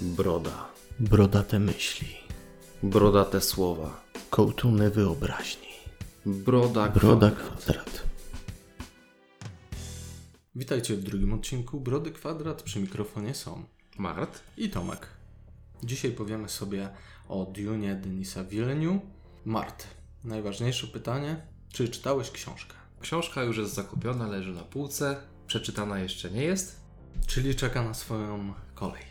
Broda. 0.00 0.68
Brodate 1.00 1.58
myśli, 1.58 2.08
Brodate 2.82 3.40
słowa. 3.40 4.04
kołtuny 4.30 4.90
wyobraźni. 4.90 5.68
Broda. 6.26 6.88
Broda 6.88 7.30
kwadrat. 7.30 7.58
kwadrat. 7.58 8.02
Witajcie 10.54 10.96
w 10.96 11.02
drugim 11.02 11.32
odcinku 11.32 11.80
Brody 11.80 12.10
Kwadrat. 12.10 12.62
Przy 12.62 12.80
mikrofonie 12.80 13.34
są 13.34 13.64
Mart. 13.98 14.40
i 14.56 14.70
Tomek. 14.70 15.06
Dzisiaj 15.82 16.10
powiemy 16.10 16.48
sobie 16.48 16.88
o 17.28 17.46
Dune 17.56 17.94
Denisa 17.96 18.44
Villeneuve. 18.44 19.00
Mart, 19.44 19.86
najważniejsze 20.24 20.86
pytanie. 20.86 21.46
Czy 21.72 21.88
czytałeś 21.88 22.30
książkę? 22.30 22.74
Książka 23.00 23.42
już 23.42 23.56
jest 23.58 23.74
zakupiona, 23.74 24.26
leży 24.28 24.52
na 24.52 24.62
półce. 24.62 25.16
Przeczytana 25.46 25.98
jeszcze 25.98 26.30
nie 26.30 26.42
jest. 26.44 26.80
Czyli 27.26 27.54
czeka 27.54 27.82
na 27.82 27.94
swoją 27.94 28.54
kolej. 28.74 29.02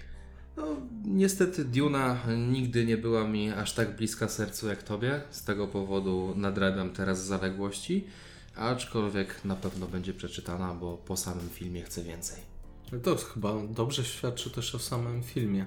No, 0.57 0.63
niestety 1.05 1.65
Duna 1.65 2.18
nigdy 2.37 2.86
nie 2.86 2.97
była 2.97 3.27
mi 3.27 3.50
aż 3.51 3.73
tak 3.73 3.95
bliska 3.95 4.27
sercu 4.27 4.68
jak 4.68 4.83
tobie. 4.83 5.21
Z 5.32 5.43
tego 5.43 5.68
powodu 5.68 6.33
nadrabiam 6.36 6.89
teraz 6.89 7.25
zaległości. 7.25 8.07
Aczkolwiek 8.55 9.46
na 9.46 9.55
pewno 9.55 9.87
będzie 9.87 10.13
przeczytana, 10.13 10.73
bo 10.73 10.97
po 10.97 11.18
samym 11.18 11.49
filmie 11.49 11.83
chcę 11.83 12.04
więcej. 12.04 12.41
To 13.04 13.15
chyba 13.15 13.54
dobrze 13.69 14.04
świadczy 14.04 14.49
też 14.49 14.75
o 14.75 14.79
samym 14.79 15.23
filmie. 15.23 15.65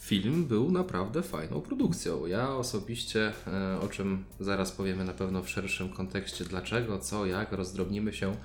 Film 0.00 0.44
był 0.44 0.72
naprawdę 0.72 1.22
fajną 1.22 1.60
produkcją. 1.60 2.26
Ja 2.26 2.54
osobiście, 2.54 3.32
e, 3.46 3.80
o 3.80 3.88
czym 3.88 4.24
zaraz 4.40 4.72
powiemy 4.72 5.04
na 5.04 5.12
pewno 5.12 5.42
w 5.42 5.48
szerszym 5.48 5.88
kontekście, 5.88 6.44
dlaczego, 6.44 6.98
co, 6.98 7.26
jak, 7.26 7.52
rozdrobnimy 7.52 8.12
się. 8.12 8.36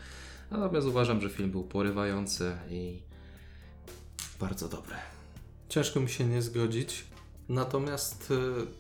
Natomiast 0.52 0.88
uważam, 0.88 1.22
że 1.22 1.30
film 1.30 1.52
był 1.52 1.64
porywający 1.64 2.52
i 2.70 3.00
bardzo 4.40 4.70
dobry. 4.70 4.96
Ciężko 5.70 6.00
mi 6.00 6.10
się 6.10 6.26
nie 6.26 6.42
zgodzić. 6.42 7.06
Natomiast 7.50 8.32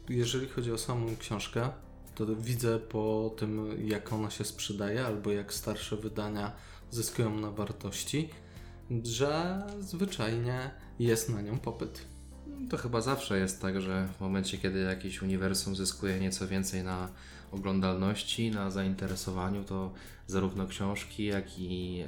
y, 0.09 0.13
jeżeli 0.13 0.49
chodzi 0.49 0.71
o 0.71 0.77
samą 0.77 1.15
książkę, 1.19 1.69
to 2.15 2.25
widzę 2.35 2.79
po 2.79 3.35
tym, 3.37 3.77
jak 3.87 4.13
ona 4.13 4.29
się 4.29 4.45
sprzedaje, 4.45 5.05
albo 5.05 5.31
jak 5.31 5.53
starsze 5.53 5.97
wydania 5.97 6.51
zyskują 6.91 7.39
na 7.39 7.51
wartości, 7.51 8.29
że 9.03 9.63
zwyczajnie 9.79 10.71
jest 10.99 11.29
na 11.29 11.41
nią 11.41 11.59
popyt. 11.59 12.01
To 12.69 12.77
chyba 12.77 13.01
zawsze 13.01 13.39
jest 13.39 13.61
tak, 13.61 13.81
że 13.81 14.07
w 14.17 14.21
momencie, 14.21 14.57
kiedy 14.57 14.79
jakieś 14.79 15.21
uniwersum 15.21 15.75
zyskuje 15.75 16.19
nieco 16.19 16.47
więcej 16.47 16.83
na 16.83 17.09
oglądalności, 17.55 18.51
na 18.51 18.71
zainteresowaniu, 18.71 19.63
to 19.63 19.91
zarówno 20.27 20.67
książki, 20.67 21.25
jak 21.25 21.59
i 21.59 21.99
e, 22.01 22.05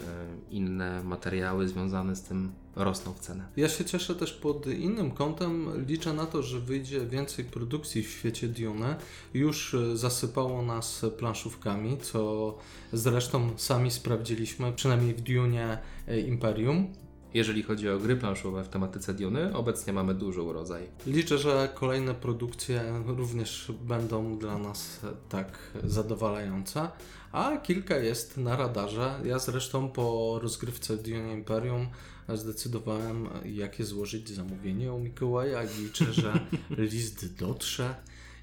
inne 0.52 1.04
materiały 1.04 1.68
związane 1.68 2.16
z 2.16 2.22
tym 2.22 2.52
rosną 2.76 3.14
w 3.14 3.20
cenę. 3.20 3.46
Ja 3.58 3.70
się 3.70 3.86
cieszę 3.86 4.16
też 4.16 4.34
pod 4.34 4.68
innym 4.68 5.12
kątem. 5.12 5.86
Liczę 5.88 6.14
na 6.14 6.26
to, 6.26 6.44
że 6.44 6.60
wyjdzie 6.60 7.06
więcej 7.06 7.46
produkcji 7.46 8.04
w 8.04 8.10
świecie 8.10 8.48
Dune. 8.48 8.96
Już 9.34 9.74
y, 9.74 9.98
zasypało 9.98 10.62
nas 10.62 11.06
planszówkami, 11.18 11.98
co 11.98 12.54
zresztą 12.94 13.50
sami 13.58 13.92
sprawdziliśmy, 13.92 14.74
przynajmniej 14.74 15.14
w 15.14 15.22
Dune 15.22 15.78
y, 16.10 16.22
Imperium. 16.22 16.94
Jeżeli 17.34 17.64
chodzi 17.64 17.90
o 17.90 18.00
gry 18.00 18.16
planszowe 18.16 18.64
w 18.64 18.70
tematyce 18.70 19.14
Diony, 19.14 19.56
obecnie 19.56 19.94
mamy 19.94 20.16
duży 20.16 20.42
urodzaj. 20.42 20.88
Liczę, 21.08 21.38
że 21.38 21.70
kolejne 21.76 22.14
produkcje 22.14 23.04
również 23.06 23.72
będą 23.82 24.38
dla 24.38 24.58
nas 24.58 25.00
tak 25.30 25.60
zadowalające, 25.84 26.90
a 27.32 27.58
kilka 27.58 27.98
jest 27.98 28.38
na 28.38 28.56
radarze. 28.56 29.20
Ja 29.26 29.40
zresztą 29.40 29.90
po 29.90 30.40
rozgrywce 30.42 30.98
Dune 30.98 31.34
Imperium 31.34 31.88
zdecydowałem, 32.34 33.30
jakie 33.46 33.86
złożyć 33.86 34.30
zamówienie 34.30 34.94
u 34.94 35.00
Mikołaja 35.00 35.64
i 35.64 35.84
liczę, 35.84 36.14
że 36.14 36.40
list 36.92 37.38
dotrze 37.40 37.96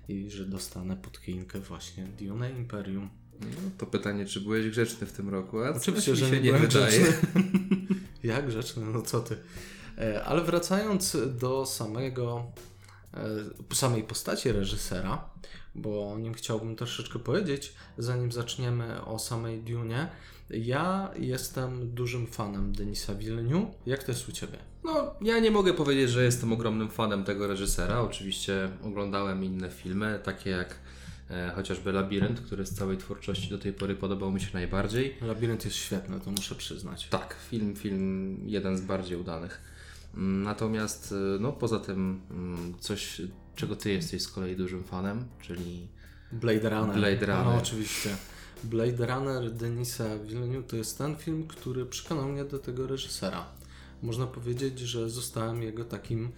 i 0.09 0.31
że 0.31 0.45
dostanę 0.45 0.97
pod 0.97 1.21
właśnie 1.69 2.05
Dune 2.05 2.51
Imperium. 2.51 3.11
No, 3.41 3.71
to 3.79 3.87
pytanie, 3.87 4.27
czy 4.27 4.41
byłeś 4.41 4.69
grzeczny 4.71 5.07
w 5.07 5.13
tym 5.13 5.29
roku? 5.29 5.65
A 5.65 5.71
Oczywiście, 5.71 6.17
że 6.17 6.31
nie 6.31 6.41
byłem 6.41 6.63
wydaje. 6.63 7.05
Jak 8.25 8.47
grzeczny? 8.47 8.85
No 8.87 9.03
co 9.03 9.21
ty. 9.21 9.37
E, 9.99 10.25
Ale 10.25 10.45
wracając 10.45 11.17
do 11.41 11.67
samego, 11.67 12.47
e, 13.15 13.75
samej 13.75 14.03
postaci 14.05 14.53
reżysera, 14.53 15.31
bo 15.75 16.13
o 16.13 16.19
nim 16.19 16.35
chciałbym 16.35 16.77
troszeczkę 16.77 17.19
powiedzieć, 17.19 17.75
zanim 17.99 18.33
zaczniemy 18.33 19.05
o 19.05 19.19
samej 19.19 19.63
Dune. 19.63 20.09
Ja 20.51 21.11
jestem 21.19 21.95
dużym 21.95 22.27
fanem 22.27 22.73
Denisa 22.73 23.15
Villeneuve. 23.15 23.71
Jak 23.87 24.03
to 24.05 24.13
jest 24.13 24.29
u 24.29 24.33
Ciebie? 24.33 24.59
No, 24.85 25.15
ja 25.21 25.39
nie 25.39 25.51
mogę 25.51 25.75
powiedzieć, 25.75 26.11
że 26.11 26.25
jestem 26.25 26.53
ogromnym 26.53 26.89
fanem 26.91 27.25
tego 27.25 27.47
reżysera. 27.47 28.01
Oczywiście 28.01 28.69
oglądałem 28.83 29.45
inne 29.45 29.71
filmy, 29.71 30.21
takie 30.25 30.51
jak 30.51 30.79
chociażby 31.55 31.93
Labirynt, 31.93 32.41
który 32.41 32.67
z 32.67 32.75
całej 32.75 32.97
twórczości 32.97 33.51
do 33.51 33.59
tej 33.59 33.73
pory 33.73 33.95
podobał 33.97 34.33
mi 34.33 34.41
się 34.41 34.51
najbardziej. 34.55 35.17
Labirynt 35.21 35.65
jest 35.65 35.77
świetny, 35.77 36.21
to 36.21 36.31
muszę 36.31 36.55
przyznać. 36.55 37.09
Tak, 37.09 37.37
film, 37.51 37.77
film 37.77 38.39
jeden 38.47 38.79
z 38.79 38.81
bardziej 38.81 39.19
udanych. 39.19 39.61
Mm, 40.17 40.43
Natomiast, 40.43 41.13
y, 41.13 41.15
no 41.41 41.53
poza 41.53 41.81
tym, 41.81 42.21
mm, 42.31 42.75
coś, 42.81 43.23
czego 43.57 43.77
ty 43.77 43.93
jesteś 43.93 44.23
z 44.23 44.29
kolei 44.29 44.57
dużym 44.57 44.85
fanem, 44.85 45.25
czyli 45.41 45.89
Blade 46.33 46.71
Runner. 46.71 46.97
Blade 46.97 47.27
Runner. 47.27 47.45
No, 47.45 47.55
oczywiście. 47.55 48.17
Blade 48.65 49.07
Runner 49.07 49.51
Denisa 49.51 50.19
Villeneuve 50.19 50.67
to 50.67 50.77
jest 50.77 50.99
ten 50.99 51.17
film, 51.17 51.47
który 51.47 51.87
przekonał 51.87 52.29
mnie 52.29 52.45
do 52.45 52.59
tego 52.59 52.87
reżysera. 52.87 53.47
Można 54.03 54.27
powiedzieć, 54.27 54.79
że 54.79 55.11
zostałem 55.11 55.63
jego 55.63 55.85
takim 55.85 56.25
e, 56.25 56.31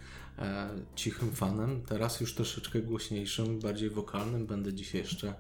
cichym 0.95 1.33
fanem, 1.33 1.83
teraz 1.83 2.21
już 2.21 2.35
troszeczkę 2.35 2.81
głośniejszym, 2.83 3.59
bardziej 3.61 3.91
wokalnym. 3.91 4.47
Będę 4.47 4.73
dzisiaj 4.73 5.01
jeszcze 5.01 5.35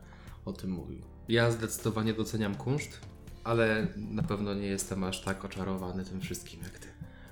o 0.44 0.52
tym 0.52 0.70
mówił. 0.70 0.98
ja 1.28 1.50
zdecydowanie 1.50 2.14
doceniam 2.14 2.54
kunszt, 2.54 3.00
ale 3.44 3.86
na 3.96 4.22
pewno 4.22 4.54
nie 4.54 4.66
jestem 4.66 5.04
aż 5.04 5.20
tak 5.22 5.44
oczarowany 5.44 6.04
tym 6.04 6.20
wszystkim 6.20 6.60
jak 6.62 6.78
ty. 6.78 6.88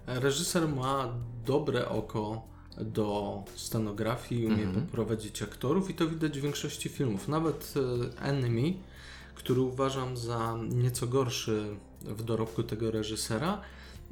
Reżyser 0.06 0.68
ma 0.68 1.14
dobre 1.46 1.88
oko 1.88 2.42
do 2.80 3.42
scenografii, 3.54 4.46
umie 4.46 4.62
Mhm. 4.62 4.86
poprowadzić 4.86 5.42
aktorów 5.42 5.90
i 5.90 5.94
to 5.94 6.08
widać 6.08 6.38
w 6.38 6.42
większości 6.42 6.88
filmów. 6.88 7.28
Nawet 7.28 7.74
e, 7.76 8.20
Enemy, 8.22 8.74
który 9.34 9.60
uważam 9.60 10.16
za 10.16 10.58
nieco 10.68 11.06
gorszy 11.06 11.66
w 12.02 12.22
dorobku 12.22 12.62
tego 12.62 12.90
reżysera, 12.90 13.60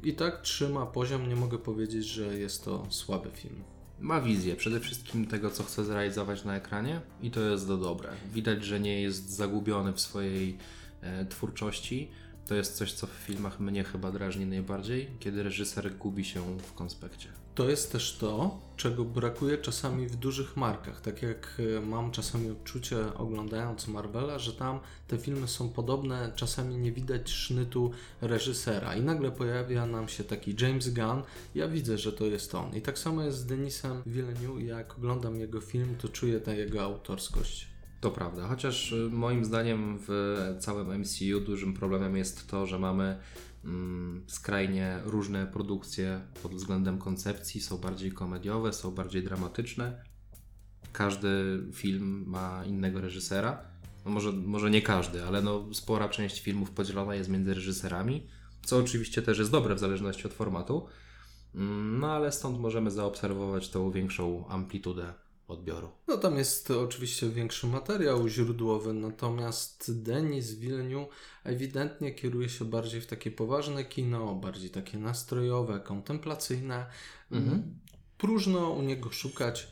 i 0.03 0.13
tak 0.13 0.41
trzyma 0.41 0.85
poziom. 0.85 1.29
Nie 1.29 1.35
mogę 1.35 1.57
powiedzieć, 1.57 2.05
że 2.05 2.39
jest 2.39 2.65
to 2.65 2.87
słaby 2.89 3.29
film. 3.31 3.63
Ma 3.99 4.21
wizję 4.21 4.55
przede 4.55 4.79
wszystkim 4.79 5.27
tego, 5.27 5.49
co 5.49 5.63
chce 5.63 5.85
zrealizować 5.85 6.45
na 6.45 6.55
ekranie 6.55 7.01
i 7.21 7.31
to 7.31 7.41
jest 7.41 7.67
do 7.67 7.77
dobre. 7.77 8.09
Widać, 8.33 8.63
że 8.63 8.79
nie 8.79 9.01
jest 9.01 9.29
zagubiony 9.29 9.93
w 9.93 10.01
swojej 10.01 10.57
e, 11.01 11.25
twórczości. 11.25 12.11
To 12.47 12.55
jest 12.55 12.75
coś, 12.75 12.93
co 12.93 13.07
w 13.07 13.09
filmach 13.09 13.59
mnie 13.59 13.83
chyba 13.83 14.11
drażni 14.11 14.45
najbardziej, 14.45 15.09
kiedy 15.19 15.43
reżyser 15.43 15.95
gubi 15.95 16.25
się 16.25 16.57
w 16.59 16.73
konspekcie. 16.73 17.42
To 17.55 17.69
jest 17.69 17.91
też 17.91 18.17
to, 18.17 18.59
czego 18.77 19.05
brakuje 19.05 19.57
czasami 19.57 20.07
w 20.07 20.15
dużych 20.15 20.57
markach. 20.57 21.01
Tak 21.01 21.21
jak 21.21 21.61
e, 21.77 21.81
mam 21.81 22.11
czasami 22.11 22.49
odczucie 22.49 23.13
oglądając 23.13 23.87
Marvela, 23.87 24.39
że 24.39 24.53
tam 24.53 24.79
te 25.07 25.17
filmy 25.17 25.47
są 25.47 25.69
podobne, 25.69 26.31
czasami 26.35 26.77
nie 26.77 26.91
widać 26.91 27.29
sznytu 27.29 27.91
reżysera 28.21 28.95
i 28.95 29.01
nagle 29.01 29.31
pojawia 29.31 29.85
nam 29.85 30.07
się 30.07 30.23
taki 30.23 30.55
James 30.61 30.93
Gunn, 30.93 31.23
ja 31.55 31.67
widzę, 31.67 31.97
że 31.97 32.13
to 32.13 32.25
jest 32.25 32.55
on. 32.55 32.75
I 32.75 32.81
tak 32.81 32.99
samo 32.99 33.23
jest 33.23 33.37
z 33.37 33.45
Denisem 33.45 34.01
Villeneuve, 34.05 34.63
jak 34.63 34.97
oglądam 34.97 35.35
jego 35.35 35.61
film, 35.61 35.95
to 36.01 36.09
czuję 36.09 36.39
tę 36.39 36.55
jego 36.55 36.81
autorskość. 36.81 37.67
To 38.01 38.11
prawda, 38.11 38.47
chociaż 38.47 38.91
y, 38.91 39.09
moim 39.11 39.45
zdaniem 39.45 39.99
w 40.07 40.37
całym 40.59 40.99
MCU 40.99 41.39
dużym 41.45 41.73
problemem 41.73 42.17
jest 42.17 42.47
to, 42.47 42.67
że 42.67 42.79
mamy 42.79 43.17
skrajnie 44.27 44.99
różne 45.03 45.47
produkcje 45.47 46.21
pod 46.43 46.55
względem 46.55 46.97
koncepcji. 46.97 47.61
Są 47.61 47.77
bardziej 47.77 48.11
komediowe, 48.11 48.73
są 48.73 48.91
bardziej 48.91 49.23
dramatyczne. 49.23 50.03
Każdy 50.91 51.59
film 51.73 52.23
ma 52.27 52.65
innego 52.65 53.01
reżysera. 53.01 53.61
No 54.05 54.11
może, 54.11 54.31
może 54.31 54.69
nie 54.69 54.81
każdy, 54.81 55.23
ale 55.23 55.41
no 55.41 55.73
spora 55.73 56.09
część 56.09 56.41
filmów 56.41 56.71
podzielona 56.71 57.15
jest 57.15 57.29
między 57.29 57.53
reżyserami, 57.53 58.27
co 58.65 58.77
oczywiście 58.77 59.21
też 59.21 59.39
jest 59.39 59.51
dobre 59.51 59.75
w 59.75 59.79
zależności 59.79 60.27
od 60.27 60.33
formatu. 60.33 60.87
Mm, 61.55 61.99
No 61.99 62.11
ale 62.11 62.31
stąd 62.31 62.59
możemy 62.59 62.91
zaobserwować 62.91 63.69
tą 63.69 63.91
większą 63.91 64.47
amplitudę 64.47 65.13
odbioru. 65.47 65.89
No 66.07 66.17
tam 66.17 66.37
jest 66.37 66.71
oczywiście 66.71 67.29
większy 67.29 67.67
materiał 67.67 68.27
źródłowy, 68.27 68.93
natomiast 68.93 70.03
Denis 70.03 70.53
Villeneuve 70.53 71.07
ewidentnie 71.43 72.11
kieruje 72.11 72.49
się 72.49 72.65
bardziej 72.65 73.01
w 73.01 73.07
takie 73.07 73.31
poważne 73.31 73.85
kino, 73.85 74.35
bardziej 74.35 74.69
takie 74.69 74.97
nastrojowe, 74.97 75.79
kontemplacyjne. 75.79 76.85
Mhm. 77.31 77.63
Próżno 78.17 78.69
u 78.69 78.81
niego 78.81 79.11
szukać 79.11 79.67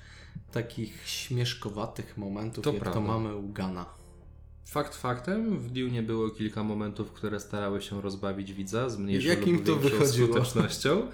takich 0.51 1.07
śmieszkowatych 1.07 2.17
momentów, 2.17 2.63
To 2.63 2.71
jak 2.73 2.81
prawda. 2.81 2.99
to 3.01 3.07
mamy 3.07 3.35
u 3.35 3.49
Gana. 3.53 3.85
Fakt 4.65 4.95
faktem, 4.95 5.59
w 5.59 5.69
Dune 5.71 6.03
było 6.03 6.29
kilka 6.29 6.63
momentów, 6.63 7.11
które 7.11 7.39
starały 7.39 7.81
się 7.81 8.01
rozbawić 8.01 8.53
widza 8.53 8.89
z 8.89 8.97
mniejszą 8.97 9.27
Jak 9.27 9.47
im 9.47 9.55
lub 9.55 9.65
to 9.65 9.75
większą 9.79 9.89
wychodziło? 9.99 10.27
skutecznością. 10.27 11.07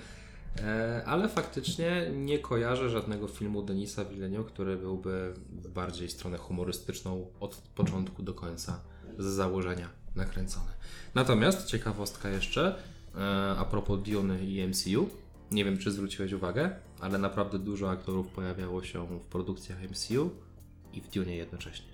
E, 0.63 1.03
ale 1.05 1.29
faktycznie 1.29 2.11
nie 2.15 2.39
kojarzę 2.39 2.89
żadnego 2.89 3.27
filmu 3.27 3.61
Denisa 3.61 4.05
Villeneuve, 4.05 4.47
który 4.47 4.77
byłby 4.77 5.33
bardziej 5.73 6.09
stronę 6.09 6.37
humorystyczną 6.37 7.27
od 7.39 7.55
początku 7.55 8.23
do 8.23 8.33
końca 8.33 8.79
z 9.17 9.25
założenia 9.25 9.89
nakręcony. 10.15 10.71
Natomiast 11.15 11.67
ciekawostka 11.67 12.29
jeszcze 12.29 12.75
e, 13.15 13.19
a 13.57 13.65
propos 13.65 14.03
Diony 14.03 14.45
i 14.45 14.67
MCU. 14.67 15.09
Nie 15.51 15.65
wiem, 15.65 15.77
czy 15.77 15.91
zwróciłeś 15.91 16.33
uwagę, 16.33 16.75
ale 16.99 17.17
naprawdę 17.17 17.59
dużo 17.59 17.89
aktorów 17.89 18.27
pojawiało 18.27 18.83
się 18.83 19.07
w 19.19 19.25
produkcjach 19.25 19.77
MCU 19.81 20.29
i 20.93 21.01
w 21.01 21.11
Dune 21.11 21.35
jednocześnie. 21.35 21.87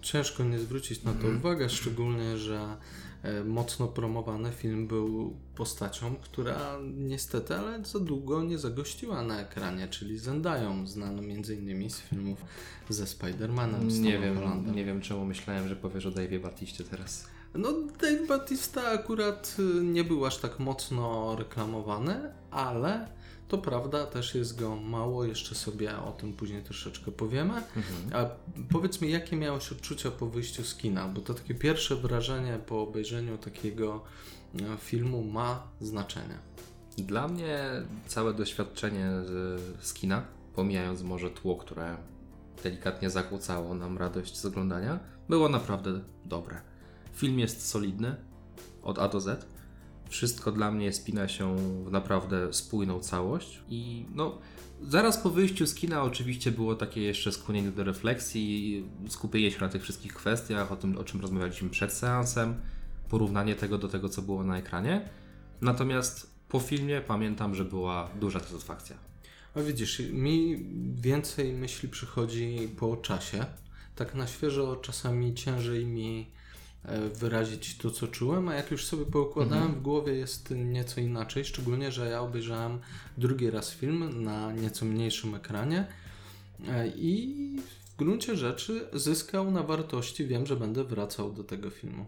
Ciężko 0.00 0.44
nie 0.44 0.58
zwrócić 0.58 1.02
na 1.02 1.12
to 1.12 1.28
uwagę, 1.28 1.70
szczególnie, 1.70 2.38
że 2.38 2.76
mocno 3.44 3.88
promowany 3.88 4.52
film 4.52 4.86
był 4.86 5.36
postacią, 5.56 6.14
która 6.22 6.78
niestety, 6.96 7.54
ale 7.54 7.84
za 7.84 7.98
długo 7.98 8.42
nie 8.42 8.58
zagościła 8.58 9.22
na 9.22 9.40
ekranie, 9.40 9.88
czyli 9.88 10.18
Zendają, 10.18 10.86
znaną 10.86 11.22
m.in. 11.22 11.90
z 11.90 12.00
filmów 12.00 12.44
ze 12.88 13.04
Spider-Manem. 13.04 13.90
z 13.90 14.00
Nie 14.00 14.18
wiem, 14.18 14.36
Hollandem. 14.36 14.74
nie 14.74 14.84
wiem 14.84 15.00
czemu 15.00 15.24
myślałem, 15.24 15.68
że 15.68 15.76
powiesz 15.76 16.06
o 16.06 16.10
Dave'ie 16.10 16.40
Batiście 16.40 16.84
teraz. 16.84 17.26
No, 17.54 17.72
Dave 18.00 18.26
Batista 18.28 18.82
akurat 18.86 19.56
y, 19.58 19.84
nie 19.84 20.04
był 20.04 20.26
aż 20.26 20.36
tak 20.38 20.58
mocno 20.58 21.36
reklamowany, 21.36 22.16
ale 22.50 23.08
to 23.56 23.62
prawda, 23.62 24.06
też 24.06 24.34
jest 24.34 24.60
go 24.60 24.76
mało, 24.76 25.24
jeszcze 25.24 25.54
sobie 25.54 25.98
o 25.98 26.12
tym 26.12 26.32
później 26.32 26.62
troszeczkę 26.62 27.12
powiemy. 27.12 27.62
A 28.12 28.26
powiedz 28.72 29.00
mi, 29.00 29.10
jakie 29.10 29.36
miałeś 29.36 29.72
odczucia 29.72 30.10
po 30.10 30.26
wyjściu 30.26 30.64
z 30.64 30.74
kina? 30.74 31.08
Bo 31.08 31.20
to 31.20 31.34
takie 31.34 31.54
pierwsze 31.54 31.96
wrażenie 31.96 32.58
po 32.66 32.82
obejrzeniu 32.82 33.38
takiego 33.38 34.04
e, 34.60 34.76
filmu 34.76 35.24
ma 35.24 35.62
znaczenie. 35.80 36.38
Dla 36.98 37.28
mnie 37.28 37.68
całe 38.06 38.34
doświadczenie 38.34 39.10
z, 39.26 39.60
z 39.86 39.94
kina, 39.94 40.24
pomijając 40.54 41.02
może 41.02 41.30
tło, 41.30 41.56
które 41.56 41.96
delikatnie 42.62 43.10
zakłócało 43.10 43.74
nam 43.74 43.98
radość 43.98 44.36
z 44.36 44.46
oglądania, 44.46 44.98
było 45.28 45.48
naprawdę 45.48 46.00
dobre. 46.24 46.60
Film 47.12 47.38
jest 47.38 47.68
solidny 47.68 48.16
od 48.82 48.98
A 48.98 49.08
do 49.08 49.20
Z. 49.20 49.46
Wszystko 50.08 50.52
dla 50.52 50.70
mnie 50.70 50.92
spina 50.92 51.28
się 51.28 51.56
w 51.84 51.92
naprawdę 51.92 52.52
spójną 52.52 53.00
całość 53.00 53.60
i 53.68 54.06
no 54.14 54.38
zaraz 54.82 55.18
po 55.18 55.30
wyjściu 55.30 55.66
z 55.66 55.74
kina 55.74 56.02
oczywiście 56.02 56.52
było 56.52 56.74
takie 56.74 57.02
jeszcze 57.02 57.32
skłonienie 57.32 57.70
do 57.70 57.84
refleksji, 57.84 58.84
skupienie 59.08 59.50
się 59.50 59.60
na 59.60 59.68
tych 59.68 59.82
wszystkich 59.82 60.14
kwestiach, 60.14 60.72
o 60.72 60.76
tym 60.76 60.98
o 60.98 61.04
czym 61.04 61.20
rozmawialiśmy 61.20 61.70
przed 61.70 61.92
seansem, 61.92 62.54
porównanie 63.08 63.54
tego 63.54 63.78
do 63.78 63.88
tego 63.88 64.08
co 64.08 64.22
było 64.22 64.44
na 64.44 64.58
ekranie. 64.58 65.08
Natomiast 65.60 66.34
po 66.48 66.60
filmie 66.60 67.00
pamiętam, 67.00 67.54
że 67.54 67.64
była 67.64 68.10
duża 68.20 68.40
satysfakcja. 68.40 68.96
A 69.54 69.60
widzisz, 69.60 70.02
mi 70.12 70.66
więcej 70.94 71.52
myśli 71.52 71.88
przychodzi 71.88 72.68
po 72.76 72.96
czasie. 72.96 73.46
Tak 73.96 74.14
na 74.14 74.26
świeżo 74.26 74.76
czasami 74.76 75.34
ciężej 75.34 75.86
mi 75.86 76.26
wyrazić 77.14 77.78
to, 77.78 77.90
co 77.90 78.08
czułem, 78.08 78.48
a 78.48 78.54
jak 78.54 78.70
już 78.70 78.84
sobie 78.84 79.04
poukładałem 79.04 79.74
w 79.74 79.82
głowie 79.82 80.12
jest 80.12 80.50
nieco 80.50 81.00
inaczej, 81.00 81.44
szczególnie, 81.44 81.92
że 81.92 82.08
ja 82.08 82.20
obejrzałem 82.20 82.78
drugi 83.18 83.50
raz 83.50 83.70
film 83.70 84.24
na 84.24 84.52
nieco 84.52 84.84
mniejszym 84.84 85.34
ekranie 85.34 85.86
e, 86.68 86.88
i 86.88 87.34
w 87.94 87.96
gruncie 87.96 88.36
rzeczy 88.36 88.88
zyskał 88.92 89.50
na 89.50 89.62
wartości. 89.62 90.26
Wiem, 90.26 90.46
że 90.46 90.56
będę 90.56 90.84
wracał 90.84 91.32
do 91.32 91.44
tego 91.44 91.70
filmu. 91.70 92.06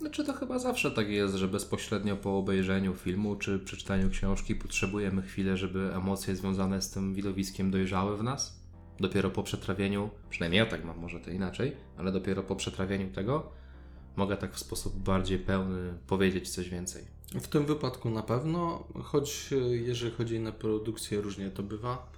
Znaczy 0.00 0.24
to 0.24 0.32
chyba 0.32 0.58
zawsze 0.58 0.90
tak 0.90 1.08
jest, 1.08 1.34
że 1.34 1.48
bezpośrednio 1.48 2.16
po 2.16 2.38
obejrzeniu 2.38 2.94
filmu 2.94 3.36
czy 3.36 3.58
przeczytaniu 3.58 4.10
książki 4.10 4.54
potrzebujemy 4.54 5.22
chwilę, 5.22 5.56
żeby 5.56 5.94
emocje 5.94 6.36
związane 6.36 6.82
z 6.82 6.90
tym 6.90 7.14
widowiskiem 7.14 7.70
dojrzały 7.70 8.16
w 8.16 8.22
nas. 8.22 8.60
Dopiero 9.00 9.30
po 9.30 9.42
przetrawieniu, 9.42 10.10
przynajmniej 10.30 10.58
ja 10.58 10.66
tak 10.66 10.84
mam, 10.84 10.98
może 10.98 11.20
to 11.20 11.30
inaczej, 11.30 11.76
ale 11.96 12.12
dopiero 12.12 12.42
po 12.42 12.56
przetrawieniu 12.56 13.12
tego 13.12 13.52
mogę 14.16 14.36
tak 14.36 14.54
w 14.54 14.58
sposób 14.58 14.96
bardziej 14.96 15.38
pełny 15.38 15.94
powiedzieć 16.06 16.48
coś 16.50 16.68
więcej. 16.68 17.04
W 17.34 17.48
tym 17.48 17.66
wypadku 17.66 18.10
na 18.10 18.22
pewno, 18.22 18.84
choć 19.04 19.52
e, 19.52 19.56
jeżeli 19.76 20.12
chodzi 20.12 20.40
na 20.40 20.52
produkcję, 20.52 21.20
różnie 21.20 21.50
to 21.50 21.62
bywa. 21.62 22.12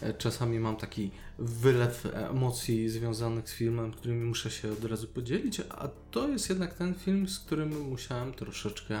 E, 0.00 0.14
Czasami 0.14 0.60
mam 0.60 0.76
taki 0.76 1.10
wylew 1.38 2.06
emocji 2.12 2.88
związanych 2.88 3.50
z 3.50 3.54
filmem, 3.54 3.92
którymi 3.92 4.24
muszę 4.24 4.50
się 4.50 4.72
od 4.72 4.84
razu 4.84 5.06
podzielić, 5.06 5.60
a 5.60 5.88
to 6.10 6.28
jest 6.28 6.48
jednak 6.48 6.74
ten 6.74 6.94
film, 6.94 7.28
z 7.28 7.38
którym 7.38 7.80
musiałem 7.90 8.32
troszeczkę 8.32 9.00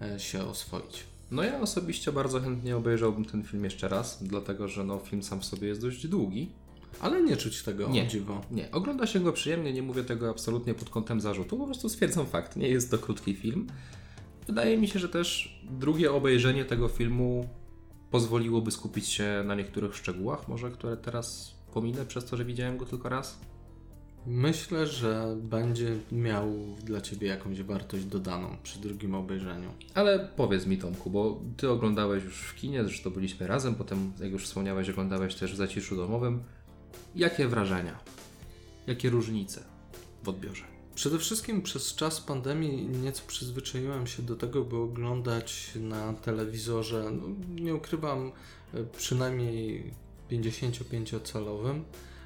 e, 0.00 0.20
się 0.20 0.44
oswoić. 0.44 1.04
No 1.30 1.42
ja 1.42 1.60
osobiście 1.60 2.12
bardzo 2.12 2.40
chętnie 2.40 2.76
obejrzałbym 2.76 3.24
ten 3.24 3.42
film 3.42 3.64
jeszcze 3.64 3.88
raz, 3.88 4.18
dlatego 4.22 4.68
że 4.68 4.84
no, 4.84 4.98
film 4.98 5.22
sam 5.22 5.40
w 5.40 5.44
sobie 5.44 5.68
jest 5.68 5.80
dość 5.80 6.06
długi. 6.08 6.52
Ale 7.00 7.22
nie 7.22 7.36
czuć 7.36 7.62
tego 7.62 7.88
Nie. 7.88 8.08
dziwo. 8.08 8.40
Nie, 8.50 8.70
ogląda 8.70 9.06
się 9.06 9.20
go 9.20 9.32
przyjemnie, 9.32 9.72
nie 9.72 9.82
mówię 9.82 10.04
tego 10.04 10.30
absolutnie 10.30 10.74
pod 10.74 10.90
kątem 10.90 11.20
zarzutu, 11.20 11.56
po 11.56 11.66
prostu 11.66 11.88
stwierdzam 11.88 12.26
fakt, 12.26 12.56
nie 12.56 12.68
jest 12.68 12.90
to 12.90 12.98
krótki 12.98 13.34
film. 13.34 13.66
Wydaje 14.46 14.78
mi 14.78 14.88
się, 14.88 14.98
że 14.98 15.08
też 15.08 15.60
drugie 15.70 16.12
obejrzenie 16.12 16.64
tego 16.64 16.88
filmu 16.88 17.48
pozwoliłoby 18.10 18.70
skupić 18.70 19.06
się 19.06 19.42
na 19.46 19.54
niektórych 19.54 19.96
szczegółach, 19.96 20.48
może 20.48 20.70
które 20.70 20.96
teraz 20.96 21.54
pominę 21.74 22.06
przez 22.06 22.24
to, 22.24 22.36
że 22.36 22.44
widziałem 22.44 22.78
go 22.78 22.86
tylko 22.86 23.08
raz. 23.08 23.40
Myślę, 24.26 24.86
że 24.86 25.36
będzie 25.42 25.96
miał 26.12 26.52
dla 26.84 27.00
Ciebie 27.00 27.28
jakąś 27.28 27.62
wartość 27.62 28.04
dodaną 28.04 28.56
przy 28.62 28.78
drugim 28.80 29.14
obejrzeniu. 29.14 29.70
Ale 29.94 30.28
powiedz 30.36 30.66
mi 30.66 30.78
Tomku, 30.78 31.10
bo 31.10 31.40
Ty 31.56 31.70
oglądałeś 31.70 32.24
już 32.24 32.36
w 32.36 32.54
kinie, 32.54 32.84
zresztą 32.84 33.10
byliśmy 33.10 33.46
razem, 33.46 33.74
potem 33.74 34.12
jak 34.20 34.30
już 34.32 34.44
wspomniałeś 34.44 34.90
oglądałeś 34.90 35.34
też 35.34 35.52
w 35.52 35.56
zaciszu 35.56 35.96
domowym. 35.96 36.42
Jakie 37.16 37.48
wrażenia? 37.48 37.98
Jakie 38.86 39.10
różnice 39.10 39.64
w 40.22 40.28
odbiorze? 40.28 40.64
Przede 40.94 41.18
wszystkim 41.18 41.62
przez 41.62 41.94
czas 41.94 42.20
pandemii 42.20 42.86
nieco 42.86 43.22
przyzwyczaiłem 43.26 44.06
się 44.06 44.22
do 44.22 44.36
tego, 44.36 44.64
by 44.64 44.76
oglądać 44.76 45.70
na 45.74 46.12
telewizorze, 46.12 47.10
no, 47.12 47.28
nie 47.62 47.74
ukrywam, 47.74 48.32
e, 48.74 48.84
przynajmniej 48.84 49.90
55-calowym 50.30 51.82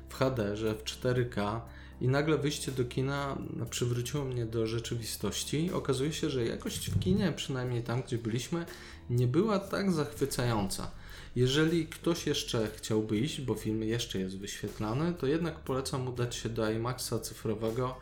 w 0.09 0.15
HD, 0.15 0.57
że 0.57 0.75
w 0.75 0.85
4K 0.85 1.61
i 2.01 2.09
nagle 2.09 2.39
wyjście 2.39 2.73
do 2.73 2.85
kina 2.85 3.39
no, 3.57 3.67
przywróciło 3.67 4.25
mnie 4.25 4.47
do 4.47 4.67
rzeczywistości. 4.67 5.73
Okazuje 5.73 6.13
się, 6.13 6.31
że 6.31 6.47
jakość 6.47 6.91
w 6.91 6.99
kinie, 6.99 7.33
przynajmniej 7.37 7.83
tam, 7.83 8.03
gdzie 8.03 8.19
byliśmy, 8.19 8.67
nie 9.11 9.27
była 9.27 9.59
tak 9.59 9.93
zachwycająca. 9.93 10.91
Jeżeli 11.37 11.87
ktoś 11.87 12.27
jeszcze 12.27 12.69
chciałby 12.77 13.19
iść, 13.19 13.41
bo 13.41 13.55
film 13.55 13.83
jeszcze 13.83 14.19
jest 14.19 14.39
wyświetlany, 14.39 15.13
to 15.15 15.27
jednak 15.27 15.59
polecam 15.61 16.09
udać 16.09 16.35
się 16.37 16.49
do 16.49 16.71
IMAXa 16.71 17.19
cyfrowego, 17.23 17.97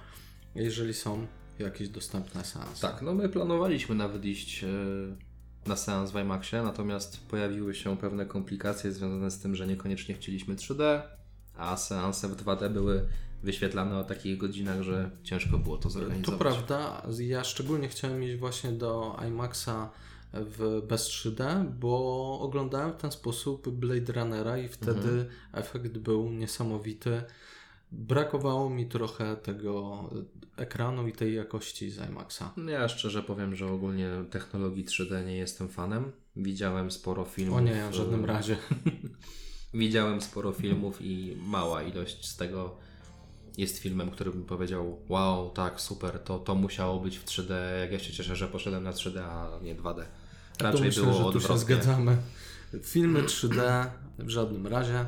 jeżeli 0.54 0.94
są 0.94 1.26
jakieś 1.58 1.88
dostępne 1.88 2.44
seanse. 2.44 2.88
Tak, 2.88 3.02
no 3.02 3.14
my 3.14 3.28
planowaliśmy 3.28 3.94
nawet 3.94 4.24
iść 4.24 4.64
e, 4.64 4.68
na 5.66 5.76
seans 5.76 6.10
w 6.10 6.14
IMAXie, 6.20 6.62
natomiast 6.62 7.26
pojawiły 7.28 7.74
się 7.74 7.96
pewne 7.96 8.26
komplikacje 8.26 8.92
związane 8.92 9.30
z 9.30 9.38
tym, 9.38 9.54
że 9.56 9.66
niekoniecznie 9.66 10.14
chcieliśmy 10.14 10.54
3D, 10.56 11.00
a 11.56 11.76
seanse 11.76 12.28
w 12.28 12.36
2D 12.36 12.70
były 12.72 13.06
wyświetlane 13.42 13.98
o 13.98 14.04
takich 14.04 14.38
godzinach, 14.38 14.82
że 14.82 15.10
ciężko 15.22 15.58
było 15.58 15.76
to 15.76 15.82
To 15.82 15.90
zorganizować. 15.90 16.38
prawda. 16.40 17.02
Ja 17.18 17.44
szczególnie 17.44 17.88
chciałem 17.88 18.22
iść 18.22 18.36
właśnie 18.36 18.72
do 18.72 19.16
IMAXa 19.28 19.90
w 20.32 20.82
bez 20.88 21.08
3D, 21.08 21.64
bo 21.64 22.38
oglądałem 22.40 22.92
w 22.92 22.96
ten 22.96 23.12
sposób 23.12 23.68
Blade 23.68 24.12
Runnera 24.12 24.58
i 24.58 24.68
wtedy 24.68 25.08
Mhm. 25.10 25.26
efekt 25.52 25.98
był 25.98 26.30
niesamowity. 26.30 27.22
Brakowało 27.92 28.70
mi 28.70 28.86
trochę 28.86 29.36
tego 29.36 30.04
ekranu 30.56 31.08
i 31.08 31.12
tej 31.12 31.34
jakości 31.34 31.90
z 31.90 32.08
IMAXa. 32.08 32.42
Ja 32.68 32.88
szczerze 32.88 33.22
powiem, 33.22 33.56
że 33.56 33.66
ogólnie 33.66 34.10
technologii 34.30 34.84
3D 34.84 35.26
nie 35.26 35.36
jestem 35.36 35.68
fanem. 35.68 36.12
Widziałem 36.36 36.90
sporo 36.90 37.24
filmów. 37.24 37.58
O 37.58 37.60
nie, 37.60 37.88
w 37.90 37.94
żadnym 37.94 38.24
e, 38.24 38.26
razie. 38.26 38.56
Widziałem 39.74 40.20
sporo 40.20 40.52
filmów 40.52 40.98
i 41.00 41.36
mała 41.40 41.82
ilość 41.82 42.28
z 42.28 42.36
tego 42.36 42.76
jest 43.58 43.78
filmem, 43.78 44.10
który 44.10 44.30
bym 44.30 44.44
powiedział 44.44 44.98
wow, 45.08 45.50
tak, 45.50 45.80
super, 45.80 46.18
to, 46.18 46.38
to 46.38 46.54
musiało 46.54 47.00
być 47.00 47.18
w 47.18 47.24
3D. 47.24 47.54
Jak 47.80 47.92
ja 47.92 47.98
się 47.98 48.12
cieszę, 48.12 48.36
że 48.36 48.48
poszedłem 48.48 48.82
na 48.82 48.92
3D, 48.92 49.18
a 49.20 49.58
nie 49.62 49.76
2D. 49.76 50.04
To 50.58 50.64
Raczej 50.64 50.82
myślę, 50.82 51.02
było 51.02 51.32
że 51.32 51.32
tu 51.32 51.40
się 51.48 51.58
zgadzamy. 51.58 52.16
Filmy 52.82 53.22
3D 53.22 53.86
w 54.18 54.28
żadnym 54.28 54.66
razie. 54.66 55.04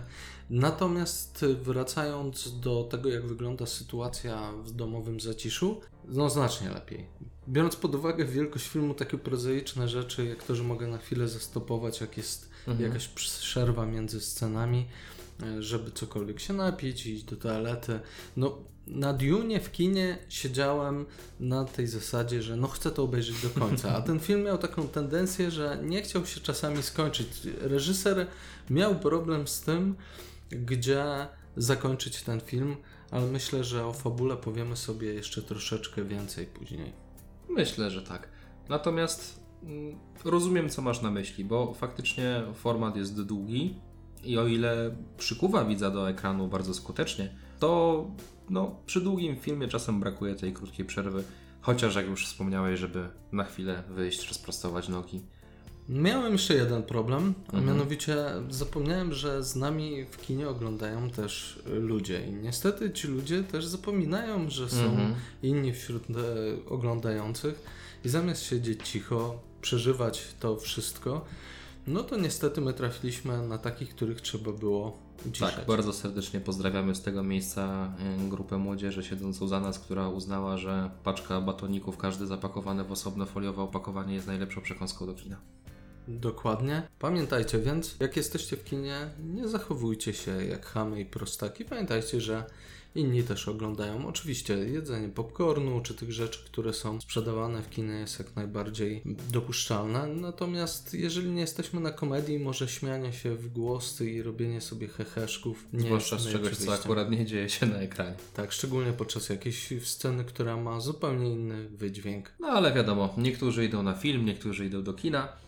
Natomiast 0.51 1.45
wracając 1.63 2.61
do 2.61 2.85
tego, 2.85 3.09
jak 3.09 3.27
wygląda 3.27 3.67
sytuacja 3.67 4.53
w 4.65 4.71
domowym 4.73 5.21
zaciszu, 5.21 5.81
no 6.09 6.31
znacznie 6.31 6.71
lepiej. 6.71 7.07
Biorąc 7.49 7.77
pod 7.77 7.95
uwagę 7.95 8.25
wielkość 8.25 8.69
filmu, 8.69 8.95
takie 8.95 9.19
prozaiczne 9.19 9.89
rzeczy, 9.89 10.25
jak 10.27 10.43
to, 10.43 10.55
że 10.55 10.63
mogę 10.63 10.87
na 10.87 10.99
chwilę 10.99 11.29
zastopować, 11.29 12.01
jak 12.01 12.17
jest 12.17 12.55
Mhm. 12.67 12.89
jakaś 12.89 13.09
przerwa 13.09 13.87
między 13.87 14.21
scenami, 14.21 14.87
e, 15.43 15.63
żeby 15.63 15.91
cokolwiek 15.91 16.41
się 16.41 16.53
napić, 16.53 17.07
iść 17.07 17.25
do 17.25 17.37
toalety. 17.37 18.01
No, 18.37 18.59
na 18.87 19.13
Dune 19.13 19.61
w 19.61 19.73
kinie 19.73 20.19
siedziałem 20.29 21.07
na 21.41 21.65
tej 21.65 21.87
zasadzie, 21.87 22.43
że 22.43 22.57
no 22.57 22.69
chcę 22.69 22.91
to 22.91 23.03
obejrzeć 23.03 23.43
do 23.43 23.61
końca, 23.61 23.97
a 23.97 24.03
ten 24.03 24.21
film 24.21 24.43
miał 24.43 24.59
taką 24.59 24.89
tendencję, 24.89 25.51
że 25.51 25.79
nie 25.83 26.03
chciał 26.03 26.27
się 26.27 26.41
czasami 26.41 26.83
skończyć. 26.83 27.29
Reżyser 27.61 28.27
miał 28.71 28.95
problem 28.95 29.49
z 29.49 29.61
tym, 29.61 29.97
gdzie 30.51 31.05
zakończyć 31.57 32.23
ten 32.23 32.41
film, 32.41 32.77
ale 33.11 33.27
myślę, 33.27 33.65
że 33.65 33.87
o 33.87 33.93
fabule 33.93 34.37
powiemy 34.37 34.77
sobie 34.77 35.15
jeszcze 35.15 35.43
troszeczkę 35.43 36.05
więcej 36.05 36.47
później. 36.47 36.93
Myślę, 37.49 37.91
że 37.91 38.03
tak. 38.03 38.29
Natomiast 38.69 39.41
mm, 39.63 39.99
rozumiem, 40.25 40.69
co 40.69 40.83
masz 40.83 41.03
na 41.03 41.11
myśli, 41.11 41.45
bo 41.45 41.75
faktycznie 41.75 42.43
format 42.55 42.97
jest 42.97 43.23
długi 43.23 43.75
i 44.25 44.39
o 44.39 44.47
ile 44.47 44.97
przykuwa 45.19 45.65
widza 45.65 45.91
do 45.91 46.11
ekranu 46.11 46.49
bardzo 46.49 46.75
skutecznie, 46.75 47.37
to 47.59 48.05
no, 48.51 48.77
przy 48.87 49.01
długim 49.01 49.37
filmie 49.37 49.69
czasem 49.69 50.01
brakuje 50.01 50.35
tej 50.35 50.53
krótkiej 50.53 50.85
przerwy. 50.87 51.25
Chociaż, 51.61 51.95
jak 51.95 52.07
już 52.07 52.27
wspomniałeś, 52.27 52.81
żeby 52.81 53.09
na 53.33 53.45
chwilę 53.45 53.83
wyjść, 53.91 54.29
rozprostować 54.29 54.89
nogi. 54.89 55.21
Miałem 55.89 56.33
jeszcze 56.33 56.55
jeden 56.55 56.83
problem, 56.83 57.35
a 57.49 57.57
Mhm. 57.57 57.67
mianowicie 57.67 58.17
zapomniałem, 58.51 59.13
że 59.13 59.43
z 59.43 59.57
nami 59.57 60.05
w 60.11 60.17
kinie 60.17 60.49
oglądają 60.49 61.11
też 61.11 61.63
ludzie 61.67 62.27
i 62.27 62.33
niestety 62.33 62.91
ci 62.93 63.09
ludzie 63.09 63.43
też 63.43 63.67
zapominają, 63.67 64.51
że 64.51 64.71
są 64.71 64.85
Mhm. 64.85 65.15
inni 65.43 65.73
wśród 65.73 66.03
e, 66.11 66.15
oglądających 66.71 67.65
i 68.05 68.09
zamiast 68.09 68.43
siedzieć 68.43 68.89
cicho, 68.89 69.39
przeżywać 69.63 70.23
to 70.41 70.57
wszystko, 70.57 71.25
no 71.87 72.03
to 72.03 72.17
niestety 72.17 72.61
my 72.61 72.73
trafiliśmy 72.73 73.49
na 73.49 73.59
takich, 73.59 73.89
których 73.95 74.21
trzeba 74.21 74.53
było 74.53 74.99
uciszać. 75.27 75.55
Tak, 75.55 75.67
bardzo 75.67 75.93
serdecznie 75.93 76.41
pozdrawiamy 76.41 76.95
z 76.95 77.03
tego 77.03 77.23
miejsca 77.23 77.93
y, 78.25 78.29
grupę 78.29 78.59
młodzieży 78.59 79.05
siedzącą 79.05 79.49
za 79.49 79.61
nas, 79.61 79.79
która 79.79 80.09
uznała, 80.09 80.57
że 80.57 80.91
paczka 81.05 81.41
batoników, 81.41 81.97
każdy 81.97 82.27
zapakowany 82.27 82.85
w 82.85 82.93
osobno 82.93 83.27
foliowe 83.27 83.63
opakowanie 83.63 84.15
jest 84.15 84.27
najlepszą 84.27 84.61
przekąską 84.61 85.07
do 85.07 85.15
kina. 85.15 85.37
Dokładnie. 86.09 86.83
Pamiętajcie 86.99 87.59
więc, 87.59 87.97
jak 88.01 88.17
jesteście 88.17 88.57
w 88.57 88.65
kinie, 88.65 89.11
nie 89.25 89.49
zachowujcie 89.49 90.13
się 90.13 90.45
jak 90.45 90.67
chamy 90.67 91.01
i 91.01 91.05
prostaki. 91.05 91.65
Pamiętajcie, 91.65 92.21
że 92.21 92.45
inni 92.95 93.23
też 93.23 93.49
oglądają. 93.49 94.07
Oczywiście 94.07 94.55
jedzenie 94.55 95.09
popcornu 95.09 95.81
czy 95.81 95.95
tych 95.95 96.13
rzeczy, 96.13 96.45
które 96.45 96.73
są 96.73 97.01
sprzedawane 97.01 97.63
w 97.63 97.71
kinie 97.71 97.95
jest 97.95 98.19
jak 98.19 98.37
najbardziej 98.37 99.03
dopuszczalne. 99.33 100.07
Natomiast 100.07 100.95
jeżeli 100.95 101.31
nie 101.31 101.41
jesteśmy 101.41 101.81
na 101.81 101.91
komedii, 101.91 102.39
może 102.39 102.69
śmianie 102.69 103.13
się 103.13 103.35
w 103.35 103.49
głosy 103.49 104.11
i 104.11 104.23
robienie 104.23 104.61
sobie 104.61 104.89
heheszków 104.89 105.67
nie 105.73 105.81
Zwłaszcza 105.81 106.19
z 106.19 106.29
czegoś, 106.29 106.57
co 106.57 106.75
akurat 106.75 107.11
nie 107.11 107.27
dzieje 107.27 107.49
się 107.49 107.67
na 107.67 107.77
ekranie. 107.77 108.15
Tak, 108.35 108.53
szczególnie 108.53 108.93
podczas 108.93 109.29
jakiejś 109.29 109.73
sceny, 109.83 110.25
która 110.25 110.57
ma 110.57 110.81
zupełnie 110.81 111.31
inny 111.31 111.69
wydźwięk. 111.69 112.33
No 112.41 112.49
ale 112.49 112.73
wiadomo, 112.73 113.15
niektórzy 113.19 113.65
idą 113.65 113.83
na 113.83 113.95
film, 113.95 114.25
niektórzy 114.25 114.67
idą 114.67 114.83
do 114.83 114.95
kina. 114.95 115.44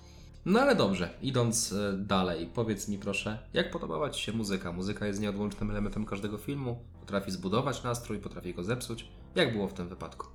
No 0.46 0.60
ale 0.60 0.74
dobrze, 0.74 1.10
idąc 1.22 1.72
e, 1.72 1.92
dalej, 1.98 2.50
powiedz 2.54 2.88
mi 2.88 2.98
proszę, 2.98 3.38
jak 3.52 3.70
podobała 3.70 4.10
Ci 4.10 4.22
się 4.22 4.32
muzyka? 4.32 4.72
Muzyka 4.72 5.06
jest 5.06 5.20
nieodłącznym 5.20 5.70
elementem 5.70 6.04
każdego 6.04 6.38
filmu, 6.38 6.78
potrafi 7.00 7.30
zbudować 7.30 7.82
nastrój, 7.82 8.18
potrafi 8.18 8.54
go 8.54 8.64
zepsuć. 8.64 9.08
Jak 9.34 9.52
było 9.52 9.68
w 9.68 9.72
tym 9.72 9.88
wypadku? 9.88 10.26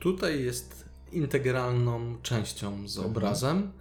Tutaj 0.00 0.44
jest 0.44 0.84
integralną 1.12 2.16
częścią 2.22 2.88
z 2.88 2.98
obrazem 2.98 3.72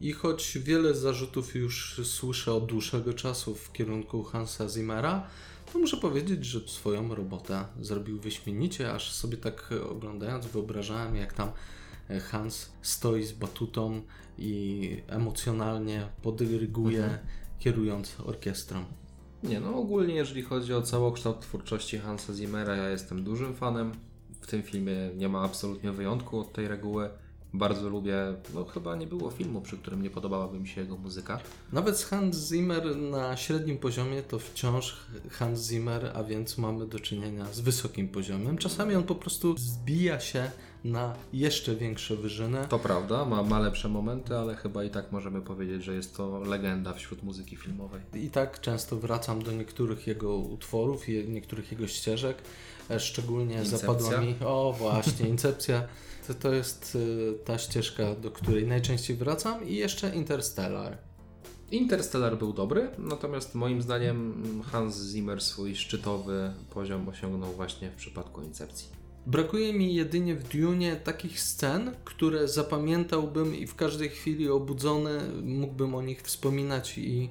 i 0.00 0.12
choć 0.12 0.58
wiele 0.58 0.94
zarzutów 0.94 1.54
już 1.54 2.00
słyszę 2.04 2.54
od 2.54 2.66
dłuższego 2.66 3.14
czasu 3.14 3.54
w 3.54 3.72
kierunku 3.72 4.22
Hansa 4.22 4.68
Zimmera, 4.68 5.26
to 5.72 5.78
muszę 5.78 5.96
powiedzieć, 5.96 6.44
że 6.44 6.60
swoją 6.68 7.14
robotę 7.14 7.64
zrobił 7.80 8.20
wyśmienicie, 8.20 8.92
aż 8.92 9.12
sobie 9.12 9.36
tak 9.36 9.70
oglądając 9.90 10.46
wyobrażałem, 10.46 11.16
jak 11.16 11.32
tam 11.32 11.52
Hans 12.30 12.70
stoi 12.82 13.24
z 13.24 13.32
batutą 13.32 14.02
i 14.40 15.02
emocjonalnie 15.06 16.08
podyryguje, 16.22 17.18
kierując 17.58 18.16
orkiestrą. 18.24 18.84
Nie, 19.42 19.60
no 19.60 19.76
ogólnie 19.76 20.14
jeżeli 20.14 20.42
chodzi 20.42 20.74
o 20.74 20.82
całokształt 20.82 21.40
twórczości 21.40 21.98
Hansa 21.98 22.34
Zimmera, 22.34 22.76
ja 22.76 22.88
jestem 22.88 23.24
dużym 23.24 23.54
fanem. 23.54 23.92
W 24.40 24.46
tym 24.46 24.62
filmie 24.62 24.94
nie 25.16 25.28
ma 25.28 25.42
absolutnie 25.42 25.92
wyjątku 25.92 26.40
od 26.40 26.52
tej 26.52 26.68
reguły. 26.68 27.10
Bardzo 27.54 27.88
lubię, 27.88 28.14
no 28.54 28.64
chyba 28.64 28.96
nie 28.96 29.06
było 29.06 29.30
filmu, 29.30 29.60
przy 29.60 29.78
którym 29.78 30.02
nie 30.02 30.10
podobałaby 30.10 30.60
mi 30.60 30.68
się 30.68 30.80
jego 30.80 30.96
muzyka. 30.96 31.40
Nawet 31.72 32.02
Hans 32.02 32.48
Zimmer 32.48 32.96
na 32.96 33.36
średnim 33.36 33.78
poziomie 33.78 34.22
to 34.22 34.38
wciąż 34.38 34.96
Hans 35.30 35.68
Zimmer, 35.68 36.12
a 36.14 36.24
więc 36.24 36.58
mamy 36.58 36.86
do 36.86 37.00
czynienia 37.00 37.52
z 37.52 37.60
wysokim 37.60 38.08
poziomem. 38.08 38.58
Czasami 38.58 38.94
on 38.94 39.02
po 39.02 39.14
prostu 39.14 39.54
zbija 39.58 40.20
się 40.20 40.50
na 40.84 41.14
jeszcze 41.32 41.76
większe 41.76 42.16
wyżyny. 42.16 42.66
To 42.68 42.78
prawda, 42.78 43.24
ma, 43.24 43.42
ma 43.42 43.58
lepsze 43.58 43.88
momenty, 43.88 44.36
ale 44.36 44.56
chyba 44.56 44.84
i 44.84 44.90
tak 44.90 45.12
możemy 45.12 45.42
powiedzieć, 45.42 45.84
że 45.84 45.94
jest 45.94 46.16
to 46.16 46.40
legenda 46.40 46.92
wśród 46.92 47.22
muzyki 47.22 47.56
filmowej. 47.56 48.00
I 48.14 48.30
tak 48.30 48.60
często 48.60 48.96
wracam 48.96 49.42
do 49.42 49.52
niektórych 49.52 50.06
jego 50.06 50.36
utworów 50.36 51.08
i 51.08 51.28
niektórych 51.28 51.72
jego 51.72 51.86
ścieżek. 51.86 52.42
E, 52.90 53.00
Szczególnie 53.00 53.54
Incepcja? 53.54 53.78
zapadła 53.78 54.20
mi. 54.20 54.34
O, 54.44 54.74
właśnie, 54.78 55.28
Incepcja. 55.28 55.82
To, 56.26 56.34
to 56.34 56.52
jest 56.52 56.94
y, 56.94 57.38
ta 57.44 57.58
ścieżka, 57.58 58.14
do 58.14 58.30
której 58.30 58.66
najczęściej 58.66 59.16
wracam. 59.16 59.68
I 59.68 59.74
jeszcze 59.74 60.16
Interstellar. 60.16 60.98
Interstellar 61.70 62.38
był 62.38 62.52
dobry, 62.52 62.90
natomiast 62.98 63.54
moim 63.54 63.82
zdaniem 63.82 64.42
Hans 64.72 65.02
Zimmer 65.02 65.40
swój 65.40 65.76
szczytowy 65.76 66.52
poziom 66.70 67.08
osiągnął 67.08 67.52
właśnie 67.52 67.90
w 67.90 67.94
przypadku 67.94 68.42
Incepcji. 68.42 68.99
Brakuje 69.26 69.72
mi 69.72 69.94
jedynie 69.94 70.34
w 70.34 70.48
Dune 70.48 70.96
takich 70.96 71.40
scen, 71.40 71.94
które 72.04 72.48
zapamiętałbym 72.48 73.54
i 73.54 73.66
w 73.66 73.74
każdej 73.74 74.08
chwili 74.08 74.48
obudzony 74.48 75.20
mógłbym 75.42 75.94
o 75.94 76.02
nich 76.02 76.22
wspominać 76.22 76.98
i 76.98 77.28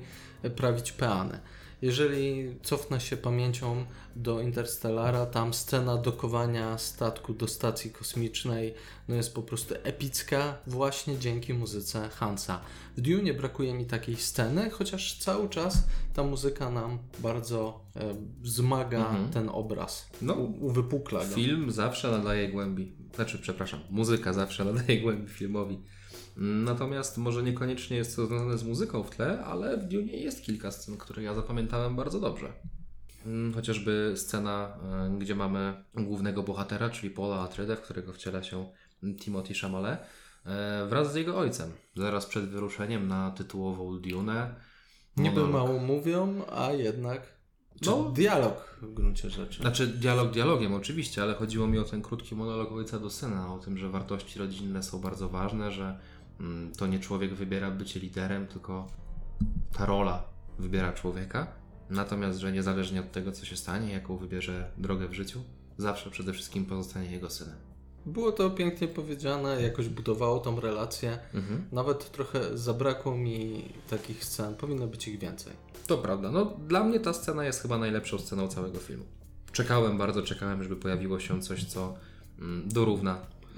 prawić 0.55 0.91
peany. 0.91 1.39
Jeżeli 1.81 2.55
cofnę 2.63 2.99
się 2.99 3.17
pamięcią 3.17 3.85
do 4.15 4.41
Interstellara, 4.41 5.25
tam 5.25 5.53
scena 5.53 5.97
dokowania 5.97 6.77
statku 6.77 7.33
do 7.33 7.47
stacji 7.47 7.91
kosmicznej 7.91 8.73
no 9.07 9.15
jest 9.15 9.33
po 9.35 9.41
prostu 9.41 9.75
epicka 9.83 10.57
właśnie 10.67 11.17
dzięki 11.17 11.53
muzyce 11.53 12.09
Hansa. 12.09 12.61
W 12.97 13.01
Dune 13.01 13.33
brakuje 13.33 13.73
mi 13.73 13.85
takiej 13.85 14.15
sceny, 14.15 14.69
chociaż 14.69 15.17
cały 15.17 15.49
czas 15.49 15.83
ta 16.13 16.23
muzyka 16.23 16.69
nam 16.69 16.97
bardzo 17.19 17.85
e, 17.95 18.15
wzmaga 18.41 18.97
Mhm. 18.99 19.29
ten 19.29 19.49
obraz. 19.49 20.09
No, 20.21 20.33
U, 20.33 20.65
uwypukla 20.65 21.19
go. 21.25 21.35
Film 21.35 21.71
zawsze 21.71 22.11
nadaje 22.11 22.49
głębi. 22.49 22.91
Znaczy, 23.15 23.39
przepraszam, 23.39 23.79
muzyka 23.89 24.33
zawsze 24.33 24.65
nadaje 24.65 25.01
głębi 25.01 25.27
filmowi. 25.31 25.79
Natomiast 26.41 27.17
może 27.17 27.43
niekoniecznie 27.43 27.97
jest 27.97 28.15
to 28.15 28.25
związane 28.27 28.57
z 28.57 28.63
muzyką 28.63 29.03
w 29.03 29.09
tle, 29.09 29.43
ale 29.45 29.77
w 29.77 29.87
Dune 29.87 30.11
jest 30.11 30.43
kilka 30.43 30.71
scen, 30.71 30.97
które 30.97 31.23
ja 31.23 31.33
zapamiętałem 31.33 31.95
bardzo 31.95 32.19
dobrze. 32.19 32.53
Mm, 33.25 33.53
Chociażby 33.53 34.13
scena, 34.15 34.77
y, 35.15 35.19
gdzie 35.19 35.35
mamy 35.35 35.83
głównego 35.95 36.43
bohatera, 36.43 36.89
czyli 36.89 37.09
Paula 37.09 37.39
Atreides, 37.39 37.79
w 37.79 37.81
którego 37.81 38.13
wciela 38.13 38.43
się 38.43 38.71
Timothy 39.19 39.53
Chalamet, 39.53 39.99
y, 39.99 40.87
wraz 40.89 41.11
z 41.13 41.15
jego 41.15 41.37
ojcem. 41.37 41.71
Zaraz 41.95 42.25
przed 42.25 42.45
wyruszeniem 42.49 43.07
na 43.07 43.31
tytułową 43.31 43.99
Dune. 43.99 44.55
Niby 45.17 45.47
mało 45.47 45.79
mówią, 45.79 46.41
a 46.55 46.71
jednak. 46.71 47.39
Czy 47.81 47.89
No. 47.89 48.03
dialog 48.03 48.77
w 48.81 48.93
gruncie 48.93 49.29
rzeczy. 49.29 49.61
Znaczy, 49.61 49.87
dialog 49.87 50.31
dialogiem 50.31 50.73
oczywiście, 50.73 51.23
ale 51.23 51.33
chodziło 51.33 51.67
mi 51.67 51.79
o 51.79 51.83
ten 51.83 52.01
krótki 52.01 52.35
monolog 52.35 52.71
ojca 52.71 52.99
do 52.99 53.09
syna, 53.09 53.53
o 53.53 53.59
tym, 53.59 53.77
że 53.77 53.89
wartości 53.89 54.39
rodzinne 54.39 54.83
są 54.83 54.99
bardzo 55.01 55.29
ważne, 55.29 55.71
że 55.71 55.99
to 56.77 56.87
nie 56.87 56.99
człowiek 56.99 57.33
wybiera 57.33 57.71
bycie 57.71 57.99
liderem, 57.99 58.47
tylko 58.47 58.87
ta 59.73 59.85
rola 59.85 60.23
wybiera 60.59 60.93
człowieka. 60.93 61.47
Natomiast, 61.89 62.39
że 62.39 62.51
niezależnie 62.51 62.99
od 62.99 63.11
tego, 63.11 63.31
co 63.31 63.45
się 63.45 63.57
stanie, 63.57 63.93
jaką 63.93 64.17
wybierze 64.17 64.71
drogę 64.77 65.07
w 65.07 65.13
życiu, 65.13 65.39
zawsze 65.77 66.09
przede 66.09 66.33
wszystkim 66.33 66.65
pozostanie 66.65 67.11
jego 67.11 67.29
synem. 67.29 67.55
Było 68.05 68.31
to 68.31 68.49
pięknie 68.49 68.87
powiedziane, 68.87 69.61
jakoś 69.61 69.89
budowało 69.89 70.39
tą 70.39 70.59
relację. 70.59 71.19
Mhm. 71.33 71.65
Nawet 71.71 72.11
trochę 72.11 72.57
zabrakło 72.57 73.17
mi 73.17 73.65
takich 73.89 74.25
scen, 74.25 74.55
powinno 74.55 74.87
być 74.87 75.07
ich 75.07 75.19
więcej. 75.19 75.53
To 75.87 75.97
prawda. 75.97 76.31
No, 76.31 76.45
dla 76.45 76.83
mnie 76.83 76.99
ta 76.99 77.13
scena 77.13 77.45
jest 77.45 77.61
chyba 77.61 77.77
najlepszą 77.77 78.19
sceną 78.19 78.47
całego 78.47 78.79
filmu. 78.79 79.05
Czekałem, 79.51 79.97
bardzo 79.97 80.21
czekałem, 80.21 80.63
żeby 80.63 80.75
pojawiło 80.75 81.19
się 81.19 81.41
coś, 81.41 81.65
co 81.65 81.93
mm, 82.39 82.69
dorówna 82.69 83.17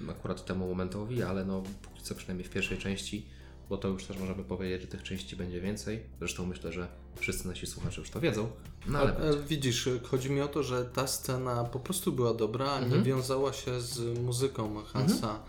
akurat 0.10 0.46
temu 0.46 0.67
momentowi, 0.67 1.24
ale 1.24 1.46
no, 1.46 1.63
póki 1.81 2.01
co 2.03 2.15
przynajmniej 2.15 2.48
w 2.48 2.51
pierwszej 2.51 2.77
części, 2.77 3.25
bo 3.70 3.77
to 3.77 3.88
już 3.88 4.05
też 4.05 4.17
możemy 4.17 4.43
powiedzieć, 4.43 4.81
że 4.81 4.88
tych 4.88 5.03
części 5.03 5.36
będzie 5.36 5.62
więcej. 5.62 6.03
Zresztą 6.20 6.46
myślę, 6.46 6.72
że 6.72 6.88
wszyscy 7.15 7.48
nasi 7.48 7.67
słuchacze 7.67 8.01
już 8.01 8.10
to 8.10 8.20
wiedzą. 8.20 8.50
No 8.88 9.00
ale 9.00 9.15
Ale 9.15 9.29
e, 9.29 9.43
widzisz, 9.43 9.89
chodzi 10.03 10.31
mi 10.31 10.41
o 10.41 10.48
to, 10.48 10.63
że 10.63 10.86
ta 10.86 11.08
scena 11.08 11.63
po 11.63 11.79
prostu 11.79 12.12
była 12.12 12.34
dobra, 12.34 12.72
a 12.72 12.79
nie 12.79 12.86
Mhm. 12.86 13.03
wiązała 13.03 13.53
się 13.53 13.81
z 13.81 14.20
muzyką 14.20 14.84
Hansa. 14.84 15.39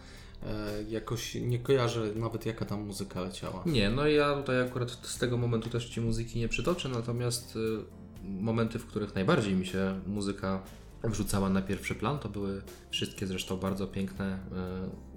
E, 0.46 0.82
jakoś 0.88 1.34
nie 1.34 1.58
kojarzę 1.58 2.12
nawet 2.14 2.46
jaka 2.46 2.64
tam 2.64 2.80
muzyka 2.86 3.20
leciała. 3.20 3.62
nie, 3.66 3.90
no 3.90 4.06
ja 4.06 4.34
tutaj 4.36 4.62
akurat 4.62 4.90
z 5.02 5.18
tego 5.18 5.36
momentu 5.36 5.70
też 5.70 5.88
Ci 5.90 6.00
muzyki 6.00 6.38
nie 6.38 6.48
przytoczę, 6.48 6.88
natomiast 6.88 7.56
y, 7.56 7.78
momenty, 8.24 8.78
w 8.78 8.86
których 8.86 9.14
najbardziej 9.14 9.54
mi 9.54 9.66
się 9.66 10.00
muzyka 10.06 10.62
wrzucała 11.04 11.48
na 11.48 11.62
pierwszy 11.62 11.94
plan, 11.94 12.18
to 12.18 12.28
były 12.28 12.62
wszystkie 12.90 13.26
zresztą 13.26 13.56
bardzo 13.56 13.86
piękne 13.86 14.38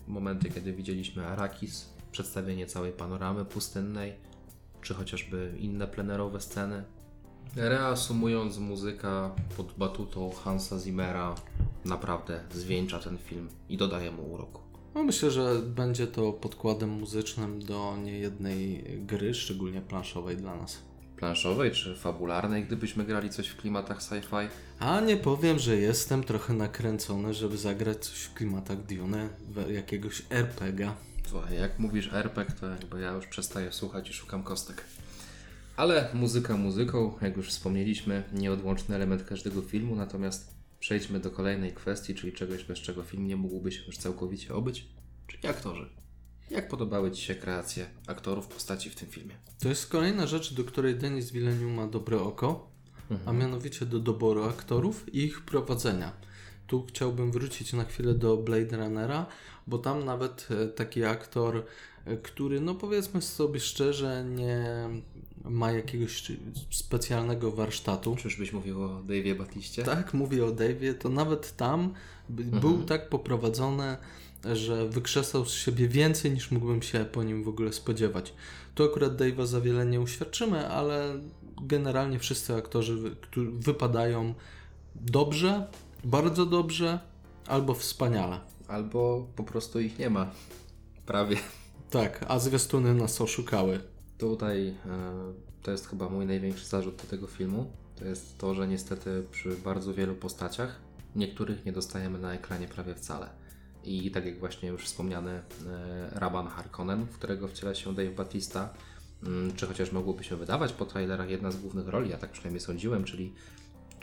y, 0.07 0.11
momenty, 0.11 0.49
kiedy 0.49 0.73
widzieliśmy 0.73 1.27
Arakis, 1.27 1.89
przedstawienie 2.11 2.67
całej 2.67 2.91
panoramy 2.91 3.45
pustynnej, 3.45 4.13
czy 4.81 4.93
chociażby 4.93 5.55
inne 5.59 5.87
plenerowe 5.87 6.41
sceny. 6.41 6.83
Reasumując, 7.55 8.57
muzyka 8.57 9.35
pod 9.57 9.73
batutą 9.77 10.31
Hansa 10.31 10.79
Zimmera 10.79 11.35
naprawdę 11.85 12.39
zwieńcza 12.53 12.99
ten 12.99 13.17
film 13.17 13.49
i 13.69 13.77
dodaje 13.77 14.11
mu 14.11 14.33
uroku. 14.33 14.61
No 14.95 15.03
myślę, 15.03 15.31
że 15.31 15.61
będzie 15.61 16.07
to 16.07 16.33
podkładem 16.33 16.89
muzycznym 16.89 17.61
do 17.61 17.97
niejednej 18.03 18.83
gry, 18.99 19.33
szczególnie 19.33 19.81
planszowej 19.81 20.37
dla 20.37 20.55
nas. 20.55 20.81
Planszowej 21.17 21.71
czy 21.71 21.95
fabularnej, 21.95 22.65
gdybyśmy 22.65 23.03
grali 23.03 23.29
coś 23.29 23.47
w 23.47 23.57
klimatach 23.57 23.99
sci-fi? 23.99 24.47
A 24.79 25.01
nie 25.01 25.17
powiem, 25.17 25.59
że 25.59 25.75
jestem 25.75 26.23
trochę 26.23 26.53
nakręcony, 26.53 27.33
żeby 27.33 27.57
zagrać 27.57 28.05
coś 28.05 28.17
w 28.17 28.33
klimatach 28.33 28.85
Dune, 28.85 29.29
jakiegoś 29.69 30.21
RPGa. 30.29 30.95
Słuchaj, 31.27 31.57
jak 31.57 31.79
mówisz 31.79 32.13
RPG, 32.13 32.55
to 32.59 32.67
jakby 32.67 33.01
ja 33.01 33.11
już 33.11 33.27
przestaję 33.27 33.71
słuchać 33.71 34.09
i 34.09 34.13
szukam 34.13 34.43
kostek. 34.43 34.85
Ale 35.77 36.09
muzyka 36.13 36.57
muzyką, 36.57 37.13
jak 37.21 37.37
już 37.37 37.49
wspomnieliśmy, 37.49 38.23
nieodłączny 38.33 38.95
element 38.95 39.23
każdego 39.23 39.61
filmu, 39.61 39.95
natomiast 39.95 40.55
przejdźmy 40.79 41.19
do 41.19 41.31
kolejnej 41.31 41.73
kwestii, 41.73 42.15
czyli 42.15 42.33
czegoś, 42.33 42.63
bez 42.63 42.79
czego 42.79 43.03
film 43.03 43.27
nie 43.27 43.35
mógłby 43.35 43.71
się 43.71 43.85
już 43.85 43.97
całkowicie 43.97 44.55
obyć, 44.55 44.87
czyli 45.27 45.47
aktorzy. 45.47 46.04
Jak 46.49 46.67
podobały 46.67 47.11
Ci 47.11 47.21
się 47.21 47.35
kreacje 47.35 47.85
aktorów 48.07 48.47
postaci 48.47 48.89
w 48.89 48.95
tym 48.95 49.07
filmie? 49.07 49.35
To 49.59 49.69
jest 49.69 49.87
kolejna 49.87 50.27
rzecz, 50.27 50.53
do 50.53 50.63
której 50.63 50.95
Denis 50.95 51.31
Villeneuve 51.31 51.75
ma 51.75 51.87
dobre 51.87 52.21
oko, 52.21 52.69
a 53.25 53.33
mianowicie 53.33 53.85
do 53.85 53.99
doboru 53.99 54.43
aktorów 54.43 55.13
i 55.15 55.23
ich 55.23 55.41
prowadzenia. 55.41 56.11
Tu 56.67 56.85
chciałbym 56.85 57.31
wrócić 57.31 57.73
na 57.73 57.83
chwilę 57.83 58.13
do 58.13 58.37
Blade 58.37 58.77
Runnera, 58.77 59.25
bo 59.67 59.77
tam 59.77 60.05
nawet 60.05 60.47
e, 60.51 60.67
taki 60.67 61.03
aktor, 61.03 61.65
e, 62.05 62.17
który, 62.17 62.61
no 62.61 62.75
powiedzmy 62.75 63.21
sobie 63.21 63.59
szczerze, 63.59 64.25
nie 64.35 64.65
ma 65.43 65.71
jakiegoś 65.71 66.31
specjalnego 66.71 67.51
warsztatu. 67.51 68.15
Czyżbyś 68.15 68.53
mówił 68.53 68.83
o 68.83 68.87
Dave'ie 68.87 69.35
Batiście? 69.37 69.83
Tak, 69.83 70.13
mówię 70.13 70.45
o 70.45 70.49
Dave'ie, 70.49 70.93
to 70.93 71.09
nawet 71.09 71.55
tam 71.57 71.93
by- 72.29 72.43
był 72.43 72.83
tak 72.83 73.09
poprowadzony, 73.09 73.97
że 74.53 74.89
wykrzesał 74.89 75.45
z 75.45 75.53
siebie 75.53 75.87
więcej 75.87 76.31
niż 76.31 76.51
mógłbym 76.51 76.81
się 76.81 77.05
po 77.05 77.23
nim 77.23 77.43
w 77.43 77.47
ogóle 77.47 77.73
spodziewać. 77.73 78.33
Tu 78.75 78.83
akurat 78.83 79.17
Dave'a 79.17 79.45
za 79.45 79.61
wiele 79.61 79.85
nie 79.85 80.01
uświadczymy, 80.01 80.67
ale 80.67 81.19
generalnie 81.61 82.19
wszyscy 82.19 82.55
aktorzy 82.55 83.15
wypadają 83.51 84.33
dobrze, 84.95 85.67
bardzo 86.03 86.45
dobrze 86.45 86.99
albo 87.47 87.73
wspaniale. 87.73 88.39
Albo 88.67 89.27
po 89.35 89.43
prostu 89.43 89.79
ich 89.79 89.99
nie 89.99 90.09
ma. 90.09 90.31
Prawie. 91.05 91.37
Tak, 91.89 92.25
a 92.27 92.39
zwiastuny 92.39 92.93
nas 92.93 93.21
oszukały. 93.21 93.79
Tutaj 94.17 94.67
e, 94.67 94.73
to 95.63 95.71
jest 95.71 95.87
chyba 95.87 96.09
mój 96.09 96.25
największy 96.25 96.65
zarzut 96.65 96.95
do 96.95 97.03
tego 97.03 97.27
filmu. 97.27 97.71
To 97.95 98.05
jest 98.05 98.37
to, 98.37 98.55
że 98.55 98.67
niestety 98.67 99.23
przy 99.31 99.49
bardzo 99.49 99.93
wielu 99.93 100.15
postaciach 100.15 100.79
niektórych 101.15 101.65
nie 101.65 101.71
dostajemy 101.71 102.19
na 102.19 102.33
ekranie 102.33 102.67
prawie 102.67 102.95
wcale. 102.95 103.29
I 103.85 104.11
tak 104.11 104.25
jak 104.25 104.39
właśnie 104.39 104.69
już 104.69 104.85
wspomniany 104.85 105.31
e, 105.31 105.41
Raban 106.19 106.47
Harkonnen, 106.47 107.05
w 107.05 107.17
którego 107.17 107.47
wciela 107.47 107.75
się 107.75 107.95
Dave 107.95 108.15
Batista, 108.15 108.69
mm, 109.23 109.55
czy 109.55 109.67
chociaż 109.67 109.91
mogłoby 109.91 110.23
się 110.23 110.35
wydawać 110.35 110.73
po 110.73 110.85
trailerach 110.85 111.29
jedna 111.29 111.51
z 111.51 111.55
głównych 111.57 111.87
roli, 111.87 112.09
ja 112.09 112.17
tak 112.17 112.31
przynajmniej 112.31 112.61
sądziłem, 112.61 113.03
czyli 113.03 113.33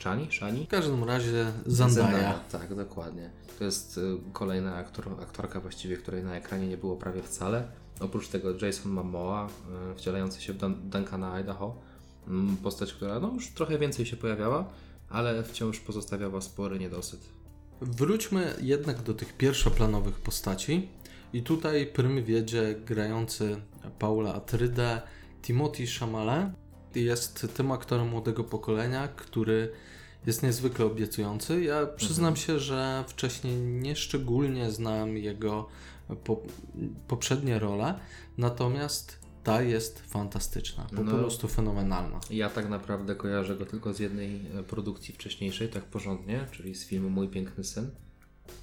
Chani? 0.03 0.27
Shani? 0.31 0.65
W 0.65 0.69
każdym 0.69 1.03
razie 1.03 1.51
Zendaya. 1.65 2.33
Tak, 2.51 2.75
dokładnie. 2.75 3.29
To 3.59 3.63
jest 3.63 3.97
y, 3.97 4.17
kolejna 4.33 4.75
aktor, 4.75 5.09
aktorka 5.21 5.59
właściwie, 5.59 5.97
której 5.97 6.23
na 6.23 6.35
ekranie 6.35 6.67
nie 6.67 6.77
było 6.77 6.95
prawie 6.97 7.21
wcale. 7.23 7.67
Oprócz 7.99 8.27
tego 8.27 8.65
Jason 8.65 8.91
Momoa, 8.91 9.47
y, 9.91 9.95
wcielający 9.95 10.41
się 10.41 10.53
w 10.53 10.57
Dun- 10.57 10.89
Duncana 10.89 11.33
Idaho. 11.33 11.75
Mm, 12.27 12.57
Postać, 12.57 12.93
która 12.93 13.19
no, 13.19 13.31
już 13.33 13.51
trochę 13.51 13.77
więcej 13.79 14.05
się 14.05 14.17
pojawiała, 14.17 14.65
ale 15.09 15.43
wciąż 15.43 15.79
pozostawiała 15.79 16.41
spory 16.41 16.79
niedosyt. 16.79 17.29
Wróćmy 17.83 18.53
jednak 18.61 19.01
do 19.01 19.13
tych 19.13 19.37
pierwszoplanowych 19.37 20.19
postaci. 20.19 20.89
I 21.33 21.43
tutaj 21.43 21.87
prym 21.87 22.23
wiedzie 22.23 22.75
grający 22.85 23.61
Paula 23.99 24.33
Atrydę 24.33 25.01
Timothy 25.41 25.87
Chalamet 25.87 26.51
jest 26.95 27.47
tym 27.55 27.71
aktorem 27.71 28.07
młodego 28.07 28.43
pokolenia, 28.43 29.07
który 29.07 29.71
jest 30.25 30.43
niezwykle 30.43 30.85
obiecujący. 30.85 31.63
Ja 31.63 31.85
przyznam 31.85 32.35
się, 32.35 32.59
że 32.59 33.03
wcześniej 33.07 33.55
nie 33.57 33.95
szczególnie 33.95 34.71
znam 34.71 35.17
jego 35.17 35.67
po, 36.23 36.41
poprzednie 37.07 37.59
role, 37.59 37.99
natomiast 38.37 39.22
ta 39.43 39.61
jest 39.61 39.99
fantastyczna, 39.99 40.87
po 40.95 41.03
No. 41.03 41.11
prostu 41.11 41.47
fenomenalna. 41.47 42.19
Ja 42.29 42.49
tak 42.49 42.69
naprawdę 42.69 43.15
kojarzę 43.15 43.55
go 43.55 43.65
tylko 43.65 43.93
z 43.93 43.99
jednej 43.99 44.41
e, 44.59 44.63
produkcji 44.63 45.13
wcześniejszej, 45.13 45.69
tak 45.69 45.83
porządnie, 45.83 46.45
czyli 46.51 46.75
z 46.75 46.85
filmu 46.85 47.09
Mój 47.09 47.27
Piękny 47.27 47.63
Syn. 47.63 47.89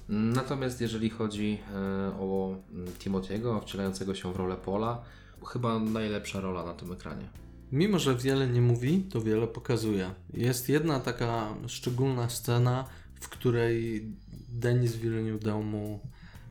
Natomiast 0.09 0.81
jeżeli 0.81 1.09
chodzi 1.09 1.59
e, 1.73 1.77
o 2.19 2.55
mm, 2.71 2.87
Timothy'ego, 2.87 3.61
wcielającego 3.61 4.15
się 4.15 4.33
w 4.33 4.35
rolę 4.35 4.55
Pola, 4.55 5.01
chyba 5.47 5.79
najlepsza 5.79 6.41
rola 6.41 6.63
na 6.65 6.73
tym 6.73 6.91
ekranie. 6.91 7.25
Mimo, 7.71 7.99
że 7.99 8.15
wiele 8.15 8.47
nie 8.47 8.61
mówi, 8.61 9.03
to 9.11 9.21
wiele 9.21 9.47
pokazuje. 9.47 10.11
Jest 10.33 10.69
jedna 10.69 10.99
taka 10.99 11.55
szczególna 11.67 12.29
scena, 12.29 12.85
w 13.21 13.29
której 13.29 14.05
Denis 14.49 14.95
Villeneuve 14.95 15.43
dał 15.43 15.63
mu 15.63 15.99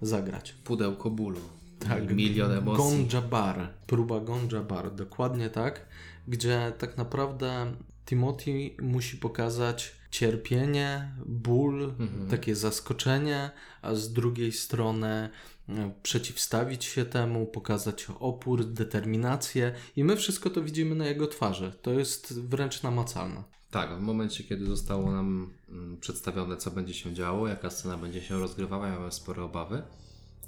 zagrać. 0.02 0.52
Pudełko 0.52 1.10
bólu. 1.10 1.40
Tak, 1.88 2.14
Milion 2.14 2.52
emocji. 2.52 2.84
Gonja 2.84 3.22
Bar, 3.28 3.68
próba 3.86 4.20
Gonja 4.20 4.62
Bar, 4.62 4.94
dokładnie 4.94 5.50
tak, 5.50 5.86
gdzie 6.28 6.72
tak 6.78 6.96
naprawdę 6.96 7.72
Timothy 8.06 8.70
musi 8.82 9.16
pokazać 9.16 10.00
cierpienie, 10.10 11.12
ból, 11.26 11.94
takie 12.30 12.56
zaskoczenie, 12.56 13.50
a 13.82 13.94
z 13.94 14.12
drugiej 14.12 14.52
strony 14.52 15.30
e, 15.68 15.92
przeciwstawić 16.02 16.84
się 16.84 17.04
temu, 17.04 17.46
pokazać 17.46 18.06
opór, 18.20 18.64
determinację 18.64 19.74
i 19.96 20.04
my 20.04 20.16
wszystko 20.16 20.50
to 20.50 20.62
widzimy 20.62 20.94
na 20.94 21.06
jego 21.06 21.26
twarzy. 21.26 21.72
To 21.82 21.92
jest 21.92 22.40
wręcz 22.40 22.82
namacalne. 22.82 23.42
Tak, 23.70 23.98
w 23.98 24.00
momencie, 24.00 24.44
kiedy 24.44 24.66
zostało 24.66 25.12
nam 25.12 25.50
mm, 25.68 25.96
przedstawione, 26.00 26.56
co 26.56 26.70
będzie 26.70 26.94
się 26.94 27.14
działo, 27.14 27.48
jaka 27.48 27.70
scena 27.70 27.96
będzie 27.96 28.22
się 28.22 28.38
rozgrywała, 28.38 28.86
ja 28.86 28.92
miałem 28.92 29.12
spore 29.12 29.42
obawy. 29.42 29.82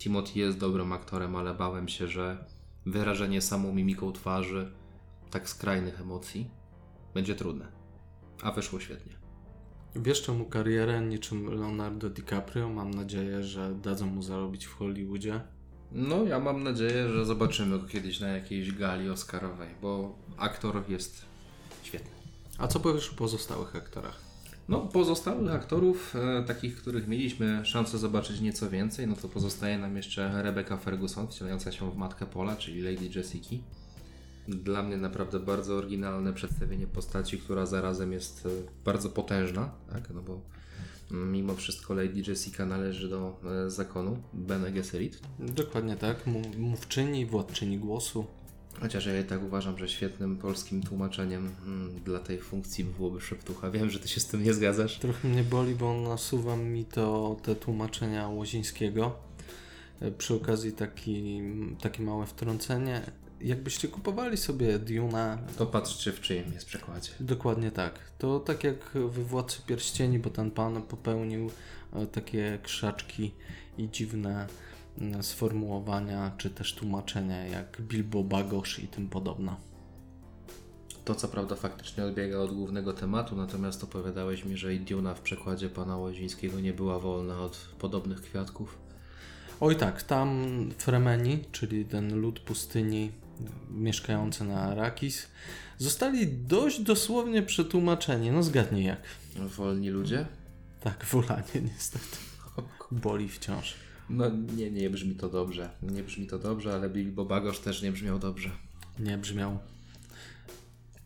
Timothy 0.03 0.39
jest 0.39 0.59
dobrym 0.59 0.93
aktorem, 0.93 1.37
ale 1.37 1.55
bałem 1.55 1.89
się, 1.89 2.09
że 2.09 2.45
wyrażenie 2.87 3.43
samą 3.43 3.73
mimiką 3.73 4.13
twarzy 4.13 4.73
tak 5.31 5.49
skrajnych 5.49 6.01
emocji 6.01 6.51
będzie 7.15 7.35
trudne. 7.35 7.73
A 8.43 8.53
wyszło 8.53 8.81
świetnie. 8.81 9.13
Wieszczę 9.97 10.33
mu 10.33 10.45
karierę 10.45 11.01
niczym 11.01 11.55
Leonardo 11.55 12.11
DiCaprio. 12.11 12.69
Mam 12.69 12.91
nadzieję, 12.91 13.43
że 13.43 13.75
dadzą 13.75 14.07
mu 14.07 14.23
zarobić 14.23 14.67
w 14.67 14.75
Hollywoodzie. 14.75 15.41
No, 15.93 16.25
ja 16.25 16.41
mam 16.41 16.63
nadzieję, 16.63 17.09
że 17.09 17.25
zobaczymy 17.25 17.79
go 17.79 17.87
kiedyś 17.87 18.21
na 18.21 18.29
jakiejś 18.29 18.73
gali 18.73 19.11
Oscarowej, 19.11 19.69
bo 19.83 20.19
aktor 20.37 20.85
jest 20.89 21.25
świetny. 21.83 22.11
A 22.59 22.69
co 22.69 22.81
powiesz 22.81 23.11
o 23.11 23.15
pozostałych 23.15 23.77
aktorach? 23.77 24.22
No, 24.73 24.81
pozostałych 24.81 25.53
aktorów, 25.53 26.17
e, 26.17 26.43
takich, 26.43 26.77
których 26.77 27.09
mieliśmy 27.09 27.65
szansę 27.65 27.99
zobaczyć 27.99 28.41
nieco 28.41 28.71
więcej, 28.71 29.07
no 29.07 29.17
to 29.17 29.29
pozostaje 29.29 29.79
nam 29.79 29.97
jeszcze 29.97 30.43
Rebecca 30.43 30.77
Ferguson, 30.77 31.29
wcielająca 31.29 31.73
się 31.73 31.91
w 31.91 31.97
matkę 31.97 32.27
Pola, 32.27 32.57
czyli 32.57 32.81
Lady 32.81 33.11
Jessica. 33.15 33.57
Dla 34.49 34.83
mnie 34.83 34.97
naprawdę 34.97 35.41
bardzo 35.41 35.75
oryginalne 35.75 36.33
przedstawienie 36.33 36.87
postaci, 36.87 37.39
która 37.39 37.67
zarazem 37.67 38.13
jest 38.13 38.47
e, 38.47 38.49
bardzo 38.85 39.09
potężna, 39.09 39.71
tak? 39.93 40.11
No 40.15 40.23
bo 40.23 40.41
mm, 41.11 41.33
mimo 41.33 41.55
wszystko 41.55 41.95
Lady 41.95 42.23
Jessica 42.27 42.67
należy 42.67 43.09
do 43.09 43.41
e, 43.67 43.71
zakonu 43.71 44.23
Bene 44.33 44.73
Gesserit. 44.73 45.21
Dokładnie 45.39 45.97
tak. 45.97 46.27
Mów- 46.27 46.59
Mówczyni, 46.59 47.27
władczyni 47.27 47.79
głosu. 47.79 48.25
Chociaż 48.81 49.07
ja 49.07 49.21
i 49.21 49.25
tak 49.25 49.43
uważam, 49.43 49.79
że 49.79 49.89
świetnym 49.89 50.37
polskim 50.39 50.83
tłumaczeniem 50.83 51.51
mm, 51.67 52.01
dla 52.05 52.19
tej 52.19 52.39
funkcji 52.39 52.85
byłoby 52.85 53.21
szeptucha. 53.21 53.71
Wiem, 53.71 53.91
że 53.91 53.99
ty 53.99 54.09
się 54.09 54.21
z 54.21 54.27
tym 54.27 54.43
nie 54.43 54.55
zgadzasz. 54.55 54.99
Trochę 54.99 55.29
mnie 55.29 55.43
boli, 55.45 55.75
bo 55.75 56.01
nasuwa 56.01 56.57
mi 56.57 56.85
to 56.85 57.37
te 57.43 57.55
tłumaczenia 57.57 58.29
Łozińskiego. 58.29 59.17
E, 60.01 60.11
Przy 60.11 60.35
okazji 60.35 60.73
taki, 60.73 61.41
takie 61.81 62.03
małe 62.03 62.27
wtrącenie. 62.27 63.03
Jakbyście 63.41 63.89
kupowali 63.89 64.37
sobie 64.37 64.79
Duna, 64.79 65.39
To 65.57 65.67
patrzcie 65.67 66.13
w 66.13 66.21
czyim 66.21 66.53
jest 66.55 66.67
przekładzie. 66.67 67.11
dokładnie 67.21 67.71
tak. 67.71 67.99
To 68.19 68.41
tak 68.41 68.65
jak 68.65 68.91
we 68.95 69.23
Władcy 69.25 69.63
Pierścieni, 69.67 70.19
bo 70.19 70.31
ten 70.31 70.51
pan 70.51 70.83
popełnił 70.83 71.51
e, 71.93 72.07
takie 72.07 72.59
krzaczki 72.63 73.35
i 73.79 73.89
dziwne 73.91 74.47
sformułowania, 75.21 76.33
czy 76.39 76.51
też 76.51 76.75
tłumaczenia 76.75 77.47
jak 77.47 77.81
Bilbo 77.81 78.23
Bagosz 78.23 78.79
i 78.79 78.89
tym 78.89 79.09
podobne. 79.09 79.57
To 81.05 81.15
co 81.15 81.29
prawda 81.29 81.57
faktycznie 81.57 82.05
odbiega 82.05 82.39
od 82.39 82.55
głównego 82.55 82.93
tematu, 82.93 83.37
natomiast 83.37 83.85
opowiadałeś 83.85 84.45
mi, 84.45 84.57
że 84.57 84.75
i 84.75 84.81
Duna 84.81 85.15
w 85.15 85.21
przekładzie 85.21 85.69
pana 85.69 85.97
Łozińskiego 85.97 86.61
nie 86.61 86.73
była 86.73 86.99
wolna 86.99 87.41
od 87.41 87.57
podobnych 87.79 88.23
kwiatków. 88.23 88.79
Oj 89.61 89.77
tak, 89.77 90.03
tam 90.03 90.47
Fremeni, 90.79 91.45
czyli 91.53 91.85
ten 91.85 92.21
lud 92.21 92.41
pustyni 92.41 93.11
mieszkający 93.71 94.45
na 94.45 94.61
Arrakis, 94.61 95.27
zostali 95.79 96.29
dość 96.29 96.81
dosłownie 96.81 97.43
przetłumaczeni. 97.43 98.31
No 98.31 98.43
zgadnij 98.43 98.85
jak. 98.85 99.01
Wolni 99.37 99.91
ludzie? 99.91 100.27
Tak, 100.81 101.05
wolanie 101.05 101.61
niestety. 101.63 102.17
Boli 102.91 103.29
wciąż. 103.29 103.75
No 104.11 104.29
nie, 104.57 104.71
nie 104.71 104.91
brzmi 104.91 105.15
to 105.15 105.29
dobrze. 105.29 105.71
Nie 105.83 106.03
brzmi 106.03 106.27
to 106.27 106.39
dobrze, 106.39 106.75
ale 106.75 106.91
Bilbo 106.91 107.25
Bagosz 107.25 107.59
też 107.59 107.83
nie 107.83 107.93
brzmiał 107.93 108.19
dobrze. 108.19 108.51
Nie 108.99 109.19
brzmiał. 109.19 109.59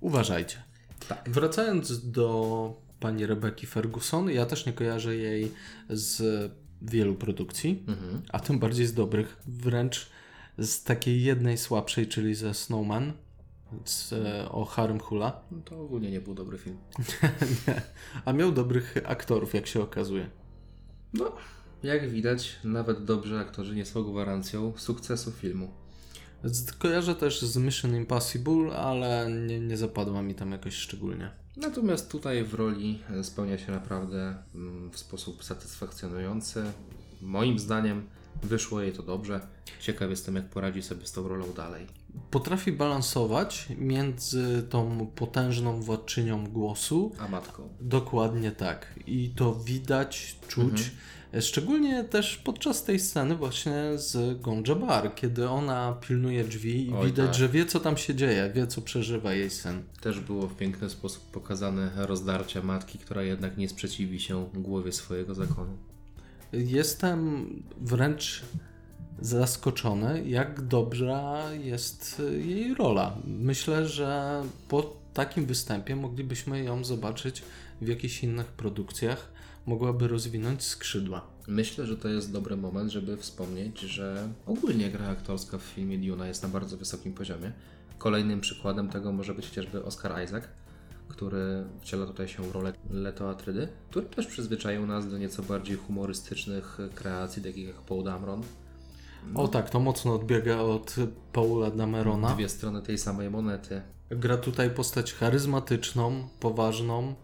Uważajcie. 0.00 0.62
Tak. 1.08 1.30
Wracając 1.30 2.10
do 2.10 2.80
pani 3.00 3.26
Rebeki 3.26 3.66
Ferguson, 3.66 4.30
ja 4.30 4.46
też 4.46 4.66
nie 4.66 4.72
kojarzę 4.72 5.16
jej 5.16 5.52
z 5.90 6.52
wielu 6.82 7.14
produkcji, 7.14 7.84
Mhm. 7.88 8.22
a 8.32 8.40
tym 8.40 8.58
bardziej 8.58 8.86
z 8.86 8.94
dobrych. 8.94 9.36
Wręcz 9.46 10.10
z 10.58 10.82
takiej 10.82 11.22
jednej 11.22 11.58
słabszej, 11.58 12.06
czyli 12.08 12.34
ze 12.34 12.54
Snowman 12.54 13.12
z, 13.84 14.12
e, 14.12 14.48
o 14.50 14.64
Harem 14.64 15.00
Hula. 15.00 15.40
No 15.50 15.58
to 15.64 15.80
ogólnie 15.80 16.10
nie 16.10 16.20
był 16.20 16.34
dobry 16.34 16.58
film. 16.58 16.76
Nie. 17.68 17.82
A 18.24 18.32
miał 18.32 18.52
dobrych 18.52 18.94
aktorów, 19.04 19.54
jak 19.54 19.66
się 19.66 19.82
okazuje. 19.82 20.30
No, 21.14 21.32
jak 21.82 22.10
widać, 22.10 22.56
nawet 22.64 23.04
dobrzy 23.04 23.38
aktorzy 23.38 23.74
nie 23.74 23.84
są 23.84 24.02
gwarancją 24.02 24.72
sukcesu 24.76 25.32
filmu. 25.32 25.68
Kojarzę 26.78 27.14
też 27.14 27.42
z 27.42 27.56
Mission 27.56 27.96
Impossible, 27.96 28.76
ale 28.76 29.30
nie, 29.46 29.60
nie 29.60 29.76
zapadła 29.76 30.22
mi 30.22 30.34
tam 30.34 30.52
jakoś 30.52 30.74
szczególnie. 30.74 31.30
Natomiast 31.56 32.10
tutaj 32.10 32.44
w 32.44 32.54
roli 32.54 32.98
spełnia 33.22 33.58
się 33.58 33.72
naprawdę 33.72 34.36
mm, 34.54 34.90
w 34.90 34.98
sposób 34.98 35.44
satysfakcjonujący. 35.44 36.64
Moim 37.22 37.58
zdaniem 37.58 38.06
wyszło 38.42 38.80
jej 38.80 38.92
to 38.92 39.02
dobrze. 39.02 39.40
Ciekaw 39.80 40.10
jestem, 40.10 40.36
jak 40.36 40.50
poradzi 40.50 40.82
sobie 40.82 41.06
z 41.06 41.12
tą 41.12 41.28
rolą 41.28 41.52
dalej. 41.52 41.86
Potrafi 42.30 42.72
balansować 42.72 43.68
między 43.78 44.62
tą 44.70 45.06
potężną 45.14 45.80
władczynią 45.80 46.46
głosu 46.46 47.12
A 47.18 47.28
matką. 47.28 47.68
Dokładnie 47.80 48.52
tak. 48.52 49.00
I 49.06 49.30
to 49.30 49.54
widać, 49.54 50.38
czuć. 50.48 50.90
Szczególnie 51.40 52.04
też 52.04 52.36
podczas 52.36 52.84
tej 52.84 53.00
sceny 53.00 53.36
właśnie 53.36 53.74
z 53.94 54.40
Gonja 54.40 54.74
Bar, 54.74 55.14
kiedy 55.14 55.48
ona 55.48 55.96
pilnuje 56.00 56.44
drzwi 56.44 56.88
i 56.88 56.92
Oj, 56.92 57.06
widać, 57.06 57.26
tak. 57.26 57.34
że 57.34 57.48
wie 57.48 57.66
co 57.66 57.80
tam 57.80 57.96
się 57.96 58.14
dzieje, 58.14 58.50
wie 58.54 58.66
co 58.66 58.82
przeżywa 58.82 59.34
jej 59.34 59.50
syn. 59.50 59.82
Też 60.00 60.20
było 60.20 60.46
w 60.48 60.56
piękny 60.56 60.90
sposób 60.90 61.30
pokazane 61.30 61.90
rozdarcie 61.96 62.62
matki, 62.62 62.98
która 62.98 63.22
jednak 63.22 63.56
nie 63.56 63.68
sprzeciwi 63.68 64.20
się 64.20 64.46
głowie 64.54 64.92
swojego 64.92 65.34
zakonu. 65.34 65.76
Jestem 66.52 67.48
wręcz 67.80 68.42
zaskoczony, 69.20 70.28
jak 70.28 70.60
dobra 70.60 71.52
jest 71.52 72.22
jej 72.38 72.74
rola. 72.74 73.16
Myślę, 73.24 73.88
że 73.88 74.42
po 74.68 74.96
takim 75.14 75.46
występie 75.46 75.96
moglibyśmy 75.96 76.64
ją 76.64 76.84
zobaczyć 76.84 77.42
w 77.80 77.88
jakichś 77.88 78.22
innych 78.22 78.46
produkcjach. 78.46 79.35
Mogłaby 79.66 80.08
rozwinąć 80.08 80.62
skrzydła. 80.62 81.26
Myślę, 81.48 81.86
że 81.86 81.96
to 81.96 82.08
jest 82.08 82.32
dobry 82.32 82.56
moment, 82.56 82.90
żeby 82.90 83.16
wspomnieć, 83.16 83.80
że 83.80 84.28
ogólnie 84.46 84.90
gra 84.90 85.08
aktorska 85.08 85.58
w 85.58 85.62
filmie 85.62 85.98
Duna 85.98 86.26
jest 86.26 86.42
na 86.42 86.48
bardzo 86.48 86.76
wysokim 86.76 87.12
poziomie. 87.12 87.52
Kolejnym 87.98 88.40
przykładem 88.40 88.88
tego 88.88 89.12
może 89.12 89.34
być 89.34 89.48
chociażby 89.48 89.84
Oscar 89.84 90.24
Isaac, 90.24 90.44
który 91.08 91.64
wciela 91.80 92.06
tutaj 92.06 92.28
się 92.28 92.52
rolę 92.52 92.72
Leto 92.90 93.30
Atrydy, 93.30 93.68
który 93.90 94.06
też 94.06 94.26
przyzwyczaił 94.26 94.86
nas 94.86 95.10
do 95.10 95.18
nieco 95.18 95.42
bardziej 95.42 95.76
humorystycznych 95.76 96.78
kreacji, 96.94 97.42
takich 97.42 97.66
jak 97.66 97.76
Paul 97.76 98.04
Dameron. 98.04 98.42
O 99.34 99.48
tak, 99.48 99.70
to 99.70 99.80
mocno 99.80 100.14
odbiega 100.14 100.56
od 100.56 100.96
Paula 101.32 101.70
Damerona. 101.70 102.34
Dwie 102.34 102.48
strony 102.48 102.82
tej 102.82 102.98
samej 102.98 103.30
monety. 103.30 103.82
Gra 104.10 104.36
tutaj 104.36 104.70
postać 104.70 105.12
charyzmatyczną, 105.12 106.28
poważną, 106.40 107.14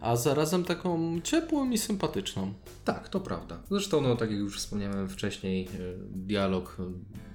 a 0.00 0.16
zarazem 0.16 0.64
taką 0.64 1.20
ciepłą 1.20 1.70
i 1.70 1.78
sympatyczną. 1.78 2.54
Tak, 2.84 3.08
to 3.08 3.20
prawda. 3.20 3.62
Zresztą, 3.70 4.00
no, 4.00 4.16
tak 4.16 4.30
jak 4.30 4.38
już 4.38 4.58
wspomniałem 4.58 5.08
wcześniej, 5.08 5.68
y, 5.68 5.96
dialog 6.10 6.76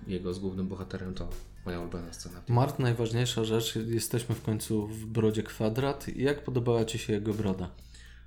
y, 0.08 0.12
jego 0.12 0.34
z 0.34 0.39
głównym 0.39 0.67
bohaterem 0.67 1.13
to 1.13 1.29
moja 1.65 1.79
ulubiona 1.79 2.13
scena. 2.13 2.41
Mart, 2.47 2.79
najważniejsza 2.79 3.43
rzecz, 3.43 3.75
jesteśmy 3.75 4.36
w 4.36 4.41
końcu 4.41 4.88
w 4.88 5.05
brodzie 5.05 5.43
kwadrat. 5.43 6.08
Jak 6.15 6.43
podobała 6.43 6.86
Ci 6.86 6.97
się 6.97 7.13
jego 7.13 7.34
broda? 7.34 7.69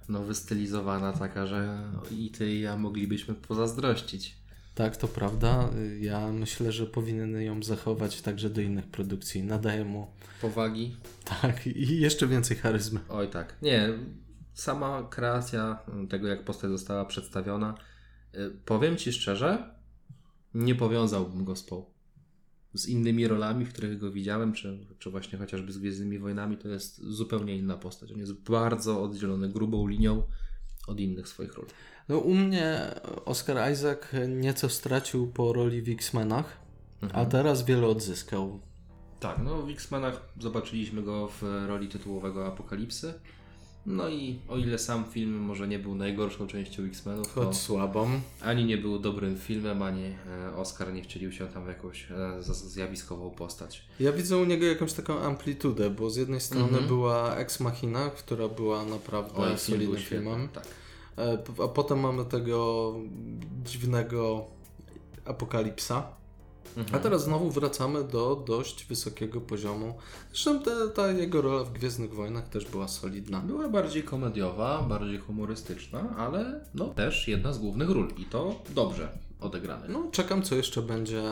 No, 0.09 0.23
wystylizowana 0.23 1.13
taka, 1.13 1.47
że 1.47 1.91
i 2.11 2.31
ty 2.31 2.55
i 2.55 2.61
ja 2.61 2.77
moglibyśmy 2.77 3.35
pozazdrościć. 3.35 4.37
Tak, 4.79 4.97
to 4.97 5.09
prawda. 5.09 5.71
Ja 6.01 6.33
myślę, 6.33 6.73
że 6.73 6.87
powinien 6.87 7.43
ją 7.43 7.63
zachować 7.63 8.23
także 8.23 8.51
do 8.51 8.61
innych 8.61 8.87
produkcji. 8.87 9.43
Nadaje 9.43 9.85
mu 9.85 10.07
Powagi? 10.41 10.97
tak 11.25 11.67
i 11.67 12.01
jeszcze 12.01 12.27
więcej 12.27 12.57
charyzmy. 12.57 13.01
Oj 13.09 13.29
tak. 13.29 13.57
Nie, 13.63 13.89
sama 14.55 15.03
kreacja 15.11 15.79
tego, 16.09 16.29
jak 16.29 16.45
postać 16.45 16.71
została 16.71 17.05
przedstawiona, 17.05 17.75
y, 18.35 18.51
powiem 18.65 18.97
Ci 18.97 19.13
szczerze, 19.13 19.75
nie 20.55 20.75
powiązałbym 20.75 21.45
go 21.45 21.57
z 21.57 21.63
Poe. 21.63 21.85
Z 22.75 22.89
innymi 22.89 23.29
rolami, 23.29 23.65
w 23.65 23.73
których 23.73 23.99
go 23.99 24.13
widziałem, 24.13 24.53
czy, 24.53 24.87
czy 24.99 25.11
właśnie 25.11 25.39
chociażby 25.39 25.73
z 25.73 25.79
Gwiezdnymi 25.79 26.19
Wojnami, 26.19 26.57
to 26.57 26.69
jest 26.69 27.03
zupełnie 27.03 27.57
inna 27.57 27.77
postać. 27.77 28.13
On 28.13 28.19
jest 28.19 28.33
bardzo 28.33 29.03
oddzielony 29.03 29.49
grubą 29.49 29.87
linią 29.87 30.23
od 30.87 31.01
innych 31.01 31.29
swoich 31.29 31.55
ról. 31.55 31.67
No, 32.09 32.19
u 32.19 32.35
mnie 32.35 32.81
Oscar 33.25 33.73
Isaac 33.73 33.99
nieco 34.29 34.69
stracił 34.69 35.27
po 35.27 35.53
roli 35.53 35.83
w 35.83 35.89
X-Menach, 35.89 36.57
a 37.13 37.25
teraz 37.27 37.65
wiele 37.65 37.87
odzyskał. 37.87 38.61
Tak, 39.21 39.37
no 39.45 39.63
w 39.63 39.71
X-Menach 39.71 40.21
zobaczyliśmy 40.41 41.03
go 41.03 41.29
w 41.29 41.43
roli 41.69 41.89
tytułowego 41.89 42.47
Apokalipsy. 42.47 43.15
No 43.87 44.09
i 44.09 44.39
o 44.49 44.57
ile 44.57 44.79
sam 44.79 45.05
film 45.05 45.39
może 45.41 45.69
nie 45.69 45.79
był 45.79 45.95
najgorszą 45.95 46.47
częścią 46.47 46.83
X-Menów, 46.83 47.35
to 47.35 47.45
Choć 47.45 47.57
słabą. 47.57 48.09
ani 48.43 48.65
nie 48.65 48.79
był 48.79 48.99
dobrym 48.99 49.39
filmem, 49.39 49.83
ani 49.83 50.05
e, 50.05 50.57
Oscar 50.57 50.93
nie 50.93 51.03
wcielił 51.03 51.33
się 51.33 51.47
tam 51.47 51.65
w 51.65 51.69
jakąś 51.69 52.11
e, 52.11 52.43
zjawiskową 52.53 53.31
postać. 53.31 53.85
Ja 54.01 54.13
widzę 54.13 54.37
u 54.37 54.45
niego 54.45 54.67
jakąś 54.67 54.93
taką 54.93 55.19
amplitudę, 55.21 55.91
bo 55.91 56.11
z 56.11 56.17
jednej 56.17 56.41
strony 56.41 56.65
Mhm. 56.69 56.87
była 56.87 57.37
Ex 57.37 57.61
Machina, 57.61 58.11
która 58.11 58.49
była 58.49 58.85
naprawdę 58.85 59.59
solidnym 59.59 60.01
filmem. 60.03 60.49
Tak. 60.49 60.65
E, 61.19 61.39
A 61.65 61.69
potem 61.69 62.01
mamy 62.01 62.25
tego 62.25 62.95
dziwnego 63.65 64.45
apokalipsa. 65.25 66.19
Mhm. 66.77 66.97
A 66.97 66.99
teraz 66.99 67.25
znowu 67.25 67.51
wracamy 67.51 68.05
do 68.05 68.45
dość 68.47 68.87
wysokiego 68.87 69.41
poziomu. 69.41 69.95
Zresztą 70.29 70.63
ta, 70.63 70.71
ta 70.95 71.13
jego 71.13 71.43
rola 71.43 71.65
w 71.65 71.73
Gwiezdnych 71.73 72.15
Wojnach 72.15 72.49
też 72.49 72.65
była 72.65 72.89
solidna. 72.89 73.41
Była 73.41 73.69
bardziej 73.69 74.03
komediowa, 74.03 74.83
bardziej 74.83 75.19
humorystyczna, 75.19 76.17
ale 76.17 76.61
no 76.75 76.89
też 76.89 77.29
jedna 77.29 77.53
z 77.53 77.59
głównych 77.59 77.91
ról 77.91 78.09
i 78.19 78.25
to 78.25 78.63
dobrze 78.71 79.09
odegrany. 79.41 79.89
No, 79.89 80.09
czekam, 80.13 80.43
co 80.43 80.55
jeszcze 80.55 80.83
będzie 80.83 81.23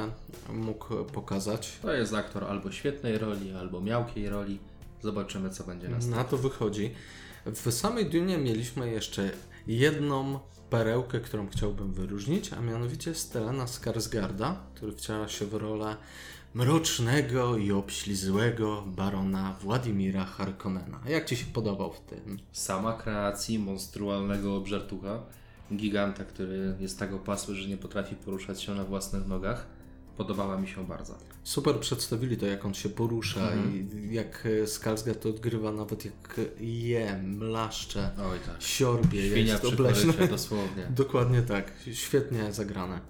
mógł 0.53 1.05
pokazać. 1.05 1.79
To 1.83 1.93
jest 1.93 2.15
aktor 2.15 2.45
albo 2.45 2.73
świetnej 2.73 3.19
roli, 3.19 3.53
albo 3.53 3.81
miałkiej 3.81 4.29
roli. 4.29 4.59
Zobaczymy, 5.03 5.51
co 5.51 5.65
będzie 5.65 5.89
następne. 5.89 6.17
Na 6.17 6.25
to 6.25 6.37
wychodzi. 6.37 6.91
W 7.47 7.73
samej 7.73 8.07
Dunie 8.07 8.39
mieliśmy 8.39 8.91
jeszcze 8.91 9.31
jedną 9.67 10.39
perełkę, 10.71 11.21
którą 11.21 11.49
chciałbym 11.49 11.93
wyróżnić, 11.93 12.53
a 12.53 12.61
mianowicie 12.61 13.15
Stellana 13.15 13.67
Skarsgarda, 13.67 14.57
który 14.75 14.93
wciela 14.93 15.29
się 15.29 15.47
w 15.47 15.55
rolę 15.55 15.97
mrocznego 16.55 17.57
i 17.57 17.73
obślizłego 17.73 18.83
barona 18.87 19.57
Władimira 19.61 20.25
Harkonnena. 20.25 21.01
Jak 21.09 21.25
Ci 21.25 21.37
się 21.37 21.47
podobał 21.47 21.93
w 21.93 22.01
tym? 22.01 22.39
Sama 22.53 22.93
kreacji 22.93 23.59
monstrualnego 23.59 24.57
obżartucha, 24.57 25.23
giganta, 25.73 26.25
który 26.25 26.77
jest 26.81 26.99
tak 26.99 27.13
opasły, 27.13 27.55
że 27.55 27.69
nie 27.69 27.77
potrafi 27.77 28.15
poruszać 28.15 28.63
się 28.63 28.75
na 28.75 28.85
własnych 28.85 29.27
nogach, 29.27 29.67
podobała 30.17 30.59
mi 30.59 30.69
się 30.69 30.87
bardzo. 30.87 31.19
Super 31.43 31.81
przedstawili 31.81 32.37
to, 32.37 32.47
jak 32.47 32.65
on 32.65 32.75
się 32.75 32.89
porusza 32.89 33.55
i 33.55 33.89
jak 34.15 34.47
e, 34.47 34.65
Skarsgård 34.65 35.15
to 35.15 35.29
odgrywa 35.29 35.73
nawet 35.73 36.05
jak 36.05 36.41
je, 36.61 37.23
mlaszcze, 37.23 38.11
Oj 38.31 38.39
tak. 38.47 38.63
siorbie, 38.63 39.27
Świnia 39.27 39.53
jest 39.53 39.77
korycie, 39.77 40.29
dosłownie. 40.37 40.87
Dokładnie 40.91 41.43
tak. 41.43 41.73
Świetnie 41.93 42.53
zagrane. 42.53 43.01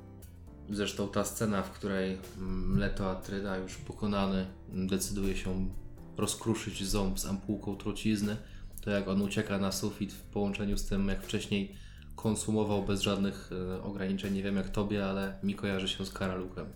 Zresztą 0.71 1.09
ta 1.09 1.25
scena, 1.25 1.63
w 1.63 1.71
której 1.71 2.19
mm, 2.39 2.79
Leto 2.79 3.11
Atryda 3.11 3.57
już 3.57 3.77
pokonany 3.77 4.47
mm, 4.73 4.89
decyduje 4.89 5.37
się 5.37 5.71
rozkruszyć 6.17 6.89
ząb 6.89 7.19
z 7.19 7.27
ampułką 7.27 7.77
trucizny, 7.77 8.37
to 8.81 8.91
jak 8.91 9.09
on 9.09 9.23
ucieka 9.23 9.59
na 9.59 9.73
sufit 9.73 10.13
w 10.13 10.23
połączeniu 10.23 10.79
z 10.79 10.87
tym, 10.87 11.09
jak 11.09 11.23
wcześniej 11.23 11.77
konsumował 12.17 12.83
bez 12.83 13.01
żadnych 13.01 13.51
e, 13.53 13.83
ograniczeń, 13.83 14.35
nie 14.35 14.43
wiem 14.43 14.57
jak 14.57 14.69
tobie, 14.69 15.07
ale 15.07 15.39
mi 15.43 15.55
kojarzy 15.55 15.89
się 15.89 16.07
z 16.07 16.13
Karalukiem. 16.13 16.67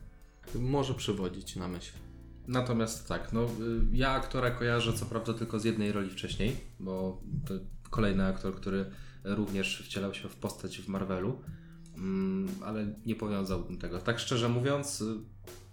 Może 0.55 0.95
przywodzić 0.95 1.57
na 1.57 1.69
myśl. 1.69 1.93
Natomiast 2.49 3.09
tak, 3.09 3.33
no 3.33 3.45
y, 3.45 3.49
ja 3.93 4.11
aktora 4.11 4.51
kojarzę 4.51 4.93
co 4.93 5.07
prawda 5.07 5.35
tylko 5.35 5.61
z 5.61 5.65
jednej 5.65 5.93
roli 5.93 6.11
wcześniej, 6.11 6.57
bo 6.81 7.23
to 7.47 7.55
kolejny 7.91 8.27
aktor, 8.27 8.55
który 8.55 8.91
również 9.25 9.83
wcielał 9.87 10.15
się 10.15 10.29
w 10.29 10.37
postać 10.37 10.79
w 10.79 10.89
Marvelu, 10.89 11.41
mm, 11.97 12.49
ale 12.65 12.95
nie 13.07 13.15
powiązałbym 13.15 13.79
tego. 13.79 13.99
Tak 13.99 14.19
szczerze 14.19 14.49
mówiąc, 14.49 15.01
y, 15.01 15.15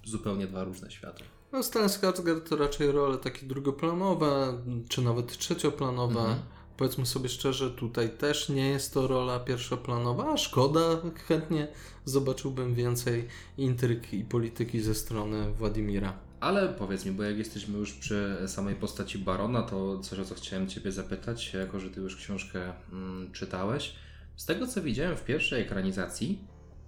zupełnie 0.05 0.47
dwa 0.47 0.63
różne 0.63 0.91
światy. 0.91 1.23
No, 1.51 1.63
Stan 1.63 1.87
Skarsgård 1.87 2.41
to 2.49 2.55
raczej 2.55 2.91
role 2.91 3.17
takie 3.17 3.45
drugoplanowe, 3.45 4.61
czy 4.89 5.01
nawet 5.01 5.37
trzecioplanowe. 5.37 6.19
Mhm. 6.19 6.39
Powiedzmy 6.77 7.05
sobie 7.05 7.29
szczerze, 7.29 7.71
tutaj 7.71 8.09
też 8.09 8.49
nie 8.49 8.69
jest 8.69 8.93
to 8.93 9.07
rola 9.07 9.39
pierwszoplanowa, 9.39 10.33
a 10.33 10.37
szkoda. 10.37 10.79
Chętnie 11.27 11.67
zobaczyłbym 12.05 12.75
więcej 12.75 13.27
intryg 13.57 14.13
i 14.13 14.25
polityki 14.25 14.81
ze 14.81 14.95
strony 14.95 15.51
Władimira. 15.53 16.13
Ale 16.39 16.69
powiedz 16.69 17.05
mi, 17.05 17.11
bo 17.11 17.23
jak 17.23 17.37
jesteśmy 17.37 17.77
już 17.77 17.93
przy 17.93 18.37
samej 18.47 18.75
postaci 18.75 19.17
Barona, 19.17 19.63
to 19.63 19.99
coś 19.99 20.19
o 20.19 20.25
co 20.25 20.35
chciałem 20.35 20.67
Ciebie 20.67 20.91
zapytać, 20.91 21.53
jako 21.53 21.79
że 21.79 21.89
Ty 21.89 22.01
już 22.01 22.15
książkę 22.15 22.73
mm, 22.91 23.31
czytałeś. 23.31 23.95
Z 24.35 24.45
tego 24.45 24.67
co 24.67 24.81
widziałem 24.81 25.17
w 25.17 25.23
pierwszej 25.23 25.61
ekranizacji, 25.61 26.39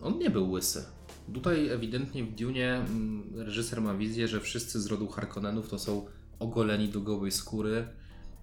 on 0.01 0.17
nie 0.17 0.29
był 0.29 0.51
łysy. 0.51 0.85
Tutaj 1.33 1.69
ewidentnie 1.69 2.23
w 2.23 2.35
Dune 2.35 2.75
mm, 2.75 3.23
reżyser 3.35 3.81
ma 3.81 3.93
wizję, 3.93 4.27
że 4.27 4.39
wszyscy 4.39 4.81
z 4.81 4.87
rodu 4.87 5.07
Harkonnenów 5.07 5.69
to 5.69 5.79
są 5.79 6.05
ogoleni 6.39 6.89
do 6.89 7.01
gołej 7.01 7.31
skóry, 7.31 7.87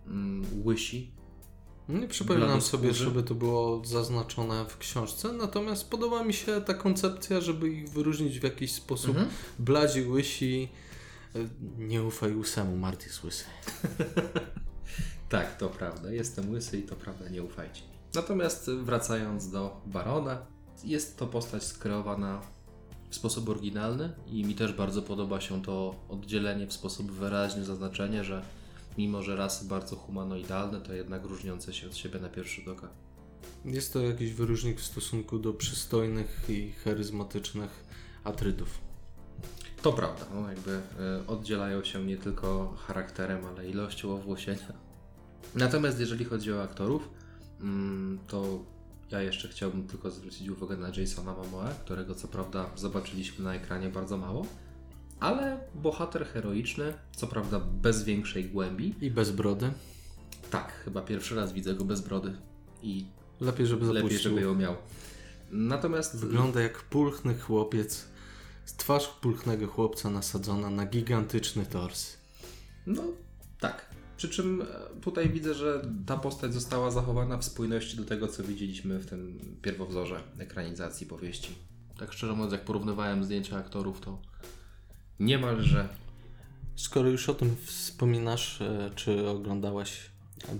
mm, 0.06 0.44
łysi. 0.64 1.16
Nie 1.88 2.08
przypominam 2.08 2.60
sobie, 2.62 2.94
żeby 2.94 3.22
to 3.22 3.34
było 3.34 3.82
zaznaczone 3.84 4.64
w 4.68 4.78
książce, 4.78 5.32
natomiast 5.32 5.90
podoba 5.90 6.24
mi 6.24 6.32
się 6.32 6.60
ta 6.60 6.74
koncepcja, 6.74 7.40
żeby 7.40 7.68
ich 7.68 7.88
wyróżnić 7.88 8.40
w 8.40 8.42
jakiś 8.42 8.72
sposób. 8.72 9.10
Mhm. 9.10 9.28
Bladzi, 9.58 10.02
łysi. 10.02 10.68
Y, 11.36 11.48
Nie 11.78 12.02
ufaj 12.02 12.34
łysemu, 12.36 12.76
Marty 12.76 13.06
jest 13.06 13.24
łysy. 13.24 13.44
Tak, 15.28 15.56
to 15.56 15.68
prawda. 15.68 16.12
Jestem 16.12 16.50
łysy 16.50 16.78
i 16.78 16.82
to 16.82 16.96
prawda, 16.96 17.28
nie 17.28 17.42
ufajcie 17.42 17.82
mi. 17.82 17.88
Natomiast 18.14 18.70
wracając 18.70 19.50
do 19.50 19.80
Barona, 19.86 20.38
jest 20.84 21.16
to 21.18 21.26
postać 21.26 21.64
skreowana 21.64 22.40
w 23.10 23.16
sposób 23.16 23.48
oryginalny 23.48 24.12
i 24.26 24.44
mi 24.44 24.54
też 24.54 24.72
bardzo 24.72 25.02
podoba 25.02 25.40
się 25.40 25.62
to 25.62 25.94
oddzielenie 26.08 26.66
w 26.66 26.72
sposób 26.72 27.12
wyraźny, 27.12 27.64
zaznaczenie, 27.64 28.24
że 28.24 28.42
mimo, 28.98 29.22
że 29.22 29.36
rasy 29.36 29.64
bardzo 29.64 29.96
humanoidalne, 29.96 30.80
to 30.80 30.94
jednak 30.94 31.24
różniące 31.24 31.72
się 31.72 31.86
od 31.86 31.96
siebie 31.96 32.20
na 32.20 32.28
pierwszy 32.28 32.62
rzut 32.62 32.78
oka. 32.78 32.88
Jest 33.64 33.92
to 33.92 34.00
jakiś 34.00 34.32
wyróżnik 34.32 34.80
w 34.80 34.84
stosunku 34.84 35.38
do 35.38 35.52
przystojnych 35.52 36.44
i 36.48 36.72
charyzmatycznych 36.72 37.84
atrydów. 38.24 38.78
To 39.82 39.92
prawda, 39.92 40.26
no 40.34 40.50
jakby 40.50 40.70
e, 40.70 41.26
oddzielają 41.26 41.84
się 41.84 42.04
nie 42.04 42.16
tylko 42.16 42.76
charakterem, 42.86 43.44
ale 43.44 43.68
ilością 43.68 44.14
owłosienia. 44.14 44.72
Natomiast 45.54 46.00
jeżeli 46.00 46.24
chodzi 46.24 46.52
o 46.52 46.62
aktorów, 46.62 47.08
mm, 47.60 48.18
to 48.26 48.64
ja 49.10 49.22
jeszcze 49.22 49.48
chciałbym 49.48 49.86
tylko 49.86 50.10
zwrócić 50.10 50.48
uwagę 50.48 50.76
na 50.76 50.88
Jasona 50.96 51.34
Momoa, 51.34 51.68
którego 51.68 52.14
co 52.14 52.28
prawda 52.28 52.70
zobaczyliśmy 52.76 53.44
na 53.44 53.54
ekranie 53.54 53.88
bardzo 53.88 54.16
mało, 54.16 54.46
ale 55.20 55.60
bohater 55.74 56.26
heroiczny, 56.26 56.94
co 57.16 57.26
prawda 57.26 57.60
bez 57.60 58.04
większej 58.04 58.44
głębi. 58.44 58.94
I 59.00 59.10
bez 59.10 59.30
brody. 59.30 59.72
Tak, 60.50 60.72
chyba 60.84 61.02
pierwszy 61.02 61.34
raz 61.34 61.52
widzę 61.52 61.74
go 61.74 61.84
bez 61.84 62.00
brody 62.00 62.36
i 62.82 63.06
Lepiej, 63.40 63.66
żeby 63.66 63.86
lepiej, 63.86 64.02
zapuścił. 64.02 64.30
żeby 64.30 64.40
ją 64.42 64.54
miał. 64.54 64.76
Natomiast 65.50 66.16
Wygląda 66.16 66.60
jak 66.60 66.82
pulchny 66.82 67.38
chłopiec. 67.38 68.04
Twarz 68.76 69.08
pulchnego 69.08 69.66
chłopca 69.66 70.10
nasadzona 70.10 70.70
na 70.70 70.86
gigantyczny 70.86 71.66
tors. 71.66 72.16
No, 72.86 73.02
tak. 73.60 73.86
Przy 74.16 74.28
czym 74.28 74.62
e, 74.62 75.00
tutaj 75.00 75.28
widzę, 75.30 75.54
że 75.54 75.82
ta 76.06 76.16
postać 76.16 76.54
została 76.54 76.90
zachowana 76.90 77.38
w 77.38 77.44
spójności 77.44 77.96
do 77.96 78.04
tego, 78.04 78.28
co 78.28 78.42
widzieliśmy 78.44 78.98
w 78.98 79.06
tym 79.06 79.38
pierwowzorze 79.62 80.22
ekranizacji 80.38 81.06
powieści. 81.06 81.54
Tak 81.98 82.12
szczerze 82.12 82.32
mówiąc, 82.32 82.52
jak 82.52 82.64
porównywałem 82.64 83.24
zdjęcia 83.24 83.56
aktorów, 83.56 84.00
to 84.00 84.18
niemalże 85.20 85.88
Skoro 86.76 87.08
już 87.08 87.28
o 87.28 87.34
tym 87.34 87.56
wspominasz, 87.64 88.60
e, 88.62 88.90
czy 88.94 89.28
oglądałeś 89.28 90.10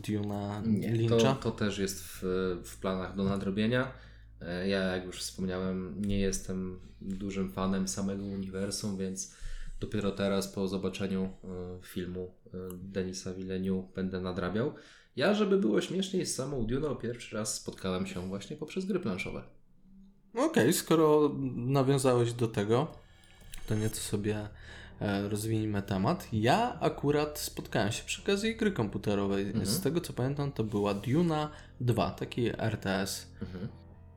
Duna 0.09 0.63
Lyncha? 0.93 1.17
to, 1.17 1.35
to 1.35 1.51
też 1.51 1.79
jest 1.79 2.03
w, 2.05 2.23
w 2.65 2.77
planach 2.81 3.17
do 3.17 3.25
nadrobienia. 3.25 3.93
E, 4.41 4.69
Ja, 4.69 4.79
jak 4.79 5.05
już 5.05 5.17
wspomniałem, 5.21 6.03
nie 6.07 6.19
jestem 6.19 6.81
dużym 7.01 7.53
fanem 7.53 7.89
samego 7.89 8.25
uniwersum, 8.25 8.97
więc 8.99 9.35
dopiero 9.81 10.11
teraz 10.11 10.49
po 10.49 10.69
zobaczeniu 10.69 11.23
e, 11.25 11.29
filmu 11.83 12.35
Denisa 12.75 13.35
Villeneuve 13.35 13.89
będę 13.95 14.21
nadrabiał. 14.21 14.75
Ja, 15.17 15.35
żeby 15.35 15.59
było 15.59 15.81
śmieszniej, 15.81 16.27
z 16.27 16.35
samą 16.35 16.67
Duną 16.67 16.95
pierwszy 16.95 17.37
raz 17.37 17.55
spotkałem 17.55 18.07
się 18.07 18.29
właśnie 18.29 18.57
poprzez 18.57 18.85
gry 18.85 19.01
planszowe. 19.01 19.43
Okej, 20.35 20.73
skoro 20.73 21.35
nawiązałeś 21.57 22.33
do 22.33 22.49
tego, 22.49 22.93
to 23.67 23.75
nieco 23.75 24.01
sobie 24.01 24.49
e, 25.01 25.29
rozwiniemy 25.29 25.83
temat. 25.83 26.29
Ja 26.33 26.81
akurat 26.81 27.39
spotkałem 27.39 27.93
się 27.93 28.05
przy 28.05 28.23
okazji 28.23 28.57
gry 28.57 28.73
komputerowej. 28.73 29.53
Z 29.63 29.81
tego 29.81 30.01
co 30.01 30.13
pamiętam, 30.13 30.53
to 30.53 30.65
była 30.65 30.95
Duna 30.95 31.51
2, 31.81 32.11
taki 32.11 32.49
RTS. 32.61 33.27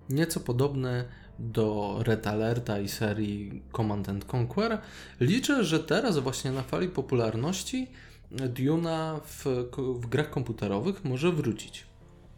Nieco 0.10 0.40
podobny 0.40 1.06
do 1.40 1.96
Red 2.04 2.28
Alerta 2.28 2.80
i 2.80 2.88
serii 2.88 3.64
Command 3.76 4.10
and 4.10 4.34
Conquer. 4.34 4.82
Liczę, 5.20 5.64
że 5.64 5.80
teraz 5.80 6.18
właśnie 6.18 6.52
na 6.52 6.64
fali 6.64 6.88
popularności 6.88 7.88
Duna 8.32 9.20
w, 9.26 9.46
w 9.78 10.08
grach 10.08 10.30
komputerowych 10.30 11.06
może 11.06 11.32
wrócić. 11.32 11.86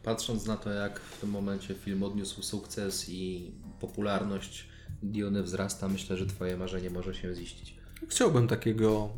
Patrząc 0.04 0.46
na 0.46 0.58
to, 0.58 0.70
jak 0.70 1.00
w 1.00 1.22
tym 1.22 1.30
momencie 1.30 1.76
film 1.76 2.04
odniósł 2.04 2.42
sukces 2.42 3.10
i 3.10 3.52
popularność 3.80 4.68
Diony 5.04 5.44
wzrasta, 5.44 5.88
myślę, 5.88 6.18
że 6.18 6.26
Twoje 6.26 6.58
marzenie 6.58 6.90
może 6.90 7.16
się 7.16 7.36
ziścić. 7.36 7.76
Chciałbym 8.08 8.48
takiego 8.48 9.10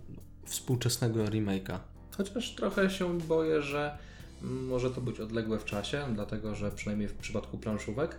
współczesnego 0.46 1.24
remake'a. 1.24 1.80
Chociaż 2.18 2.56
trochę 2.56 2.90
się 2.90 3.18
boję, 3.18 3.62
że 3.62 3.98
mm, 4.44 4.66
może 4.68 4.90
to 4.90 5.02
być 5.02 5.20
odległe 5.20 5.60
w 5.60 5.66
czasie, 5.66 6.06
dlatego 6.14 6.56
że 6.56 6.72
przynajmniej 6.72 7.08
w 7.08 7.14
przypadku 7.14 7.58
planszówek, 7.58 8.16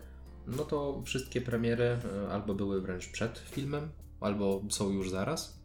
no 0.47 0.65
to 0.65 1.03
wszystkie 1.05 1.41
premiery 1.41 1.85
e, 1.85 2.33
albo 2.33 2.55
były 2.55 2.81
wręcz 2.81 3.09
przed 3.09 3.39
filmem, 3.39 3.89
albo 4.21 4.63
są 4.71 4.91
już 4.91 5.11
zaraz. 5.11 5.64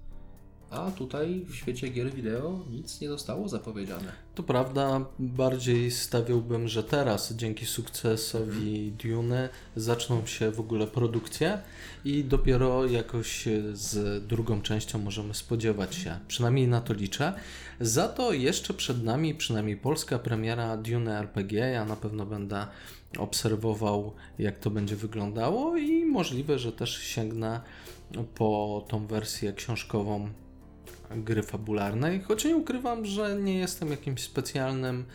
A 0.71 0.91
tutaj 0.91 1.45
w 1.49 1.55
świecie 1.55 1.88
gier 1.88 2.13
wideo 2.13 2.65
nic 2.71 3.01
nie 3.01 3.10
zostało 3.10 3.49
zapowiedziane. 3.49 4.12
To 4.36 4.43
prawda, 4.43 5.05
bardziej 5.19 5.91
stawiałbym, 5.91 6.67
że 6.67 6.84
teraz 6.84 7.34
dzięki 7.34 7.65
sukcesowi 7.65 8.91
Dune 9.03 9.49
zaczną 9.75 10.25
się 10.25 10.51
w 10.51 10.60
ogóle 10.60 10.88
produkcje 10.88 11.60
i 12.05 12.23
dopiero 12.23 12.86
jakoś 12.86 13.47
z 13.73 14.25
drugą 14.27 14.62
częścią 14.62 14.99
możemy 14.99 15.34
spodziewać 15.34 15.95
się. 15.95 16.19
Przynajmniej 16.27 16.67
na 16.67 16.82
to 16.82 16.93
liczę. 16.93 17.34
Za 17.79 18.08
to 18.08 18.34
jeszcze 18.34 18.73
przed 18.73 19.03
nami 19.03 19.36
przynajmniej 19.36 19.77
polska 19.77 20.19
premiera 20.19 20.77
Dune 20.77 21.19
RPG. 21.19 21.69
Ja 21.69 21.86
na 21.86 21.95
pewno 21.95 22.25
będę 22.25 22.67
obserwował, 23.17 24.13
jak 24.39 24.60
to 24.60 24.69
będzie 24.69 24.95
wyglądało 24.95 25.77
i 25.77 26.05
możliwe, 26.05 26.60
że 26.60 26.71
też 26.71 26.97
sięgnę 26.97 27.62
po 28.36 28.86
tą 28.88 29.08
wersję 29.08 29.53
książkową 29.53 30.29
gry 31.15 31.43
fabularnej, 31.43 32.22
choć 32.22 32.45
nie 32.45 32.56
ukrywam, 32.56 33.06
że 33.06 33.36
nie 33.41 33.58
jestem 33.58 33.91
jakimś 33.91 34.24
specjalnym 34.24 35.06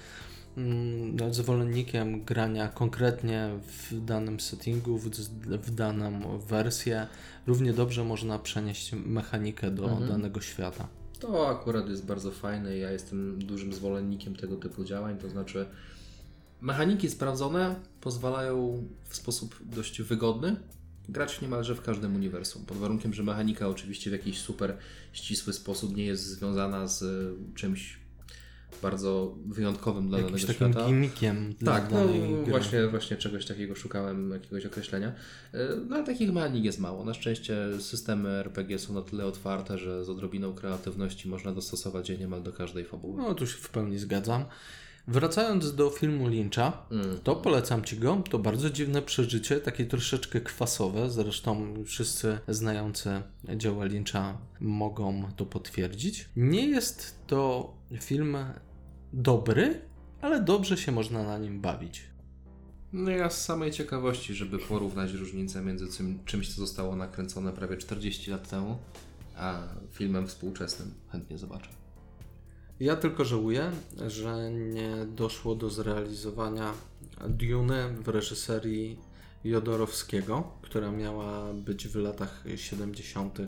mm, 0.57 1.35
zwolennikiem 1.35 2.25
grania 2.25 2.69
konkretnie 2.69 3.51
w 3.67 4.05
danym 4.05 4.41
settingu, 4.41 4.99
w, 4.99 5.11
w 5.47 5.75
daną 5.75 6.39
wersję. 6.39 7.07
Równie 7.47 7.73
dobrze 7.73 8.05
można 8.05 8.39
przenieść 8.39 8.93
mechanikę 8.93 9.71
do 9.71 9.89
danego 9.89 10.41
świata. 10.41 10.89
To 11.21 11.49
akurat 11.49 11.89
jest 11.89 12.07
bardzo 12.07 12.31
fajne 12.31 12.77
ja 12.77 12.91
jestem 12.91 13.39
dużym 13.39 13.73
zwolennikiem 13.73 14.37
tego 14.37 14.57
typu 14.57 14.85
działań, 14.85 15.19
to 15.19 15.29
znaczy 15.29 15.67
mechaniki 16.61 17.11
sprawdzone 17.11 17.75
pozwalają 18.01 18.85
w 19.05 19.17
sposób 19.17 19.57
dość 19.65 20.03
wygodny 20.03 20.57
grać 21.09 21.41
niemalże 21.41 21.75
w 21.75 21.83
każdym 21.83 22.15
uniwersum, 22.15 22.65
pod 22.67 22.77
warunkiem, 22.77 23.15
że 23.15 23.23
mechanika 23.23 23.69
oczywiście 23.69 24.11
w 24.11 24.13
jakiś 24.13 24.39
super 24.41 24.77
ścisły 25.13 25.53
sposób 25.53 25.97
nie 25.97 26.05
jest 26.05 26.27
związana 26.27 26.87
z 26.87 27.03
e, 27.03 27.07
czymś 27.55 28.05
bardzo 28.83 29.35
wyjątkowym 29.47 30.09
dla 30.09 30.19
Jakimś 30.19 30.43
danego 30.45 30.59
takim 30.59 30.73
świata. 30.73 30.87
gimmickiem 30.89 31.55
Tak, 31.65 31.91
no 31.93 32.07
gry. 32.09 32.51
właśnie, 32.51 32.87
właśnie 32.89 33.17
czegoś 33.17 33.47
takiego 33.47 33.75
szukałem, 33.75 34.31
jakiegoś 34.31 34.67
określenia. 34.67 35.13
E, 35.55 35.69
No 35.89 35.97
ale 35.97 36.05
takich 36.05 36.33
mechanik 36.33 36.65
jest 36.65 36.79
mało. 36.81 37.05
Na 37.05 37.15
szczęście 37.15 37.57
systemy 37.81 38.29
RPG 38.29 38.79
są 38.79 38.95
na 38.95 39.03
tyle 39.03 39.27
otwarte, 39.27 39.79
że 39.79 40.05
z 40.05 40.09
odrobiną 40.09 40.55
kreatywności 40.55 41.29
można 41.29 41.53
dostosować 41.53 42.09
je 42.11 42.19
niemal 42.19 42.43
do 42.43 42.53
każdej 42.53 42.85
fabuły. 42.85 43.23
No 43.23 43.35
tu 43.35 43.47
się 43.47 43.57
w 43.57 43.69
pełni 43.69 43.99
zgadzam. 43.99 44.45
Wracając 45.09 45.75
do 45.75 45.91
filmu 45.91 46.29
Lyncha, 46.29 46.87
Mm. 46.91 47.19
to 47.25 47.37
polecam 47.37 47.85
Ci 47.85 47.97
go. 47.99 48.23
To 48.31 48.39
bardzo 48.39 48.71
dziwne 48.71 49.03
przeżycie, 49.03 49.57
takie 49.61 49.87
troszeczkę 49.87 50.41
kwasowe. 50.41 51.11
Zresztą 51.11 51.75
wszyscy 51.87 52.39
znający 52.49 53.23
dzieła 53.57 53.85
Lyncha 53.85 54.39
mogą 54.61 55.25
to 55.37 55.47
potwierdzić. 55.47 56.29
Nie 56.37 56.67
jest 56.69 57.15
to 57.27 57.73
film 58.01 58.37
dobry, 59.13 59.81
ale 60.21 60.43
dobrze 60.43 60.77
się 60.77 60.93
można 60.93 61.23
na 61.23 61.39
nim 61.39 61.61
bawić. 61.61 62.03
No 62.93 63.11
ja 63.11 63.31
z 63.31 63.45
samej 63.45 63.71
ciekawości, 63.71 64.35
żeby 64.35 64.59
porównać 64.59 65.13
różnicę 65.13 65.63
między 65.63 65.87
czymś, 66.25 66.49
co 66.55 66.61
zostało 66.61 66.97
nakręcone 66.97 67.53
prawie 67.53 67.77
40 67.77 68.31
lat 68.31 68.49
temu, 68.51 68.79
a 69.37 69.63
filmem 69.93 70.27
współczesnym. 70.27 70.95
Chętnie 71.09 71.39
zobaczę. 71.39 71.69
Ja 72.81 72.97
tylko 72.97 73.25
żałuję, 73.25 73.71
że 74.07 74.51
nie 74.51 74.97
doszło 75.07 75.55
do 75.55 75.71
zrealizowania 75.71 76.73
Duny 77.29 77.89
w 77.89 78.09
reżyserii 78.09 78.99
Jodorowskiego, 79.45 80.45
która 80.63 80.91
miała 80.91 81.53
być 81.53 81.89
w 81.89 81.97
latach 81.97 82.45
70. 82.57 83.39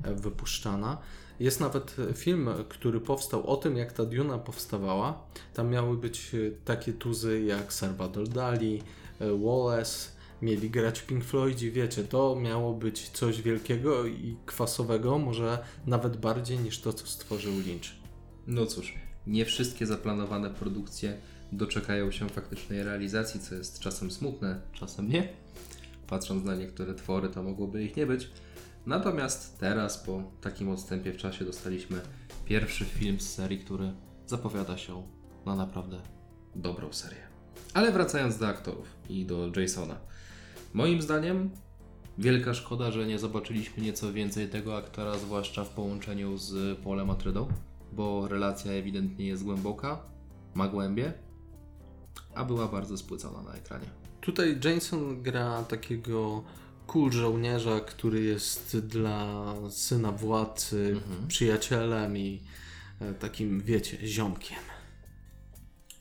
wypuszczana. 0.00 0.98
Jest 1.40 1.60
nawet 1.60 1.96
film, 2.14 2.48
który 2.68 3.00
powstał 3.00 3.46
o 3.46 3.56
tym, 3.56 3.76
jak 3.76 3.92
ta 3.92 4.04
Duna 4.04 4.38
powstawała. 4.38 5.22
Tam 5.54 5.70
miały 5.70 5.96
być 5.96 6.30
takie 6.64 6.92
tuzy 6.92 7.42
jak 7.42 7.72
Salvador 7.72 8.28
Dali, 8.28 8.82
Wallace, 9.20 10.08
mieli 10.42 10.70
grać 10.70 11.02
Pink 11.02 11.24
Floydzi, 11.24 11.70
wiecie, 11.70 12.04
to 12.04 12.36
miało 12.36 12.74
być 12.74 13.08
coś 13.08 13.42
wielkiego 13.42 14.06
i 14.06 14.36
kwasowego, 14.46 15.18
może 15.18 15.58
nawet 15.86 16.16
bardziej 16.16 16.58
niż 16.58 16.80
to, 16.80 16.92
co 16.92 17.06
stworzył 17.06 17.52
Lynch. 17.52 17.97
No 18.48 18.66
cóż, 18.66 18.94
nie 19.26 19.44
wszystkie 19.44 19.86
zaplanowane 19.86 20.50
produkcje 20.50 21.18
doczekają 21.52 22.10
się 22.10 22.28
faktycznej 22.28 22.82
realizacji, 22.82 23.40
co 23.40 23.54
jest 23.54 23.80
czasem 23.80 24.10
smutne, 24.10 24.60
czasem 24.72 25.08
nie. 25.08 25.28
Patrząc 26.06 26.44
na 26.44 26.56
niektóre 26.56 26.94
twory, 26.94 27.28
to 27.28 27.42
mogłoby 27.42 27.84
ich 27.84 27.96
nie 27.96 28.06
być. 28.06 28.30
Natomiast 28.86 29.58
teraz, 29.58 29.98
po 29.98 30.22
takim 30.40 30.68
odstępie 30.68 31.12
w 31.12 31.16
czasie, 31.16 31.44
dostaliśmy 31.44 32.00
pierwszy 32.44 32.84
film 32.84 33.20
z 33.20 33.34
serii, 33.34 33.58
który 33.58 33.92
zapowiada 34.26 34.78
się 34.78 35.02
na 35.46 35.56
naprawdę 35.56 36.00
dobrą 36.54 36.92
serię. 36.92 37.22
Ale 37.74 37.92
wracając 37.92 38.38
do 38.38 38.48
aktorów 38.48 38.86
i 39.08 39.26
do 39.26 39.60
Jasona. 39.60 39.96
Moim 40.74 41.02
zdaniem 41.02 41.50
wielka 42.18 42.54
szkoda, 42.54 42.90
że 42.90 43.06
nie 43.06 43.18
zobaczyliśmy 43.18 43.82
nieco 43.82 44.12
więcej 44.12 44.48
tego 44.48 44.76
aktora, 44.76 45.18
zwłaszcza 45.18 45.64
w 45.64 45.68
połączeniu 45.68 46.38
z 46.38 46.78
Paulem 46.78 47.10
Atrydą, 47.10 47.48
bo 47.92 48.28
relacja 48.28 48.72
ewidentnie 48.72 49.26
jest 49.26 49.44
głęboka, 49.44 50.02
ma 50.54 50.68
głębie, 50.68 51.12
a 52.34 52.44
była 52.44 52.68
bardzo 52.68 52.98
spłycona 52.98 53.42
na 53.42 53.54
ekranie. 53.54 53.86
Tutaj 54.20 54.60
Jason 54.64 55.22
gra 55.22 55.62
takiego 55.62 56.44
cool 56.86 57.12
żołnierza, 57.12 57.80
który 57.80 58.22
jest 58.22 58.78
dla 58.78 59.54
syna 59.70 60.12
władcy 60.12 61.00
przyjacielem 61.28 62.16
i 62.16 62.42
e, 63.00 63.14
takim, 63.14 63.60
wiecie, 63.60 64.08
ziomkiem. 64.08 64.58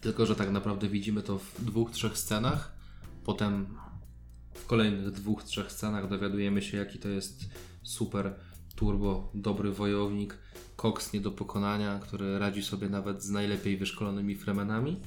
Tylko, 0.01 0.25
że 0.25 0.35
tak 0.35 0.51
naprawdę 0.51 0.89
widzimy 0.89 1.23
to 1.23 1.39
w 1.39 1.65
dwóch, 1.65 1.91
trzech 1.91 2.17
scenach. 2.17 2.75
Potem 3.23 3.77
w 4.53 4.65
kolejnych 4.65 5.11
dwóch, 5.11 5.43
trzech 5.43 5.71
scenach 5.71 6.09
dowiadujemy 6.09 6.61
się, 6.61 6.77
jaki 6.77 6.99
to 6.99 7.09
jest 7.09 7.45
super, 7.83 8.35
turbo, 8.77 9.31
dobry 9.33 9.71
wojownik, 9.71 10.37
koks 10.75 11.13
nie 11.13 11.21
do 11.21 11.31
pokonania, 11.31 11.99
który 11.99 12.39
radzi 12.39 12.63
sobie 12.63 12.89
nawet 12.89 13.23
z 13.23 13.29
najlepiej 13.29 13.77
wyszkolonymi 13.77 14.35
fremenami. 14.35 14.99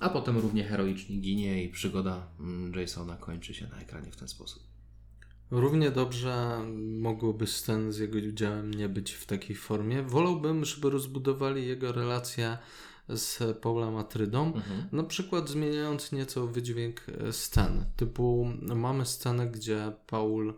A 0.00 0.08
potem 0.08 0.38
równie 0.38 0.64
heroicznie 0.64 1.16
ginie 1.16 1.64
i 1.64 1.68
przygoda 1.68 2.26
mm, 2.40 2.80
Jasona 2.80 3.16
kończy 3.16 3.54
się 3.54 3.68
na 3.68 3.80
ekranie 3.80 4.10
w 4.10 4.16
ten 4.16 4.28
sposób. 4.28 4.62
Równie 5.50 5.90
dobrze 5.90 6.64
mogłoby 7.00 7.46
scen 7.46 7.92
z 7.92 7.98
jego 7.98 8.18
udziałem 8.18 8.74
nie 8.74 8.88
być 8.88 9.12
w 9.12 9.26
takiej 9.26 9.56
formie. 9.56 10.02
Wolałbym, 10.02 10.64
żeby 10.64 10.90
rozbudowali 10.90 11.66
jego 11.66 11.92
relację 11.92 12.58
z 13.08 13.58
Paulem 13.58 13.96
Atrydą, 13.96 14.52
na 14.92 15.04
przykład 15.04 15.48
zmieniając 15.48 16.12
nieco 16.12 16.46
wydźwięk 16.46 17.06
scen. 17.30 17.84
Typu 17.96 18.52
mamy 18.62 19.06
scenę, 19.06 19.46
gdzie 19.46 19.92
Paul 20.06 20.54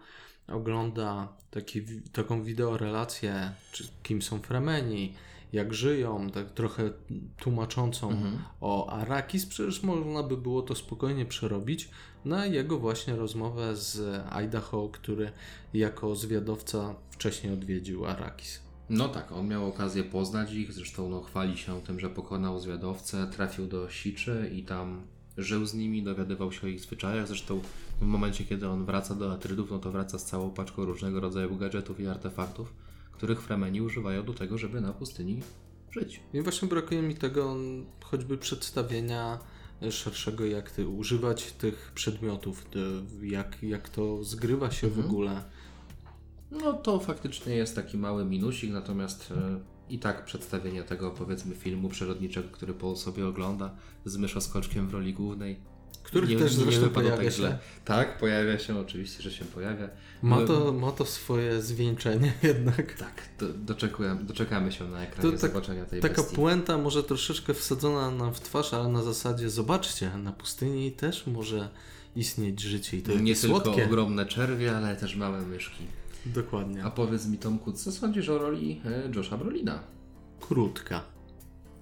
ogląda 0.53 1.29
taki, 1.51 1.83
taką 2.13 2.43
wideorelację, 2.43 3.53
czy 3.73 3.89
kim 4.03 4.23
są 4.23 4.39
Fremeni, 4.39 5.15
jak 5.53 5.75
żyją, 5.75 6.31
tak 6.31 6.51
trochę 6.51 6.91
tłumaczącą 7.37 8.17
o 8.61 8.91
Arakis. 8.91 9.47
Przecież 9.47 9.83
można 9.83 10.23
by 10.23 10.37
było 10.37 10.63
to 10.63 10.75
spokojnie 10.75 11.27
przerobić 11.27 11.91
na 12.25 12.47
jego 12.47 12.79
właśnie 12.79 13.17
rozmowę 13.17 13.77
z 13.77 14.23
Idaho, 14.31 14.89
który 14.89 15.33
jako 15.75 16.17
zwiadowca 16.17 16.95
wcześniej 17.11 17.53
odwiedził 17.53 18.07
Arakis. 18.07 18.61
No 18.89 19.09
tak, 19.09 19.33
on 19.33 19.49
miał 19.49 19.69
okazję 19.69 20.05
poznać 20.05 20.53
ich, 20.53 20.73
zresztą 20.73 21.09
no, 21.09 21.21
chwali 21.21 21.59
się 21.59 21.83
tym, 21.83 22.01
że 22.01 22.11
pokonał 22.11 22.59
zwiadowcę, 22.59 23.27
trafił 23.33 23.67
do 23.67 23.89
Siczy 23.91 24.51
i 24.55 24.63
tam 24.63 25.03
żył 25.39 25.67
z 25.67 25.75
nimi, 25.75 26.03
dowiadywał 26.03 26.53
się 26.53 26.67
o 26.67 26.71
ich 26.71 26.81
zwyczajach. 26.81 27.27
Zresztą 27.27 27.61
w 28.01 28.05
momencie, 28.05 28.45
kiedy 28.45 28.69
on 28.69 28.85
wraca 28.85 29.15
do 29.15 29.33
Atrydów, 29.33 29.71
no 29.71 29.79
to 29.79 29.93
wraca 29.93 30.19
z 30.19 30.25
całą 30.25 30.51
paczką 30.51 30.85
różnego 30.85 31.21
rodzaju 31.21 31.57
gadżetów 31.57 32.01
i 32.01 32.07
artefaktów, 32.07 32.73
których 33.13 33.43
Fremeni 33.43 33.81
używają 33.81 34.25
do 34.25 34.35
tego, 34.35 34.59
żeby 34.59 34.81
na 34.81 34.93
pustyni 34.93 35.41
żyć. 35.91 36.21
I 36.35 36.41
właśnie 36.41 36.69
brakuje 36.69 37.03
mi 37.03 37.15
tego 37.15 37.57
choćby 38.01 38.39
przedstawienia 38.39 39.39
szerszego, 39.91 40.45
jak 40.45 40.71
ty 40.71 40.89
używać 40.89 41.53
tych 41.53 41.93
przedmiotów, 41.95 42.67
jak, 43.23 43.63
jak 43.63 43.89
to 43.89 44.25
zgrywa 44.25 44.71
się 44.71 44.89
w 44.89 44.99
ogóle. 44.99 45.45
No 46.51 46.73
to 46.73 47.01
faktycznie 47.01 47.55
jest 47.55 47.77
taki 47.77 47.99
mały 47.99 48.25
minusik, 48.25 48.73
natomiast 48.73 49.31
e, 49.31 49.61
i 49.95 49.99
tak 49.99 50.25
przedstawienie 50.25 50.83
tego 50.83 51.11
powiedzmy 51.11 51.55
filmu 51.55 51.89
przyrodniczego, 51.89 52.49
który 52.53 52.75
Paul 52.75 52.97
sobie 52.97 53.27
ogląda 53.27 53.71
z 54.05 54.17
myszoskoczkiem 54.17 54.89
w 54.89 54.93
roli 54.95 55.15
głównej. 55.15 55.57
Których 56.03 56.39
też 56.39 56.55
zresztą 56.55 56.81
wypadło 56.81 57.11
pojawia 57.11 57.31
się. 57.31 57.37
źle. 57.37 57.59
Tak, 57.85 58.19
pojawia 58.19 58.59
się, 58.59 58.79
oczywiście, 58.79 59.23
że 59.23 59.31
się 59.31 59.45
pojawia. 59.45 59.89
Ma 60.23 60.45
to, 60.47 60.73
ma 60.73 60.93
to 60.93 61.05
swoje 61.07 61.63
zwieńczenie 61.63 62.33
jednak. 62.43 62.93
Tak, 62.95 63.23
do, 63.39 63.49
doczekujemy, 63.49 64.25
doczekamy 64.25 64.73
się 64.73 64.85
na 64.89 65.03
ekranie 65.03 65.23
To 65.33 65.39
tak- 65.41 65.51
zobaczenia 65.51 65.85
tej 65.85 66.01
Taka 66.01 66.23
bestii. 66.23 66.37
puenta 66.37 66.79
może 66.79 67.03
troszeczkę 67.03 67.55
wsadzona 67.55 68.11
nam 68.11 68.35
w 68.35 68.41
twarz, 68.41 68.75
ale 68.75 68.89
na 68.89 69.03
zasadzie 69.03 69.51
zobaczcie, 69.51 70.11
na 70.17 70.33
pustyni 70.33 70.93
też 70.93 71.27
może 71.27 71.69
istnieć 72.17 72.61
życie 72.61 72.97
i 72.97 73.03
to 73.03 73.15
Nie 73.15 73.35
tylko 73.37 73.61
słodkie. 73.61 73.85
ogromne 73.85 74.27
czerwie, 74.27 74.77
ale 74.77 74.97
też 74.97 75.17
małe 75.17 75.43
myszki. 75.43 75.85
Dokładnie. 76.27 76.85
A 76.85 76.91
powiedz 76.91 77.27
mi 77.27 77.39
Tomku, 77.39 77.73
co 77.73 77.93
sądzisz 77.93 78.29
o 78.29 78.39
roli 78.39 78.81
e, 78.85 79.17
Josha 79.17 79.37
Brolina? 79.37 79.83
Krótka. 80.41 81.05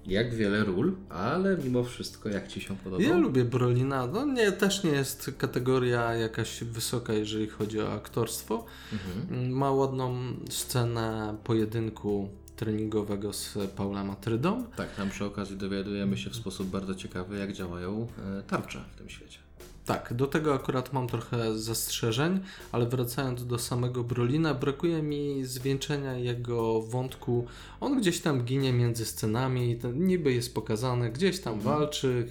Jak 0.05 0.35
wiele 0.35 0.63
ról, 0.63 0.95
ale 1.09 1.57
mimo 1.57 1.83
wszystko 1.83 2.29
jak 2.29 2.47
Ci 2.47 2.61
się 2.61 2.77
podobał? 2.77 3.07
Ja 3.07 3.17
lubię 3.17 3.45
Brolina. 3.45 4.07
No 4.07 4.25
nie, 4.25 4.51
też 4.51 4.83
nie 4.83 4.91
jest 4.91 5.31
kategoria 5.37 6.13
jakaś 6.13 6.63
wysoka, 6.63 7.13
jeżeli 7.13 7.47
chodzi 7.47 7.81
o 7.81 7.93
aktorstwo. 7.93 8.65
Mhm. 8.93 9.51
Ma 9.51 9.71
ładną 9.71 10.15
scenę 10.49 11.37
pojedynku 11.43 12.29
treningowego 12.55 13.33
z 13.33 13.57
Paulem 13.75 14.09
Atrydą. 14.09 14.63
Tak, 14.75 14.95
tam 14.95 15.09
przy 15.09 15.25
okazji 15.25 15.57
dowiadujemy 15.57 16.17
się 16.17 16.29
w 16.29 16.35
sposób 16.35 16.67
bardzo 16.67 16.95
ciekawy, 16.95 17.37
jak 17.37 17.53
działają 17.53 18.07
e, 18.39 18.43
tarcze 18.43 18.83
w 18.93 18.97
tym 18.97 19.09
świecie. 19.09 19.39
Tak, 19.85 20.13
do 20.13 20.27
tego 20.27 20.53
akurat 20.53 20.93
mam 20.93 21.07
trochę 21.07 21.57
zastrzeżeń, 21.57 22.39
ale 22.71 22.85
wracając 22.85 23.47
do 23.47 23.59
samego 23.59 24.03
Brolina, 24.03 24.53
brakuje 24.53 25.03
mi 25.03 25.45
zwieńczenia 25.45 26.17
jego 26.17 26.81
wątku. 26.81 27.45
On 27.79 27.97
gdzieś 27.97 28.21
tam 28.21 28.43
ginie 28.43 28.73
między 28.73 29.05
scenami, 29.05 29.79
niby 29.93 30.33
jest 30.33 30.55
pokazany, 30.55 31.11
gdzieś 31.11 31.39
tam 31.39 31.59
walczy, 31.59 32.27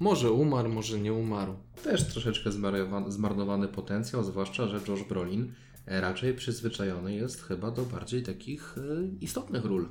może 0.00 0.32
umarł, 0.32 0.68
może 0.68 1.00
nie 1.00 1.12
umarł. 1.12 1.54
Też 1.84 2.12
troszeczkę 2.12 2.52
zmarnowany, 2.52 3.12
zmarnowany 3.12 3.68
potencjał, 3.68 4.24
zwłaszcza, 4.24 4.68
że 4.68 4.80
Josh 4.88 5.02
Brolin 5.02 5.52
e, 5.86 6.00
raczej 6.00 6.34
przyzwyczajony 6.34 7.14
jest 7.14 7.42
chyba 7.42 7.70
do 7.70 7.82
bardziej 7.82 8.22
takich 8.22 8.78
e, 8.78 8.80
istotnych 9.20 9.64
ról. 9.64 9.88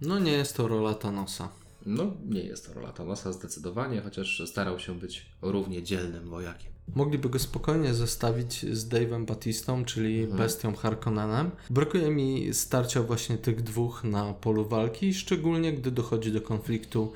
No 0.00 0.18
nie 0.18 0.32
jest 0.32 0.56
to 0.56 0.68
rola 0.68 0.94
Thanosa. 0.94 1.48
No, 1.90 2.16
nie 2.28 2.40
jest 2.40 2.66
to 2.66 2.74
rola 2.74 2.92
Thanosa 2.92 3.32
zdecydowanie, 3.32 4.00
chociaż 4.00 4.42
starał 4.46 4.78
się 4.78 4.98
być 4.98 5.26
równie 5.42 5.82
dzielnym 5.82 6.28
wojakiem. 6.28 6.72
Mogliby 6.94 7.28
go 7.28 7.38
spokojnie 7.38 7.94
zestawić 7.94 8.66
z 8.76 8.88
Dave'em 8.88 9.26
Batistą, 9.26 9.84
czyli 9.84 10.26
bestią 10.26 10.74
Harkonnenem. 10.74 11.50
Brakuje 11.70 12.10
mi 12.10 12.54
starcia 12.54 13.02
właśnie 13.02 13.38
tych 13.38 13.62
dwóch 13.62 14.04
na 14.04 14.34
polu 14.34 14.64
walki, 14.68 15.14
szczególnie 15.14 15.72
gdy 15.72 15.90
dochodzi 15.90 16.32
do 16.32 16.40
konfliktu 16.40 17.12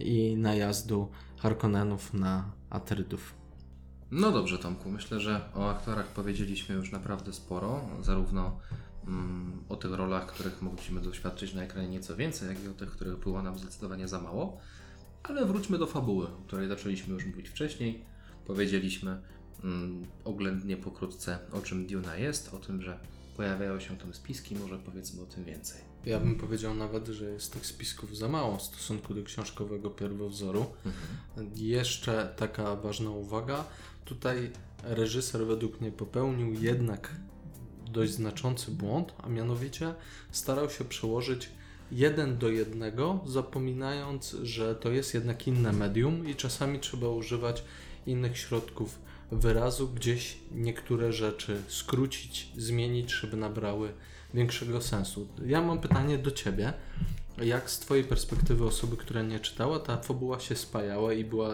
i 0.00 0.36
najazdu 0.36 1.08
Harkonnenów 1.38 2.14
na 2.14 2.50
Atrydów. 2.70 3.34
No 4.10 4.32
dobrze, 4.32 4.58
Tomku, 4.58 4.90
myślę, 4.90 5.20
że 5.20 5.40
o 5.54 5.70
aktorach 5.70 6.06
powiedzieliśmy 6.06 6.74
już 6.74 6.92
naprawdę 6.92 7.32
sporo, 7.32 7.80
zarówno 8.02 8.58
o 9.68 9.76
tych 9.76 9.92
rolach, 9.92 10.26
których 10.26 10.62
mogliśmy 10.62 11.00
doświadczyć 11.00 11.54
na 11.54 11.62
ekranie 11.62 11.88
nieco 11.88 12.16
więcej, 12.16 12.48
jak 12.48 12.64
i 12.64 12.68
o 12.68 12.72
tych, 12.72 12.90
których 12.90 13.18
było 13.18 13.42
nam 13.42 13.58
zdecydowanie 13.58 14.08
za 14.08 14.20
mało. 14.20 14.60
Ale 15.22 15.46
wróćmy 15.46 15.78
do 15.78 15.86
fabuły, 15.86 16.26
o 16.26 16.42
której 16.46 16.68
zaczęliśmy 16.68 17.14
już 17.14 17.26
mówić 17.26 17.48
wcześniej. 17.48 18.04
Powiedzieliśmy 18.46 19.22
mm, 19.64 20.06
oględnie, 20.24 20.76
pokrótce, 20.76 21.38
o 21.52 21.60
czym 21.60 21.86
Duna 21.86 22.16
jest, 22.16 22.54
o 22.54 22.58
tym, 22.58 22.82
że 22.82 22.98
pojawiają 23.36 23.80
się 23.80 23.96
tam 23.96 24.14
spiski, 24.14 24.54
może 24.54 24.78
powiedzmy 24.78 25.22
o 25.22 25.26
tym 25.26 25.44
więcej. 25.44 25.80
Ja 26.06 26.20
bym 26.20 26.36
powiedział 26.36 26.74
nawet, 26.74 27.08
że 27.08 27.24
jest 27.24 27.52
tych 27.52 27.66
spisków 27.66 28.16
za 28.16 28.28
mało 28.28 28.56
w 28.56 28.62
stosunku 28.62 29.14
do 29.14 29.22
książkowego 29.22 29.90
pierwowzoru. 29.90 30.66
Jeszcze 31.54 32.34
taka 32.36 32.76
ważna 32.76 33.10
uwaga. 33.10 33.64
Tutaj 34.04 34.50
reżyser 34.82 35.46
według 35.46 35.80
mnie 35.80 35.92
popełnił 35.92 36.52
jednak 36.52 37.10
dość 37.90 38.12
znaczący 38.12 38.70
błąd, 38.70 39.12
a 39.22 39.28
mianowicie 39.28 39.94
starał 40.30 40.70
się 40.70 40.84
przełożyć 40.84 41.48
jeden 41.92 42.38
do 42.38 42.48
jednego, 42.48 43.20
zapominając, 43.26 44.36
że 44.42 44.74
to 44.74 44.90
jest 44.90 45.14
jednak 45.14 45.46
inne 45.46 45.72
medium 45.72 46.28
i 46.28 46.34
czasami 46.34 46.80
trzeba 46.80 47.08
używać 47.08 47.64
innych 48.06 48.38
środków 48.38 48.98
wyrazu, 49.32 49.88
gdzieś 49.88 50.38
niektóre 50.54 51.12
rzeczy 51.12 51.62
skrócić, 51.68 52.48
zmienić, 52.56 53.10
żeby 53.12 53.36
nabrały 53.36 53.92
większego 54.34 54.80
sensu. 54.80 55.28
Ja 55.46 55.62
mam 55.62 55.78
pytanie 55.78 56.18
do 56.18 56.30
Ciebie. 56.30 56.72
Jak 57.42 57.70
z 57.70 57.78
Twojej 57.78 58.04
perspektywy 58.04 58.64
osoby, 58.64 58.96
która 58.96 59.22
nie 59.22 59.40
czytała, 59.40 59.80
ta 59.80 59.96
fabuła 59.96 60.40
się 60.40 60.56
spajała 60.56 61.12
i 61.12 61.24
była 61.24 61.52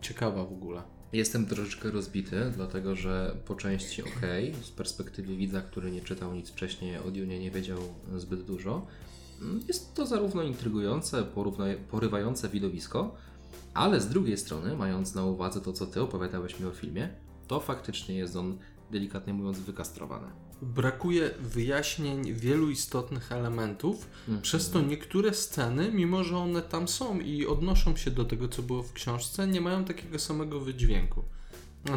ciekawa 0.00 0.44
w 0.44 0.52
ogóle? 0.52 0.82
Jestem 1.14 1.46
troszeczkę 1.46 1.90
rozbity, 1.90 2.52
dlatego 2.56 2.96
że 2.96 3.36
po 3.46 3.54
części 3.54 4.02
ok, 4.02 4.20
z 4.62 4.70
perspektywy 4.70 5.36
widza, 5.36 5.62
który 5.62 5.90
nie 5.90 6.00
czytał 6.00 6.34
nic 6.34 6.50
wcześniej, 6.50 6.98
o 6.98 7.10
Dunie 7.10 7.38
nie 7.38 7.50
wiedział 7.50 7.78
zbyt 8.16 8.42
dużo. 8.42 8.86
Jest 9.68 9.94
to 9.94 10.06
zarówno 10.06 10.42
intrygujące, 10.42 11.24
porywające 11.90 12.48
widowisko, 12.48 13.16
ale 13.74 14.00
z 14.00 14.08
drugiej 14.08 14.36
strony, 14.36 14.76
mając 14.76 15.14
na 15.14 15.24
uwadze 15.24 15.60
to, 15.60 15.72
co 15.72 15.86
Ty 15.86 16.02
opowiadałeś 16.02 16.60
mi 16.60 16.66
o 16.66 16.70
filmie, 16.70 17.08
to 17.46 17.60
faktycznie 17.60 18.14
jest 18.14 18.36
on, 18.36 18.58
delikatnie 18.90 19.34
mówiąc, 19.34 19.58
wykastrowany. 19.58 20.26
Brakuje 20.62 21.30
wyjaśnień 21.40 22.34
wielu 22.34 22.70
istotnych 22.70 23.32
elementów, 23.32 24.08
przez 24.42 24.70
to 24.70 24.82
niektóre 24.82 25.34
sceny, 25.34 25.92
mimo 25.92 26.24
że 26.24 26.38
one 26.38 26.62
tam 26.62 26.88
są 26.88 27.20
i 27.20 27.46
odnoszą 27.46 27.96
się 27.96 28.10
do 28.10 28.24
tego, 28.24 28.48
co 28.48 28.62
było 28.62 28.82
w 28.82 28.92
książce, 28.92 29.46
nie 29.46 29.60
mają 29.60 29.84
takiego 29.84 30.18
samego 30.18 30.60
wydźwięku. 30.60 31.22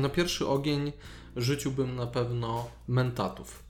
Na 0.02 0.10
pierwszy 0.10 0.48
ogień 0.48 0.92
rzuciłbym 1.36 1.96
na 1.96 2.08
pewno 2.08 2.70
mentatów. 2.88 3.64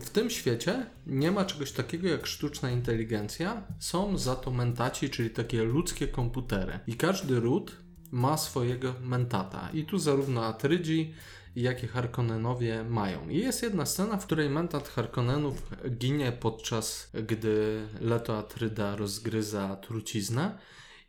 W 0.00 0.10
tym 0.10 0.30
świecie 0.30 0.86
nie 1.06 1.30
ma 1.30 1.44
czegoś 1.44 1.72
takiego 1.72 2.08
jak 2.08 2.26
sztuczna 2.26 2.70
inteligencja, 2.70 3.62
są 3.78 4.18
za 4.18 4.36
to 4.36 4.50
mentaci, 4.50 5.10
czyli 5.10 5.30
takie 5.30 5.64
ludzkie 5.64 6.08
komputery. 6.08 6.78
I 6.86 6.94
każdy 6.94 7.40
ród 7.40 7.76
ma 8.10 8.36
swojego 8.36 8.94
mentata. 9.02 9.70
I 9.74 9.84
tu 9.84 9.98
zarówno 9.98 10.44
Atrydzi, 10.44 11.14
jak 11.56 11.84
i 11.84 11.86
Harkonnenowie 11.86 12.84
mają. 12.84 13.28
I 13.28 13.38
jest 13.38 13.62
jedna 13.62 13.86
scena, 13.86 14.16
w 14.16 14.26
której 14.26 14.50
mentat 14.50 14.88
Harkonnenów 14.88 15.70
ginie 15.90 16.32
podczas 16.32 17.10
gdy 17.14 17.86
Leto 18.00 18.38
Atryda 18.38 18.96
rozgryza 18.96 19.76
truciznę. 19.76 20.58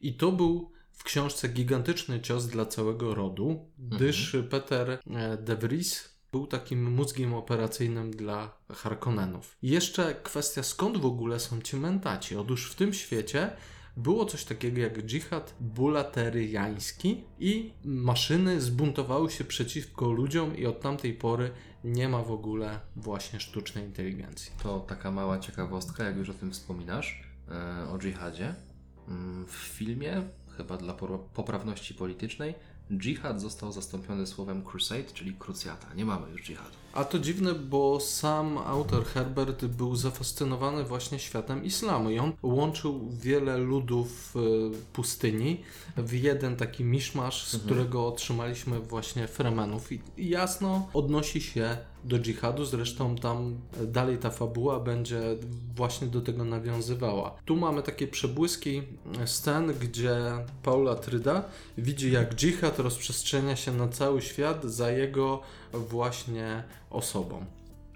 I 0.01 0.13
to 0.13 0.31
był 0.31 0.71
w 0.91 1.03
książce 1.03 1.49
gigantyczny 1.49 2.21
cios 2.21 2.47
dla 2.47 2.65
całego 2.65 3.15
rodu, 3.15 3.69
gdyż 3.77 4.35
Peter 4.49 4.89
e, 4.89 5.37
de 5.37 5.55
Vries 5.55 6.13
był 6.31 6.47
takim 6.47 6.91
mózgiem 6.91 7.33
operacyjnym 7.33 8.11
dla 8.11 8.57
Harkonnenów. 8.71 9.57
I 9.61 9.69
jeszcze 9.69 10.15
kwestia, 10.23 10.63
skąd 10.63 10.97
w 10.97 11.05
ogóle 11.05 11.39
są 11.39 11.61
ci 11.61 11.75
mentaci? 11.75 12.35
Otóż 12.35 12.71
w 12.71 12.75
tym 12.75 12.93
świecie 12.93 13.49
było 13.97 14.25
coś 14.25 14.45
takiego 14.45 14.81
jak 14.81 15.05
dżihad 15.05 15.55
bulateryjański 15.59 17.23
i 17.39 17.73
maszyny 17.83 18.61
zbuntowały 18.61 19.31
się 19.31 19.43
przeciwko 19.43 20.11
ludziom 20.11 20.57
i 20.57 20.65
od 20.65 20.81
tamtej 20.81 21.13
pory 21.13 21.51
nie 21.83 22.09
ma 22.09 22.23
w 22.23 22.31
ogóle 22.31 22.79
właśnie 22.95 23.39
sztucznej 23.39 23.85
inteligencji. 23.85 24.51
To 24.63 24.79
taka 24.79 25.11
mała 25.11 25.39
ciekawostka, 25.39 26.03
jak 26.03 26.17
już 26.17 26.29
o 26.29 26.33
tym 26.33 26.51
wspominasz, 26.51 27.23
e, 27.49 27.89
o 27.89 27.97
dżihadzie. 27.97 28.55
Mm, 29.07 29.45
W 29.45 29.51
filmie, 29.51 30.23
chyba 30.57 30.77
dla 30.77 30.93
poprawności 31.33 31.93
politycznej, 31.93 32.55
dżihad 32.91 33.41
został 33.41 33.71
zastąpiony 33.71 34.27
słowem 34.27 34.63
crusade, 34.63 35.13
czyli 35.13 35.33
krucjata. 35.33 35.93
Nie 35.93 36.05
mamy 36.05 36.31
już 36.31 36.43
dżihadu. 36.43 36.82
A 36.93 37.03
to 37.03 37.19
dziwne, 37.19 37.53
bo 37.53 37.99
sam 37.99 38.57
autor 38.57 39.05
Herbert 39.05 39.65
był 39.65 39.95
zafascynowany 39.95 40.83
właśnie 40.83 41.19
światem 41.19 41.63
islamu 41.63 42.09
i 42.09 42.19
on 42.19 42.33
łączył 42.43 43.09
wiele 43.11 43.57
ludów 43.57 44.35
e, 44.35 44.39
pustyni 44.93 45.61
w 45.97 46.13
jeden 46.13 46.55
taki 46.55 46.83
miszmasz, 46.83 47.47
z 47.47 47.57
którego 47.57 48.07
otrzymaliśmy 48.07 48.79
właśnie 48.79 49.27
Fremenów. 49.27 49.91
I 49.91 50.01
jasno 50.17 50.87
odnosi 50.93 51.41
się 51.41 51.77
do 52.05 52.19
dżihadu, 52.19 52.65
zresztą 52.65 53.15
tam 53.15 53.55
e, 53.81 53.85
dalej 53.85 54.17
ta 54.17 54.29
fabuła 54.29 54.79
będzie 54.79 55.21
właśnie 55.75 56.07
do 56.07 56.21
tego 56.21 56.45
nawiązywała. 56.45 57.35
Tu 57.45 57.55
mamy 57.55 57.83
takie 57.83 58.07
przebłyski 58.07 58.83
e, 59.19 59.27
scen, 59.27 59.73
gdzie 59.73 60.15
Paula 60.63 60.95
Tryda 60.95 61.43
widzi 61.77 62.11
jak 62.11 62.35
dżihad 62.35 62.79
rozprzestrzenia 62.79 63.55
się 63.55 63.73
na 63.73 63.87
cały 63.87 64.21
świat 64.21 64.63
za 64.63 64.91
jego 64.91 65.41
właśnie 65.73 66.63
osobą. 66.89 67.45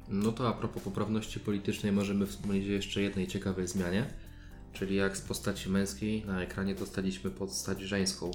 No 0.10 0.32
to 0.32 0.48
a 0.48 0.54
propos 0.54 0.84
poprawności 0.84 1.40
politycznej 1.40 1.92
możemy 1.92 2.26
wspomnieć 2.26 2.68
o 2.68 2.72
jeszcze 2.72 3.02
jednej 3.02 3.28
ciekawej 3.28 3.68
zmianie, 3.68 4.06
czyli 4.74 4.96
jak 4.96 5.18
z 5.18 5.22
postaci 5.22 5.70
męskiej 5.70 6.26
na 6.26 6.42
ekranie 6.42 6.76
dostaliśmy 6.76 7.32
postać 7.32 7.82
żeńską. 7.82 8.32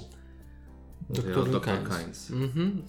Mówię 1.09 1.35
o 1.35 1.43
Dr. 1.43 1.51
Dr. 1.51 1.83
Kynes. 1.83 1.97
Kynes. 1.97 2.31
Mhm. 2.31 2.81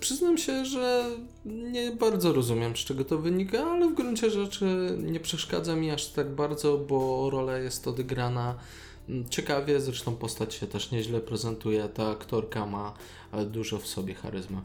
Przyznam 0.00 0.38
się, 0.38 0.64
że 0.64 1.04
nie 1.44 1.92
bardzo 1.92 2.32
rozumiem, 2.32 2.76
z 2.76 2.78
czego 2.78 3.04
to 3.04 3.18
wynika, 3.18 3.58
ale 3.58 3.88
w 3.88 3.94
gruncie 3.94 4.30
rzeczy 4.30 4.96
nie 5.02 5.20
przeszkadza 5.20 5.76
mi 5.76 5.90
aż 5.90 6.06
tak 6.06 6.34
bardzo, 6.34 6.78
bo 6.78 7.30
rola 7.30 7.58
jest 7.58 7.88
odegrana 7.88 8.54
mm, 9.08 9.28
ciekawie, 9.28 9.80
zresztą 9.80 10.16
postać 10.16 10.54
się 10.54 10.66
też 10.66 10.90
nieźle 10.90 11.20
prezentuje, 11.20 11.88
ta 11.88 12.10
aktorka 12.10 12.66
ma 12.66 12.94
e, 13.32 13.44
dużo 13.46 13.78
w 13.78 13.86
sobie 13.86 14.14
charyzmy. 14.14 14.60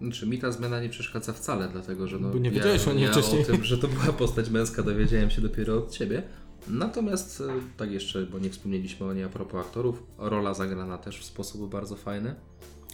Znaczy, 0.00 0.26
mi 0.26 0.38
ta 0.38 0.52
zmiana 0.52 0.80
nie 0.80 0.88
przeszkadza 0.88 1.32
wcale, 1.32 1.68
dlatego 1.68 2.08
że 2.08 2.18
no, 2.18 2.30
Bo 2.30 2.38
nie 2.38 2.48
ja, 2.50 2.54
wiedziałeś 2.54 2.88
o 2.88 2.92
niej 2.92 3.04
ja 3.04 3.12
wcześniej. 3.12 3.42
o 3.42 3.44
tym, 3.44 3.64
że 3.64 3.78
to 3.78 3.88
była 3.88 4.12
postać 4.12 4.50
męska, 4.50 4.82
dowiedziałem 4.82 5.30
się 5.30 5.40
dopiero 5.40 5.76
od 5.78 5.90
Ciebie. 5.90 6.22
Natomiast, 6.68 7.40
e, 7.40 7.44
tak 7.76 7.92
jeszcze, 7.92 8.26
bo 8.26 8.38
nie 8.38 8.50
wspomnieliśmy 8.50 9.06
o 9.06 9.12
niej 9.12 9.24
a 9.24 9.28
propos 9.28 9.66
aktorów, 9.66 10.02
rola 10.18 10.54
zagrana 10.54 10.98
też 10.98 11.18
w 11.20 11.24
sposób 11.24 11.70
bardzo 11.70 11.96
fajny. 11.96 12.34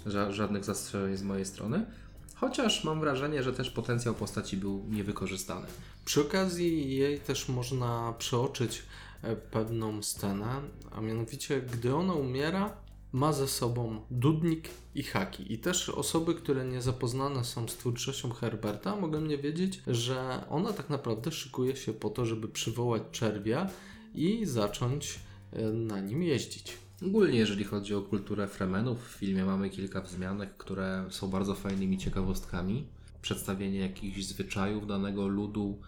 Ża- 0.07 0.33
żadnych 0.33 0.65
zastrzeżeń 0.65 1.17
z 1.17 1.23
mojej 1.23 1.45
strony. 1.45 1.87
Chociaż 2.35 2.85
mam 2.85 3.01
wrażenie, 3.01 3.43
że 3.43 3.53
też 3.53 3.71
potencjał 3.71 4.15
postaci 4.15 4.57
był 4.57 4.85
niewykorzystany. 4.89 5.67
Przy 6.05 6.21
okazji 6.21 6.97
jej 6.97 7.21
też 7.21 7.49
można 7.49 8.15
przeoczyć 8.19 8.83
e, 9.23 9.37
pewną 9.37 10.03
scenę, 10.03 10.61
a 10.91 11.01
mianowicie 11.01 11.63
gdy 11.63 11.95
ona 11.95 12.13
umiera, 12.15 12.77
ma 13.13 13.33
ze 13.33 13.49
sobą 13.49 14.01
dudnik 14.11 14.69
i 14.95 15.03
haki. 15.03 15.53
I 15.53 15.59
też 15.59 15.89
osoby, 15.89 16.35
które 16.35 16.65
nie 16.65 16.83
zapoznane 16.83 17.45
są 17.45 17.69
z 17.69 17.77
twórczością 17.77 18.31
Herberta, 18.31 18.97
mogą 18.97 19.21
nie 19.21 19.39
wiedzieć, 19.39 19.83
że 19.87 20.45
ona 20.51 20.73
tak 20.73 20.91
naprawdę 20.91 21.33
szykuje 21.33 21.77
się 21.77 21.93
po 21.93 22.11
to, 22.11 22.27
żeby 22.27 22.49
przywołać 22.49 23.03
czerwia 23.13 23.71
i 24.15 24.47
zacząć 24.47 25.19
e, 25.53 25.63
na 25.63 26.01
nim 26.01 26.23
jeździć. 26.23 26.77
Ogólnie, 27.07 27.39
jeżeli 27.39 27.65
chodzi 27.65 27.95
o 27.95 28.03
kulturę 28.03 28.49
Fremenów, 28.49 29.09
w 29.09 29.11
filmie 29.11 29.45
mamy 29.45 29.71
kilka 29.71 30.01
wzmianek, 30.01 30.57
które 30.57 31.05
są 31.11 31.29
bardzo 31.29 31.55
fajnymi 31.55 31.99
ciekawostkami. 31.99 32.87
Przedstawienie 33.23 33.79
jakichś 33.79 34.23
zwyczajów 34.25 34.87
danego 34.87 35.29
ludu 35.29 35.79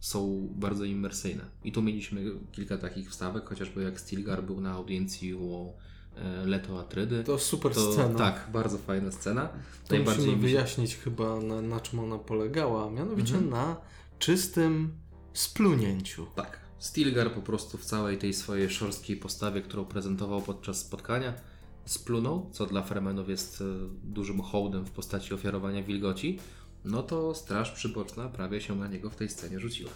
są 0.00 0.48
bardzo 0.56 0.84
imersyjne. 0.84 1.44
I 1.64 1.72
tu 1.72 1.82
mieliśmy 1.82 2.24
kilka 2.52 2.78
takich 2.78 3.10
wstawek, 3.10 3.48
chociażby 3.48 3.82
jak 3.82 4.00
Stilgar 4.00 4.44
był 4.44 4.60
na 4.60 4.72
audiencji 4.72 5.34
u 5.34 5.72
e, 6.16 6.46
Leto 6.46 6.80
Atrydy. 6.80 7.24
To 7.24 7.38
super 7.38 7.74
To- 7.74 7.92
scena. 7.92 8.18
Tak, 8.18 8.48
bardzo 8.52 8.78
fajna 8.78 9.10
scena. 9.10 9.48
To 9.88 9.96
musimy 9.98 10.26
mi 10.26 10.36
wyjaśnić 10.36 10.96
chyba 10.96 11.40
na, 11.40 11.62
na 11.62 11.80
czym 11.80 11.98
ona 12.00 12.18
polegała, 12.18 12.86
a 12.86 12.90
mianowicie 12.90 13.34
Mhm. 13.34 13.50
na 13.50 13.76
czystym 14.18 14.92
splunięciu. 15.32 16.26
Tak. 16.36 16.67
Stilgar 16.78 17.34
po 17.34 17.42
prostu 17.42 17.78
w 17.78 17.84
całej 17.84 18.18
tej 18.18 18.34
swojej 18.34 18.70
szorstkiej 18.70 19.16
postawie, 19.16 19.62
którą 19.62 19.84
prezentował 19.84 20.42
podczas 20.42 20.78
spotkania, 20.78 21.34
splunął, 21.84 22.50
co 22.52 22.66
dla 22.66 22.82
Fremenów 22.82 23.28
jest 23.28 23.60
e, 23.60 23.64
dużym 24.04 24.40
hołdem 24.40 24.84
w 24.84 24.90
postaci 24.90 25.34
ofiarowania 25.34 25.82
wilgoci, 25.82 26.38
no 26.84 27.02
to 27.02 27.34
Straż 27.34 27.70
Przyboczna 27.70 28.28
prawie 28.28 28.60
się 28.60 28.76
na 28.76 28.88
niego 28.88 29.10
w 29.10 29.16
tej 29.16 29.28
scenie 29.28 29.60
rzuciła. 29.60 29.90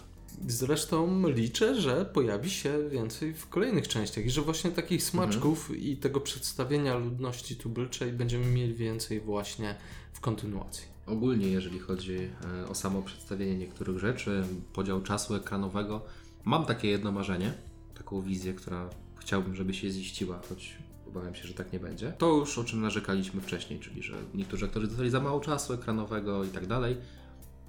Zresztą 0.47 1.27
liczę, 1.27 1.81
że 1.81 2.05
pojawi 2.05 2.49
się 2.49 2.89
więcej 2.89 3.33
w 3.33 3.49
kolejnych 3.49 3.87
częściach 3.87 4.25
i 4.25 4.29
że 4.29 4.41
właśnie 4.41 4.71
takich 4.71 5.03
smaczków 5.03 5.77
i 5.77 5.97
tego 5.97 6.19
przedstawienia 6.19 6.95
ludności 6.95 7.55
tubylczej 7.55 8.13
będziemy 8.13 8.45
mieli 8.45 8.73
więcej 8.73 9.19
właśnie 9.19 9.75
w 10.13 10.19
kontynuacji. 10.19 10.93
Ogólnie, 11.05 11.47
jeżeli 11.47 11.79
chodzi 11.79 12.17
e, 12.63 12.67
o 12.69 12.75
samo 12.75 13.01
przedstawienie 13.01 13.57
niektórych 13.57 13.99
rzeczy, 13.99 14.43
podział 14.73 15.01
czasu 15.01 15.35
ekranowego, 15.35 16.05
mam 16.45 16.65
takie 16.65 16.87
jedno 16.87 17.11
marzenie, 17.11 17.53
taką 17.95 18.21
wizję, 18.21 18.53
która 18.53 18.89
chciałbym, 19.15 19.55
żeby 19.55 19.73
się 19.73 19.89
ziściła, 19.89 20.41
choć 20.49 20.77
obawiam 21.07 21.35
się, 21.35 21.47
że 21.47 21.53
tak 21.53 21.73
nie 21.73 21.79
będzie. 21.79 22.11
To 22.11 22.37
już 22.37 22.57
o 22.57 22.63
czym 22.63 22.81
narzekaliśmy 22.81 23.41
wcześniej, 23.41 23.79
czyli 23.79 24.03
że 24.03 24.13
niektórzy 24.33 24.65
aktorzy 24.65 24.87
dostali 24.87 25.09
za 25.09 25.19
mało 25.19 25.39
czasu 25.39 25.73
ekranowego 25.73 26.43
i 26.43 26.47
tak 26.47 26.67
dalej. 26.67 26.97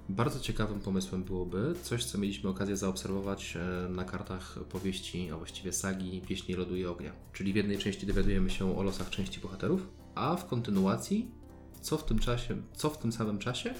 Bardzo 0.09 0.39
ciekawym 0.39 0.79
pomysłem 0.79 1.23
byłoby 1.23 1.75
coś, 1.83 2.05
co 2.05 2.17
mieliśmy 2.17 2.49
okazję 2.49 2.77
zaobserwować 2.77 3.57
e, 3.57 3.89
na 3.89 4.03
kartach 4.03 4.59
powieści, 4.69 5.31
a 5.31 5.37
właściwie 5.37 5.73
sagi 5.73 6.21
Pieśni 6.21 6.55
Lodu 6.55 6.75
i 6.75 6.85
Ognia. 6.85 7.11
Czyli 7.33 7.53
w 7.53 7.55
jednej 7.55 7.77
części 7.77 8.07
dowiadujemy 8.07 8.49
się 8.49 8.77
o 8.77 8.83
losach 8.83 9.09
części 9.09 9.39
bohaterów, 9.39 9.87
a 10.15 10.35
w 10.35 10.47
kontynuacji, 10.47 11.31
co 11.81 11.97
w 11.97 12.05
tym 12.05 12.19
czasie, 12.19 12.57
co 12.73 12.89
w 12.89 12.97
tym 12.97 13.11
samym 13.11 13.39
czasie 13.39 13.73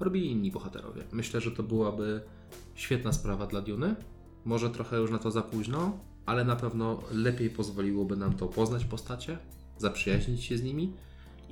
robili 0.00 0.30
inni 0.30 0.50
bohaterowie. 0.50 1.02
Myślę, 1.12 1.40
że 1.40 1.50
to 1.50 1.62
byłaby 1.62 2.22
świetna 2.74 3.12
sprawa 3.12 3.46
dla 3.46 3.60
Duny. 3.60 3.96
Może 4.44 4.70
trochę 4.70 4.96
już 4.96 5.10
na 5.10 5.18
to 5.18 5.30
za 5.30 5.42
późno, 5.42 5.98
ale 6.26 6.44
na 6.44 6.56
pewno 6.56 7.02
lepiej 7.12 7.50
pozwoliłoby 7.50 8.16
nam 8.16 8.34
to 8.34 8.46
poznać 8.46 8.84
postacie, 8.84 9.38
zaprzyjaźnić 9.78 10.44
się 10.44 10.58
z 10.58 10.62
nimi 10.62 10.92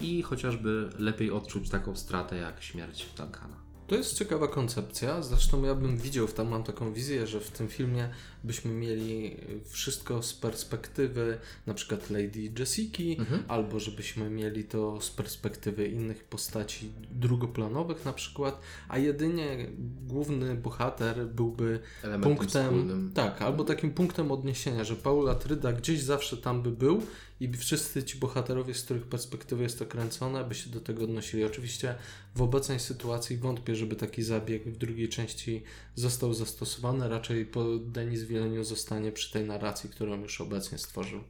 i 0.01 0.23
chociażby 0.23 0.91
lepiej 0.99 1.31
odczuć 1.31 1.71
taką 1.71 1.97
stratę 1.97 2.37
jak 2.37 2.63
śmierć 2.63 3.07
Duncana. 3.17 3.70
To 3.91 3.97
jest 3.97 4.19
ciekawa 4.19 4.49
koncepcja. 4.49 5.23
Zresztą 5.23 5.63
ja 5.65 5.75
bym 5.75 5.97
widział, 5.99 6.29
tam 6.29 6.49
mam 6.49 6.63
taką 6.65 6.93
wizję, 6.93 7.27
że 7.27 7.41
w 7.41 7.51
tym 7.51 7.69
filmie 7.69 8.09
byśmy 8.45 8.73
mieli 8.73 9.37
wszystko 9.69 10.23
z 10.23 10.35
perspektywy 10.35 11.39
na 11.67 11.75
przykład 11.75 12.11
Lady 12.11 12.53
Jessiki, 12.59 13.17
Mhm. 13.19 13.43
albo 13.49 13.81
żebyśmy 13.81 14.31
mieli 14.31 14.65
to 14.65 15.01
z 15.01 15.11
perspektywy 15.11 15.89
innych 15.89 16.25
postaci 16.25 16.91
drugoplanowych 17.11 18.05
na 18.05 18.13
przykład, 18.13 18.61
a 18.89 18.99
jedynie 18.99 19.67
główny 20.07 20.55
bohater 20.55 21.27
byłby 21.27 21.81
Elementem 22.03 22.37
punktem, 22.37 22.65
wspólnym. 22.65 23.13
tak, 23.15 23.43
albo 23.43 23.65
takim 23.65 23.91
punktem 23.91 24.33
odniesienia, 24.33 24.85
że 24.85 24.97
Paul 24.97 25.29
Atryda 25.31 25.73
gdzieś 25.73 26.03
zawsze 26.03 26.37
tam 26.37 26.63
by 26.63 26.71
był 26.71 27.03
i 27.41 27.53
wszyscy 27.53 28.03
ci 28.05 28.19
bohaterowie, 28.19 28.75
z 28.75 28.83
których 28.83 29.07
perspektywy 29.07 29.63
jest 29.63 29.79
to 29.79 29.87
kręcone, 29.87 30.45
by 30.45 30.55
się 30.55 30.71
do 30.71 30.81
tego 30.81 31.05
odnosili. 31.05 31.45
Oczywiście 31.45 31.95
w 32.35 32.43
obecnej 32.43 32.81
sytuacji 32.81 33.37
wątpię, 33.37 33.75
żeby 33.75 33.97
taki 33.97 34.23
zabieg 34.23 34.65
w 34.69 34.77
drugiej 34.77 35.09
części 35.09 35.63
został 35.95 36.35
zastosowany, 36.35 37.09
raczej 37.09 37.47
po 37.47 37.79
Denis 37.79 38.23
Villeneuve 38.23 38.65
zostanie 38.65 39.13
przy 39.13 39.33
tej 39.33 39.45
narracji, 39.45 39.91
którą 39.91 40.23
już 40.23 40.41
obecnie 40.41 40.79
stworzył. 40.79 41.21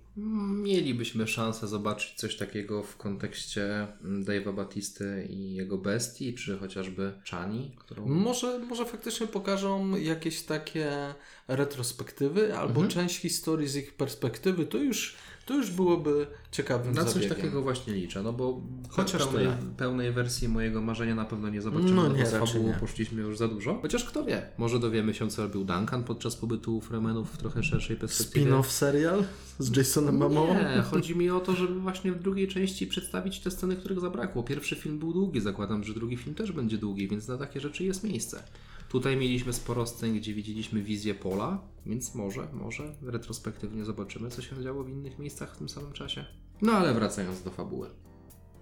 Mielibyśmy 0.63 1.27
szansę 1.27 1.69
zobaczyć 1.69 2.15
coś 2.15 2.37
takiego 2.37 2.83
w 2.83 2.97
kontekście 2.97 3.65
mm, 4.05 4.25
Dave'a 4.25 4.55
Batisty 4.55 5.27
i 5.31 5.55
jego 5.55 5.79
bestii, 5.79 6.35
czy 6.35 6.59
chociażby 6.59 7.13
Chani, 7.31 7.77
którą... 7.79 8.07
Może, 8.07 8.59
może 8.59 8.85
faktycznie 8.85 9.27
pokażą 9.27 9.97
jakieś 9.97 10.43
takie 10.43 11.15
retrospektywy 11.49 12.57
albo 12.57 12.81
Mhm. 12.81 12.89
część 12.89 13.17
historii 13.17 13.69
z 13.69 13.77
ich 13.77 13.95
perspektywy, 13.95 14.67
to 14.67 14.79
już, 14.79 15.17
to 15.51 15.57
już 15.57 15.71
byłoby 15.71 16.27
ciekawym 16.53 16.95
Na 16.95 17.05
coś 17.05 17.13
zabiegiem. 17.15 17.37
takiego 17.37 17.63
właśnie 17.63 17.95
liczę, 17.95 18.23
no 18.23 18.33
bo 18.33 18.61
Chociaż 18.89 19.23
pełnej, 19.23 19.47
tyle. 19.47 19.57
pełnej 19.77 20.13
wersji 20.13 20.49
mojego 20.49 20.81
marzenia 20.83 21.15
na 21.15 21.25
pewno 21.25 21.49
nie 21.49 21.63
zobaczymy, 21.63 21.91
No 21.93 22.09
no 22.09 22.17
nie, 22.17 22.25
bo 22.25 22.47
fabułą 22.47 22.73
poszliśmy 22.81 23.23
już 23.23 23.39
za 23.39 23.49
dużo. 23.49 23.79
Chociaż 23.83 24.05
kto 24.05 24.25
wie, 24.25 24.43
może 24.59 24.79
dowiemy 24.79 25.15
się 25.15 25.31
co 25.31 25.43
robił 25.43 25.65
Duncan 25.65 26.05
podczas 26.05 26.37
pobytu 26.37 26.81
Fremenów 26.81 27.31
w 27.33 27.37
trochę 27.37 27.63
szerszej 27.63 27.97
perspektywie. 27.97 28.47
Spin-off 28.47 28.71
serial 28.71 29.25
z 29.59 29.77
Jasonem 29.77 30.17
Momoa? 30.17 30.55
Nie, 30.55 30.83
chodzi 30.91 31.17
mi 31.17 31.31
o 31.31 31.41
to, 31.41 31.53
żeby 31.53 31.81
właśnie 31.81 32.13
w 32.13 32.23
drugiej 32.23 32.49
części 32.49 32.87
przedstawić 32.87 33.41
te 33.41 33.51
sceny, 33.51 33.77
których 33.77 34.01
zabrakło. 34.01 34.43
Pierwszy 34.43 34.77
film 34.77 34.99
był 34.99 35.13
długi, 35.13 35.41
zakładam, 35.41 35.85
że 35.85 35.95
drugi 35.95 36.17
film 36.17 36.35
też 36.35 36.53
będzie 36.53 36.79
długi, 36.79 37.09
więc 37.09 37.29
na 37.29 37.39
takie 37.39 37.61
rzeczy 37.61 37.85
jest 37.85 38.05
miejsce. 38.05 38.43
Tutaj 38.91 39.17
mieliśmy 39.17 39.53
sporo 39.53 39.87
scen, 39.87 40.15
gdzie 40.15 40.35
widzieliśmy 40.35 40.83
wizję 40.83 41.15
Pola, 41.15 41.61
więc 41.87 42.15
może, 42.15 42.49
może 42.53 42.95
retrospektywnie 43.03 43.85
zobaczymy, 43.85 44.31
co 44.31 44.43
się 44.43 44.63
działo 44.63 44.85
w 44.85 44.89
innych 44.89 45.19
miejscach 45.19 45.55
w 45.55 45.59
tym 45.59 45.69
samym 45.69 45.93
czasie. 45.93 46.25
No 46.63 46.73
ale 46.73 46.95
wracając 46.95 47.43
do 47.43 47.51
fabuły. 47.51 47.91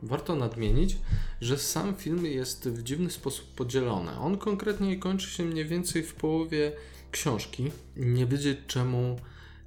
Warto 0.02 0.36
nadmienić, 0.36 0.98
że 1.40 1.58
sam 1.58 1.94
film 1.94 2.26
jest 2.26 2.68
w 2.68 2.82
dziwny 2.82 3.10
sposób 3.10 3.54
podzielony. 3.54 4.18
On 4.18 4.38
konkretnie 4.38 4.98
kończy 4.98 5.30
się 5.30 5.44
mniej 5.44 5.64
więcej 5.64 6.02
w 6.02 6.14
połowie 6.14 6.72
książki. 7.10 7.70
Nie 7.96 8.26
wiedzieć 8.26 8.58
czemu 8.66 9.16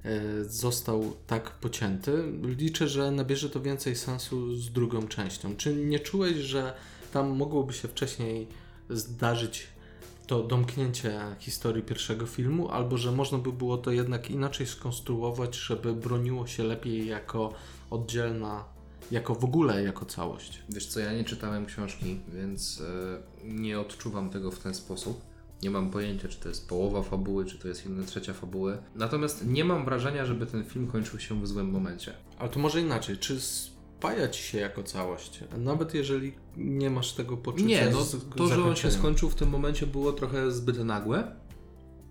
e, 0.04 0.44
został 0.44 1.16
tak 1.28 1.52
pocięty. 1.52 2.24
Liczę, 2.44 2.88
że 2.88 3.12
nabierze 3.12 3.50
to 3.50 3.62
więcej 3.62 3.96
sensu 3.96 4.56
z 4.56 4.72
drugą 4.72 5.08
częścią. 5.08 5.56
Czy 5.56 5.76
nie 5.76 6.00
czułeś, 6.00 6.36
że 6.38 6.74
tam 7.14 7.30
mogłoby 7.30 7.74
się 7.74 7.88
wcześniej 7.88 8.48
zdarzyć 8.90 9.68
to 10.28 10.44
domknięcie 10.44 11.22
historii 11.40 11.84
pierwszego 11.84 12.26
filmu, 12.26 12.70
albo 12.70 12.98
że 12.98 13.12
można 13.12 13.38
by 13.38 13.52
było 13.52 13.78
to 13.78 13.92
jednak 13.92 14.32
inaczej 14.32 14.68
skonstruować, 14.68 15.56
żeby 15.56 15.94
broniło 15.94 16.48
się 16.48 16.64
lepiej 16.64 17.08
jako 17.08 17.54
oddzielna, 17.90 18.64
jako 19.12 19.36
w 19.36 19.44
ogóle 19.44 19.84
jako 19.84 20.06
całość? 20.06 20.64
Wiesz 20.70 20.86
co, 20.86 21.00
ja 21.00 21.14
nie 21.14 21.24
czytałem 21.24 21.66
książki, 21.66 22.20
więc 22.34 22.82
e, 22.82 23.48
nie 23.48 23.80
odczuwam 23.80 24.30
tego 24.30 24.52
w 24.52 24.60
ten 24.60 24.74
sposób. 24.74 25.22
Nie 25.64 25.70
mam 25.70 25.90
pojęcia, 25.90 26.28
czy 26.28 26.40
to 26.40 26.50
jest 26.50 26.70
połowa 26.70 27.04
fabuły, 27.04 27.46
czy 27.46 27.58
to 27.58 27.68
jest 27.68 27.86
jedna 27.86 28.04
trzecia 28.04 28.34
fabuły. 28.34 28.78
Natomiast 28.96 29.48
nie 29.48 29.66
mam 29.66 29.86
wrażenia, 29.86 30.26
żeby 30.26 30.46
ten 30.46 30.64
film 30.64 30.88
kończył 30.88 31.20
się 31.20 31.42
w 31.42 31.48
złym 31.48 31.70
momencie. 31.70 32.14
Ale 32.40 32.50
to 32.50 32.60
może 32.60 32.82
inaczej, 32.82 33.18
czy 33.18 33.40
spaja 34.02 34.28
ci 34.28 34.44
się 34.44 34.58
jako 34.58 34.84
całość? 34.84 35.44
Nawet 35.58 35.94
jeżeli 35.94 36.34
nie 36.58 36.90
masz 36.90 37.14
tego 37.14 37.38
poczucia. 37.38 37.66
Nie, 37.66 37.90
no 37.90 38.06
to, 38.36 38.48
że 38.48 38.64
on 38.64 38.76
się 38.76 38.92
skończył 38.92 39.30
w 39.30 39.36
tym 39.36 39.50
momencie 39.50 39.88
było 39.88 40.12
trochę 40.12 40.52
zbyt 40.52 40.80
nagłe, 40.80 41.36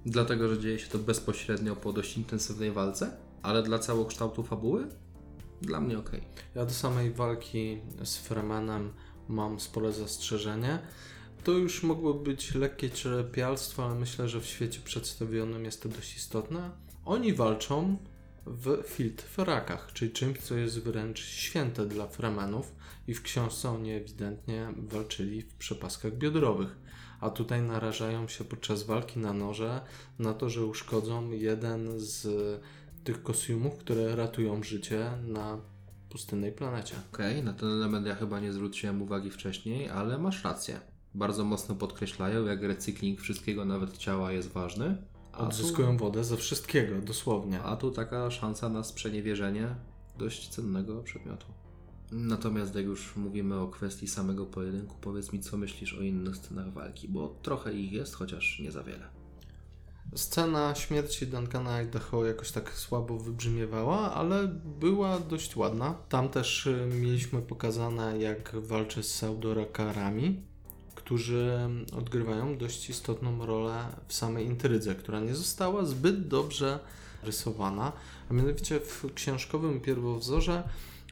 dlatego, 0.06 0.48
że 0.48 0.58
dzieje 0.58 0.78
się 0.78 0.88
to 0.88 0.98
bezpośrednio 0.98 1.76
po 1.76 1.92
dość 1.92 2.16
intensywnej 2.16 2.72
walce, 2.72 3.16
ale 3.42 3.62
dla 3.62 3.78
całokształtu 3.78 4.42
fabuły 4.42 4.88
dla 5.62 5.80
mnie 5.80 5.98
okej. 5.98 6.22
Ja 6.54 6.66
do 6.66 6.72
samej 6.72 7.10
walki 7.10 7.78
z 8.04 8.16
Freemanem 8.16 8.92
mam 9.28 9.60
spore 9.60 9.92
zastrzeżenie. 9.92 10.78
To 11.44 11.52
już 11.52 11.82
mogło 11.82 12.14
być 12.14 12.54
lekkie 12.54 12.90
czepialstwo, 12.90 13.84
ale 13.84 13.94
myślę, 13.94 14.28
że 14.28 14.40
w 14.40 14.46
świecie 14.46 14.80
przedstawionym 14.84 15.64
jest 15.64 15.82
to 15.82 15.88
dość 15.88 16.16
istotne. 16.16 16.70
Oni 17.04 17.32
walczą 17.32 17.96
w 18.50 18.82
filtferakach, 18.86 19.92
czyli 19.92 20.10
czymś, 20.10 20.38
co 20.38 20.54
jest 20.54 20.78
wręcz 20.78 21.20
święte 21.20 21.86
dla 21.86 22.06
Fremenów 22.06 22.74
i 23.08 23.14
w 23.14 23.22
książce 23.22 23.70
oni 23.70 23.92
ewidentnie 23.92 24.68
walczyli 24.76 25.42
w 25.42 25.54
przepaskach 25.54 26.12
biodrowych. 26.12 26.76
A 27.20 27.30
tutaj 27.30 27.62
narażają 27.62 28.28
się 28.28 28.44
podczas 28.44 28.82
walki 28.82 29.18
na 29.18 29.32
noże 29.32 29.80
na 30.18 30.34
to, 30.34 30.50
że 30.50 30.66
uszkodzą 30.66 31.30
jeden 31.30 31.88
z 31.96 32.28
tych 33.04 33.22
kostiumów, 33.22 33.78
które 33.78 34.16
ratują 34.16 34.62
życie 34.62 35.10
na 35.26 35.58
pustynnej 36.10 36.52
planecie. 36.52 36.94
Okej, 37.12 37.42
na 37.42 37.52
ten 37.52 37.68
element 37.68 38.06
ja 38.06 38.14
chyba 38.14 38.40
nie 38.40 38.52
zwróciłem 38.52 39.02
uwagi 39.02 39.30
wcześniej, 39.30 39.88
ale 39.88 40.18
masz 40.18 40.44
rację. 40.44 40.80
Bardzo 41.14 41.44
mocno 41.44 41.74
podkreślają, 41.74 42.46
jak 42.46 42.62
recykling 42.62 43.20
wszystkiego, 43.20 43.64
nawet 43.64 43.98
ciała, 43.98 44.32
jest 44.32 44.52
ważny. 44.52 44.96
Odzyskują 45.36 45.96
wodę 45.96 46.24
ze 46.24 46.36
wszystkiego, 46.36 47.00
dosłownie. 47.00 47.62
a 47.62 47.76
tu 47.76 47.90
taka 47.90 48.30
szansa 48.30 48.68
na 48.68 48.84
sprzeniewierzenie 48.84 49.74
dość 50.18 50.48
cennego 50.48 51.02
przedmiotu. 51.02 51.46
Natomiast 52.12 52.74
jak 52.74 52.84
już 52.84 53.16
mówimy 53.16 53.60
o 53.60 53.68
kwestii 53.68 54.08
samego 54.08 54.46
pojedynku, 54.46 54.96
powiedz 55.00 55.32
mi, 55.32 55.40
co 55.40 55.56
myślisz 55.56 55.94
o 55.94 56.02
innych 56.02 56.36
scenach 56.36 56.72
walki, 56.72 57.08
bo 57.08 57.36
trochę 57.42 57.72
ich 57.72 57.92
jest, 57.92 58.14
chociaż 58.14 58.60
nie 58.60 58.72
za 58.72 58.82
wiele. 58.82 59.20
Scena 60.16 60.74
śmierci 60.74 61.26
Duncana 61.26 61.76
Idaho 61.82 62.24
jakoś 62.24 62.52
tak 62.52 62.72
słabo 62.72 63.18
wybrzmiewała, 63.18 64.14
ale 64.14 64.48
była 64.80 65.18
dość 65.18 65.56
ładna. 65.56 65.94
Tam 66.08 66.28
też 66.28 66.66
y, 66.66 66.88
mieliśmy 67.00 67.42
pokazane, 67.42 68.18
jak 68.18 68.56
walczy 68.60 69.02
z 69.02 69.12
pseudorakarami, 69.12 70.42
którzy 71.10 71.58
odgrywają 71.98 72.58
dość 72.58 72.90
istotną 72.90 73.46
rolę 73.46 73.88
w 74.08 74.14
samej 74.14 74.46
intrydze, 74.46 74.94
która 74.94 75.20
nie 75.20 75.34
została 75.34 75.84
zbyt 75.84 76.28
dobrze 76.28 76.78
rysowana. 77.22 77.92
A 78.30 78.34
mianowicie 78.34 78.80
w 78.80 79.14
książkowym 79.14 79.80
pierwowzorze 79.80 80.62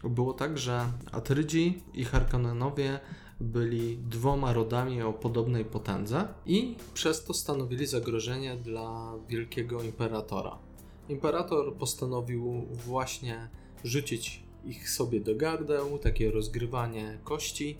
było 0.05 0.33
tak, 0.33 0.59
że 0.59 0.87
Atrydzi 1.13 1.83
i 1.95 2.05
Harkonnenowie 2.05 3.01
byli 3.41 3.99
dwoma 3.99 4.53
rodami 4.53 5.03
o 5.03 5.13
podobnej 5.13 5.65
potędze 5.65 6.29
i 6.47 6.77
przez 6.95 7.25
to 7.25 7.35
stanowili 7.35 7.87
zagrożenie 7.87 8.57
dla 8.57 9.13
wielkiego 9.29 9.83
imperatora. 9.83 10.59
Imperator 11.09 11.75
postanowił 11.75 12.67
właśnie 12.87 13.49
rzucić 13.85 14.43
ich 14.65 14.91
sobie 14.91 15.21
do 15.21 15.35
gardeł, 15.37 15.99
takie 15.99 16.31
rozgrywanie 16.31 17.19
kości. 17.25 17.79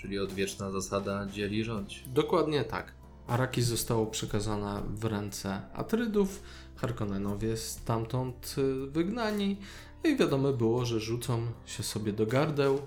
Czyli 0.00 0.18
odwieczna 0.18 0.70
zasada 0.70 1.26
dzieli 1.26 1.64
rządź. 1.64 2.04
Dokładnie 2.06 2.64
tak. 2.64 2.92
Araki 3.26 3.62
zostało 3.62 4.06
przekazane 4.06 4.82
w 4.94 5.04
ręce 5.04 5.60
Atrydów, 5.74 6.42
Harkonnenowie 6.76 7.56
stamtąd 7.56 8.54
y, 8.58 8.86
wygnani 8.86 9.56
i 10.04 10.16
wiadomo 10.16 10.52
było, 10.52 10.84
że 10.84 11.00
rzucą 11.00 11.46
się 11.66 11.82
sobie 11.82 12.12
do 12.12 12.26
gardeł. 12.26 12.78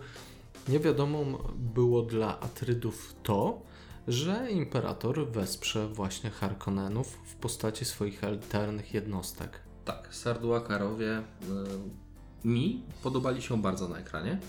Niewiadomą 0.68 1.38
było 1.56 2.02
dla 2.02 2.40
Atrydów 2.40 3.16
to, 3.24 3.62
że 4.08 4.52
imperator 4.52 5.32
wesprze 5.32 5.88
właśnie 5.88 6.30
Harkonnenów 6.30 7.18
w 7.26 7.36
postaci 7.36 7.86
swoich 7.86 8.24
elitarnych 8.24 8.94
jednostek. 8.94 9.60
Tak, 9.86 10.16
Sarduakarowie 10.16 11.20
y, 11.20 11.24
mi 12.48 12.84
podobali 13.04 13.42
się 13.42 13.62
bardzo 13.62 13.88
na 13.88 13.98
ekranie. 13.98 14.40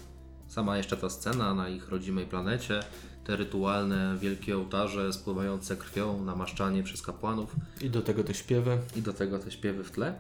Sama 0.53 0.77
jeszcze 0.77 0.97
ta 0.97 1.11
scena 1.11 1.55
na 1.55 1.69
ich 1.69 1.89
rodzimej 1.89 2.27
planecie, 2.27 2.81
te 3.25 3.37
rytualne 3.37 4.17
wielkie 4.21 4.57
ołtarze 4.57 5.13
spływające 5.13 5.77
krwią, 5.77 6.25
namaszczanie 6.25 6.83
przez 6.83 7.03
kapłanów 7.03 7.57
I 7.81 7.91
do 7.91 8.03
tego 8.03 8.25
te 8.25 8.35
śpiewy. 8.35 8.79
i 8.97 9.03
do 9.03 9.13
tego 9.13 9.39
te 9.39 9.51
śpiewy 9.51 9.85
w 9.85 9.91
tle. 9.91 10.15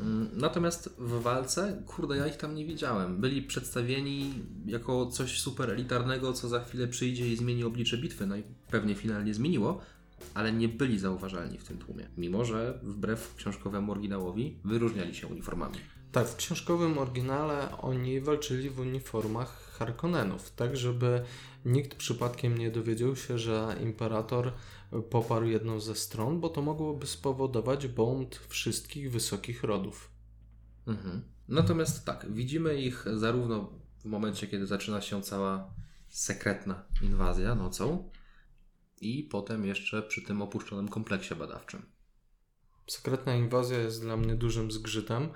Mm, 0.00 0.28
Natomiast 0.34 0.94
w 0.98 1.22
walce, 1.22 1.82
kurde, 1.86 2.16
ja 2.16 2.26
ich 2.26 2.36
tam 2.36 2.54
nie 2.54 2.64
widziałem. 2.66 3.16
Byli 3.20 3.42
przedstawieni 3.42 4.34
jako 4.66 5.06
coś 5.06 5.40
super 5.40 5.70
elitarnego, 5.70 6.32
co 6.32 6.48
za 6.48 6.60
chwilę 6.64 6.88
przyjdzie 6.88 7.32
i 7.32 7.36
zmieni 7.36 7.64
oblicze 7.64 7.98
bitwy. 7.98 8.26
No 8.26 8.36
i 8.36 8.42
pewnie 8.70 8.94
finalnie 8.94 9.34
zmieniło, 9.34 9.80
ale 10.34 10.52
nie 10.52 10.68
byli 10.68 10.98
zauważalni 10.98 11.58
w 11.58 11.64
tym 11.64 11.78
tłumie. 11.78 12.08
Mimo, 12.16 12.44
że 12.44 12.78
wbrew 12.82 13.34
książkowemu 13.36 13.92
oryginałowi 13.92 14.56
wyróżniali 14.64 15.14
się 15.14 15.26
uniformami. 15.26 15.76
Tak, 16.12 16.28
w 16.28 16.36
książkowym 16.36 16.98
oryginale 16.98 17.78
oni 17.78 18.20
walczyli 18.20 18.70
w 18.70 18.80
uniformach 18.80 19.70
Harkonnenów, 19.78 20.50
tak 20.50 20.76
żeby 20.76 21.24
nikt 21.64 21.94
przypadkiem 21.94 22.58
nie 22.58 22.70
dowiedział 22.70 23.16
się, 23.16 23.38
że 23.38 23.76
imperator 23.82 24.52
poparł 25.10 25.46
jedną 25.46 25.80
ze 25.80 25.94
stron, 25.94 26.40
bo 26.40 26.48
to 26.48 26.62
mogłoby 26.62 27.06
spowodować 27.06 27.86
bunt 27.86 28.36
wszystkich 28.48 29.12
wysokich 29.12 29.62
rodów. 29.62 30.10
Mhm. 30.86 31.22
Natomiast 31.48 32.04
tak, 32.04 32.26
widzimy 32.32 32.80
ich 32.80 33.04
zarówno 33.14 33.72
w 34.00 34.04
momencie, 34.04 34.46
kiedy 34.46 34.66
zaczyna 34.66 35.00
się 35.00 35.22
cała 35.22 35.74
sekretna 36.08 36.82
inwazja 37.02 37.54
nocą, 37.54 38.10
i 39.00 39.22
potem 39.22 39.66
jeszcze 39.66 40.02
przy 40.02 40.22
tym 40.22 40.42
opuszczonym 40.42 40.88
kompleksie 40.88 41.34
badawczym. 41.34 41.82
Sekretna 42.86 43.34
inwazja 43.34 43.78
jest 43.78 44.00
dla 44.00 44.16
mnie 44.16 44.34
dużym 44.34 44.70
zgrzytem, 44.70 45.28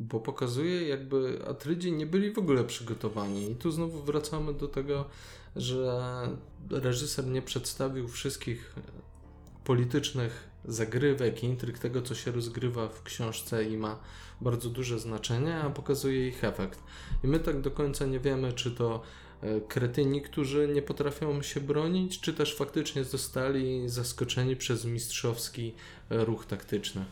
bo 0.00 0.20
pokazuje, 0.20 0.88
jakby 0.88 1.40
Atrydzi 1.48 1.92
nie 1.92 2.06
byli 2.06 2.32
w 2.32 2.38
ogóle 2.38 2.64
przygotowani. 2.64 3.50
I 3.50 3.54
tu 3.54 3.70
znowu 3.70 4.02
wracamy 4.02 4.54
do 4.54 4.68
tego, 4.68 5.04
że 5.56 6.02
reżyser 6.70 7.26
nie 7.26 7.42
przedstawił 7.42 8.08
wszystkich 8.08 8.74
politycznych 9.64 10.48
zagrywek, 10.64 11.44
intryg, 11.44 11.78
tego 11.78 12.02
co 12.02 12.14
się 12.14 12.32
rozgrywa 12.32 12.88
w 12.88 13.02
książce 13.02 13.64
i 13.64 13.76
ma 13.76 13.98
bardzo 14.40 14.70
duże 14.70 14.98
znaczenie, 14.98 15.56
a 15.56 15.70
pokazuje 15.70 16.28
ich 16.28 16.44
efekt. 16.44 16.78
I 17.24 17.26
my 17.26 17.40
tak 17.40 17.60
do 17.60 17.70
końca 17.70 18.06
nie 18.06 18.20
wiemy, 18.20 18.52
czy 18.52 18.70
to 18.70 19.02
e, 19.40 19.60
kretyni, 19.60 20.22
którzy 20.22 20.68
nie 20.74 20.82
potrafią 20.82 21.42
się 21.42 21.60
bronić, 21.60 22.20
czy 22.20 22.34
też 22.34 22.56
faktycznie 22.56 23.04
zostali 23.04 23.88
zaskoczeni 23.88 24.56
przez 24.56 24.84
mistrzowski 24.84 25.74
e, 26.10 26.24
ruch 26.24 26.46
taktyczny. 26.46 27.04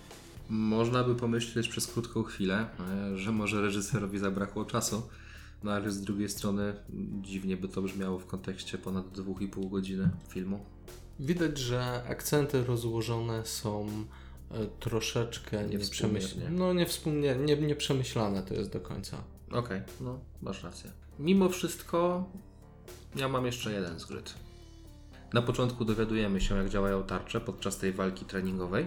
Można 0.49 1.05
by 1.05 1.15
pomyśleć 1.15 1.69
przez 1.69 1.87
krótką 1.87 2.23
chwilę, 2.23 2.67
e, 3.13 3.17
że 3.17 3.33
może 3.33 3.61
reżyserowi 3.61 4.19
zabrakło 4.19 4.65
czasu, 4.65 5.03
no 5.63 5.73
ale 5.73 5.91
z 5.91 6.01
drugiej 6.01 6.29
strony 6.29 6.75
dziwnie 7.23 7.57
by 7.57 7.69
to 7.69 7.83
brzmiało 7.83 8.19
w 8.19 8.27
kontekście 8.27 8.79
ponad 8.79 9.07
2,5 9.07 9.71
godziny 9.71 10.11
filmu. 10.29 10.65
Widać, 11.21 11.59
że 11.59 12.03
akcenty 12.09 12.65
rozłożone 12.65 13.47
są 13.47 13.87
e, 14.51 14.67
troszeczkę 14.81 15.69
nieprzemyślane. 15.69 16.51
No 16.51 16.73
niewspółmie- 16.75 17.45
nie, 17.45 17.57
nieprzemyślane 17.57 18.43
to 18.43 18.55
jest 18.55 18.73
do 18.73 18.81
końca. 18.81 19.17
Okej, 19.51 19.83
no 20.01 20.19
masz 20.43 20.63
rację. 20.63 20.91
Mimo 21.19 21.49
wszystko 21.49 22.31
ja 23.17 23.29
mam 23.29 23.47
jeszcze 23.47 23.73
jeden 23.73 23.99
zgrzyt. 23.99 24.35
Na 25.33 25.43
początku 25.43 25.85
dowiadujemy 25.85 26.41
się, 26.41 26.57
jak 26.57 26.69
działają 26.69 27.03
tarcze 27.03 27.41
podczas 27.41 27.79
tej 27.79 27.93
walki 27.93 28.25
treningowej. 28.25 28.87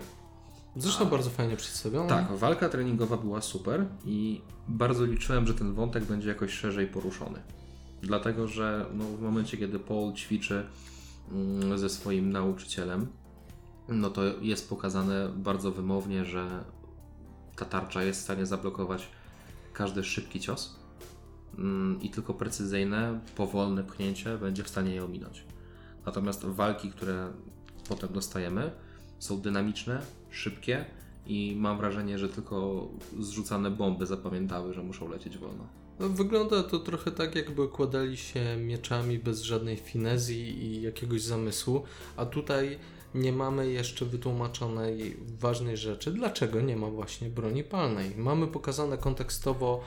Zresztą 0.76 1.06
bardzo 1.06 1.30
fajnie 1.30 1.56
przedstawione. 1.56 2.10
Tak, 2.10 2.32
walka 2.38 2.70
treningowa 2.70 3.18
była 3.18 3.42
super 3.42 3.86
i 4.06 4.42
bardzo 4.68 5.06
liczyłem, 5.06 5.48
że 5.48 5.54
ten 5.54 5.74
wątek 5.74 6.04
będzie 6.04 6.30
jakoś 6.30 6.52
szerzej 6.54 6.88
poruszony. 6.88 7.42
Dlatego, 8.02 8.48
że 8.48 8.86
no, 8.94 9.04
w 9.04 9.22
momencie, 9.22 9.58
kiedy 9.58 9.80
Paul 9.80 10.14
ćwiczy 10.14 10.66
mm, 11.32 11.78
ze 11.78 11.90
swoim 11.90 12.32
nauczycielem, 12.32 13.08
no 13.88 14.10
to 14.10 14.22
jest 14.42 14.70
pokazane 14.70 15.30
bardzo 15.36 15.72
wymownie, 15.72 16.26
że 16.26 16.64
ta 17.56 17.66
tarcza 17.66 18.04
jest 18.04 18.20
w 18.20 18.24
stanie 18.24 18.46
zablokować 18.46 19.08
każdy 19.74 20.04
szybki 20.04 20.40
cios 20.40 20.76
mm, 21.58 22.02
i 22.02 22.10
tylko 22.10 22.34
precyzyjne, 22.34 23.20
powolne 23.36 23.84
pchnięcie 23.84 24.38
będzie 24.38 24.64
w 24.64 24.70
stanie 24.70 24.94
je 24.94 25.06
ominąć. 25.06 25.46
Natomiast 26.06 26.46
walki, 26.46 26.92
które 26.92 27.32
potem 27.90 28.10
dostajemy, 28.14 28.72
są 29.20 29.42
dynamiczne, 29.42 30.02
szybkie 30.30 30.86
i 31.28 31.56
mam 31.58 31.78
wrażenie, 31.78 32.20
że 32.20 32.30
tylko 32.30 32.88
zrzucane 33.20 33.72
bomby 33.72 34.06
zapamiętały, 34.06 34.74
że 34.74 34.84
muszą 34.84 35.10
lecieć 35.10 35.38
wolno. 35.38 35.68
No, 36.00 36.10
wygląda 36.10 36.64
to 36.64 36.80
trochę 36.80 37.12
tak, 37.12 37.36
jakby 37.36 37.68
kładali 37.68 38.18
się 38.18 38.58
mieczami 38.58 39.20
bez 39.20 39.42
żadnej 39.42 39.78
finezji 39.78 40.64
i 40.64 40.82
jakiegoś 40.82 41.22
zamysłu, 41.22 41.84
a 42.18 42.26
tutaj 42.26 42.80
nie 43.16 43.32
mamy 43.34 43.72
jeszcze 43.72 44.06
wytłumaczonej 44.06 45.18
ważnej 45.40 45.78
rzeczy, 45.78 46.12
dlaczego 46.12 46.62
nie 46.62 46.76
ma 46.76 46.88
właśnie 46.90 47.30
broni 47.30 47.64
palnej. 47.64 48.12
Mamy 48.18 48.48
pokazane 48.48 48.98
kontekstowo 48.98 49.82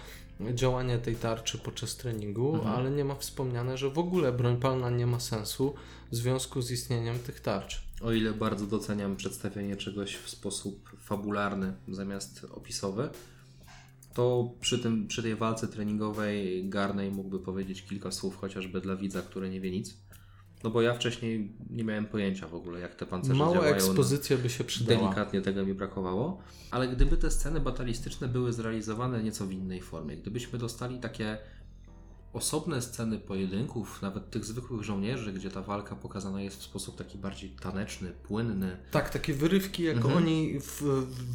działanie 0.55 0.99
tej 0.99 1.17
tarczy 1.17 1.59
podczas 1.59 1.97
treningu, 1.97 2.55
Mhm. 2.55 2.75
ale 2.75 2.91
nie 2.91 3.05
ma 3.05 3.15
wspomniane, 3.15 3.79
że 3.79 3.91
w 3.91 3.99
ogóle 3.99 4.33
broń 4.33 4.57
palna 4.57 4.91
nie 4.91 5.07
ma 5.07 5.21
sensu 5.21 5.75
w 6.11 6.17
związku 6.17 6.63
z 6.63 6.71
istnieniem 6.71 7.19
tych 7.19 7.41
tarcz. 7.41 7.83
O 8.03 8.13
ile 8.13 8.33
bardzo 8.33 8.67
doceniam 8.67 9.17
przedstawienie 9.17 9.77
czegoś 9.77 10.17
w 10.17 10.31
sposób 10.31 10.91
fabularny 11.01 11.73
zamiast 11.89 12.47
opisowy, 12.53 13.09
to 14.15 14.51
przy, 14.61 14.79
tym, 14.79 15.07
przy 15.09 15.23
tej 15.23 15.37
walce 15.37 15.69
treningowej 15.69 16.69
Garnej 16.69 17.11
mógłby 17.11 17.39
powiedzieć 17.39 17.83
kilka 17.83 18.11
słów 18.11 18.37
chociażby 18.37 18.81
dla 18.81 18.97
widza, 18.97 19.23
który 19.23 19.51
nie 19.51 19.61
wie 19.61 19.71
nic. 19.71 19.97
No 20.65 20.71
bo 20.71 20.83
ja 20.83 20.95
wcześniej 20.95 21.53
nie 21.71 21.85
miałem 21.85 22.07
pojęcia 22.07 22.49
w 22.49 22.55
ogóle, 22.55 22.81
jak 22.81 22.95
te 22.95 23.07
pancerze 23.07 23.35
Mała 23.39 23.55
działają. 23.55 23.71
na- 23.71 23.77
ekspozycja 23.77 24.37
by 24.39 24.51
się 24.51 24.65
przydała. 24.65 25.01
Delikatnie 25.01 25.41
tego 25.41 25.67
mi 25.67 25.75
brakowało, 25.75 26.43
ale 26.71 26.89
gdyby 26.89 27.17
te 27.17 27.31
sceny 27.31 27.61
batalistyczne 27.61 28.29
były 28.29 28.53
zrealizowane 28.53 29.23
nieco 29.23 29.47
w 29.47 29.53
innej 29.53 29.81
formie, 29.81 30.17
gdybyśmy 30.17 30.59
dostali 30.59 31.01
takie 31.01 31.39
osobne 32.33 32.83
sceny 32.83 33.19
pojedynków, 33.19 34.03
nawet 34.03 34.31
tych 34.31 34.45
zwykłych 34.45 34.83
żołnierzy, 34.83 35.33
gdzie 35.33 35.51
ta 35.51 35.63
walka 35.63 35.97
pokazana 35.97 36.41
jest 36.43 36.61
w 36.61 36.63
sposób 36.63 36.97
taki 36.97 37.19
bardziej 37.19 37.51
taneczny, 37.51 38.11
płynny, 38.23 38.77
Tak, 38.91 39.11
takie 39.11 39.35
wyrywki, 39.35 39.83
jak 39.83 39.97
Mhm. 39.97 40.17
oni 40.17 40.59
w, 40.61 40.83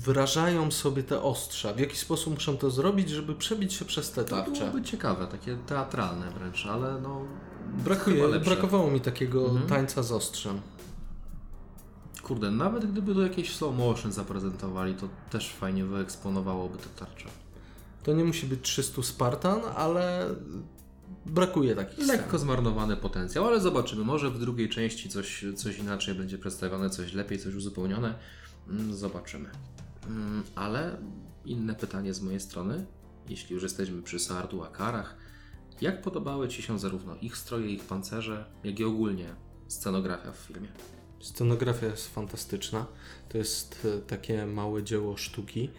wyrażają 0.05 0.71
sobie 0.71 1.03
te 1.03 1.21
ostrza, 1.21 1.73
w 1.73 1.79
jaki 1.79 1.97
sposób 1.97 2.33
muszą 2.33 2.57
to 2.57 2.69
zrobić, 2.71 3.09
żeby 3.09 3.35
przebić 3.35 3.73
się 3.73 3.85
przez 3.85 4.11
te 4.11 4.23
to 4.23 4.35
tarcze. 4.35 4.51
byłoby 4.61 4.81
ciekawe, 4.81 5.27
takie 5.27 5.57
teatralne 5.57 6.31
wręcz, 6.31 6.65
ale 6.65 7.01
no 7.01 7.21
Brakuje, 7.83 8.39
brakowało 8.39 8.91
mi 8.91 9.01
takiego 9.01 9.45
Mhm. 9.49 9.67
tańca 9.67 10.03
z 10.03 10.11
ostrzem. 10.11 10.61
Kurde, 12.23 12.51
nawet 12.51 12.91
gdyby 12.91 13.15
to 13.15 13.21
jakieś 13.21 13.55
slow 13.55 13.75
motion 13.77 14.11
zaprezentowali, 14.11 14.93
to 14.95 15.09
też 15.29 15.53
fajnie 15.53 15.85
wyeksponowałoby 15.85 16.77
te 16.77 16.89
tarcze. 17.05 17.25
To 18.03 18.13
nie 18.13 18.23
musi 18.23 18.45
być 18.47 18.59
300 18.61 19.03
Spartan, 19.03 19.59
ale 19.75 20.25
brakuje 21.25 21.75
takich 21.75 22.03
scen. 22.03 22.07
Lekko 22.07 22.37
zmarnowany 22.39 22.97
potencjał, 22.97 23.45
ale 23.47 23.59
zobaczymy. 23.61 24.03
Może 24.03 24.29
w 24.29 24.39
drugiej 24.39 24.69
części 24.69 25.09
coś, 25.09 25.45
coś 25.55 25.79
inaczej 25.79 26.15
będzie 26.15 26.37
przedstawione, 26.37 26.89
coś 26.89 27.13
lepiej, 27.13 27.39
coś 27.39 27.55
uzupełnione. 27.55 28.13
Mm, 28.69 28.93
Zobaczymy. 28.93 29.49
Mm, 30.07 30.43
Ale 30.55 30.97
inne 31.45 31.75
pytanie 31.75 32.13
z 32.13 32.21
mojej 32.21 32.39
strony, 32.39 32.85
jeśli 33.29 33.53
już 33.53 33.63
jesteśmy 33.63 34.01
przy 34.01 34.19
Sardu 34.19 34.63
Akarach, 34.63 35.15
jak 35.81 36.01
podobały 36.01 36.47
Ci 36.47 36.61
się 36.61 36.79
zarówno 36.79 37.15
ich 37.21 37.37
stroje, 37.37 37.69
ich 37.69 37.83
pancerze, 37.83 38.45
jak 38.63 38.79
i 38.79 38.83
ogólnie 38.83 39.35
scenografia 39.67 40.31
w 40.31 40.37
filmie? 40.37 40.67
Scenografia 41.19 41.85
jest 41.85 42.07
fantastyczna. 42.13 42.85
To 43.29 43.37
jest 43.37 43.87
e, 43.97 44.01
takie 44.01 44.45
małe 44.45 44.83
dzieło 44.83 45.17
sztuki. 45.17 45.69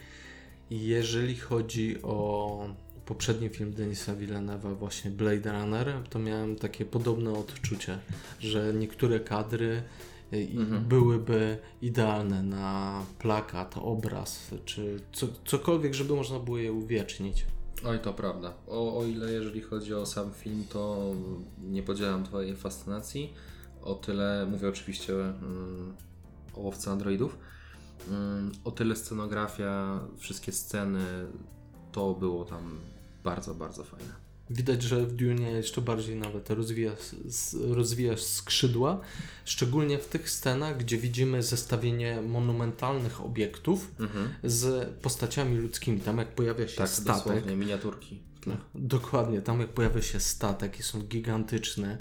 I 0.71 0.81
Jeżeli 0.87 1.37
chodzi 1.37 2.03
o 2.03 2.75
poprzedni 3.09 3.49
film 3.49 3.73
Denisa 3.73 4.15
Villeneuve'a, 4.15 4.77
właśnie 4.77 5.11
Blade 5.11 5.53
Runner, 5.53 6.03
to 6.11 6.19
miałem 6.19 6.57
takie 6.57 6.85
podobne 6.85 7.33
odczucie, 7.33 7.99
że 8.41 8.75
niektóre 8.75 9.21
kadry 9.21 9.83
e, 10.33 10.37
Mhm. 10.37 10.85
byłyby 10.85 11.59
idealne 11.83 12.43
na 12.43 13.03
plakat, 13.19 13.75
obraz, 13.79 14.51
czy 14.65 15.01
co, 15.13 15.27
cokolwiek, 15.45 15.95
żeby 15.95 16.15
można 16.15 16.39
było 16.39 16.59
je 16.59 16.73
uwiecznić. 16.73 17.47
Oj, 17.85 17.99
to 17.99 18.13
prawda. 18.13 18.55
O, 18.67 18.99
o 18.99 19.05
ile 19.05 19.33
jeżeli 19.33 19.61
chodzi 19.61 19.95
o 19.95 20.07
sam 20.07 20.31
film, 20.33 20.65
to 20.73 21.13
nie 21.63 21.83
podzielam 21.83 22.25
Twojej 22.25 22.57
fascynacji. 22.57 23.33
O 23.83 23.95
tyle, 23.95 24.47
mówię 24.51 24.69
oczywiście 24.69 25.15
mm, 25.15 25.95
o 26.55 26.61
łowcy 26.61 26.91
androidów, 26.91 27.39
mm, 28.09 28.53
o 28.65 28.71
tyle 28.71 28.97
scenografia, 28.97 30.01
wszystkie 30.19 30.53
sceny, 30.53 31.01
to 31.93 32.15
było 32.15 32.45
tam 32.45 32.81
bardzo, 33.25 33.55
bardzo 33.55 33.85
fajne. 33.85 34.29
Widać, 34.51 34.83
że 34.83 35.07
w 35.07 35.13
Dune 35.13 35.51
jeszcze 35.51 35.81
bardziej 35.81 36.17
nawet 36.17 36.51
rozwija, 36.51 36.93
s- 37.27 37.57
rozwija 37.71 38.17
skrzydła, 38.17 39.01
szczególnie 39.45 39.99
w 39.99 40.07
tych 40.07 40.31
scenach, 40.31 40.77
gdzie 40.79 40.99
widzimy 40.99 41.43
zestawienie 41.43 42.23
monumentalnych 42.23 43.21
obiektów 43.21 43.91
z 44.45 44.89
postaciami 45.03 45.57
ludzkimi. 45.57 46.01
Tam 46.01 46.19
jak 46.19 46.35
pojawia 46.35 46.69
się 46.69 46.77
Tak, 46.77 46.89
statek, 46.89 47.25
dosłownie, 47.25 47.57
miniaturki 47.57 48.19
tle. 48.41 48.57
Dokładnie, 48.75 49.43
tam 49.43 49.61
jak 49.61 49.69
pojawia 49.69 50.03
się 50.03 50.21
statek 50.21 50.79
i 50.79 50.83
są 50.83 51.01
gigantyczne 51.03 51.99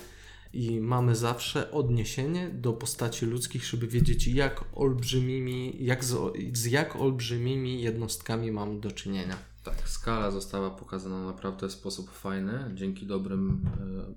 i 0.53 0.79
mamy 0.79 1.15
zawsze 1.15 1.71
odniesienie 1.71 2.49
do 2.49 2.73
postaci 2.73 3.25
ludzkich, 3.25 3.65
żeby 3.65 3.87
wiedzieć 3.87 4.27
jak 4.27 4.63
olbrzymimi, 4.75 5.85
jak 5.85 6.03
z, 6.05 6.33
z 6.53 6.65
jak 6.65 6.95
olbrzymimi 6.95 7.81
jednostkami 7.81 8.51
mamy 8.51 8.79
do 8.79 8.91
czynienia. 8.91 9.37
Tak, 9.69 9.89
skala 9.89 10.31
została 10.31 10.69
pokazana 10.69 11.25
naprawdę 11.25 11.67
w 11.67 11.71
sposób 11.71 12.11
fajny, 12.11 12.71
dzięki 12.73 13.05
dobrym, 13.05 13.69
e, 14.09 14.13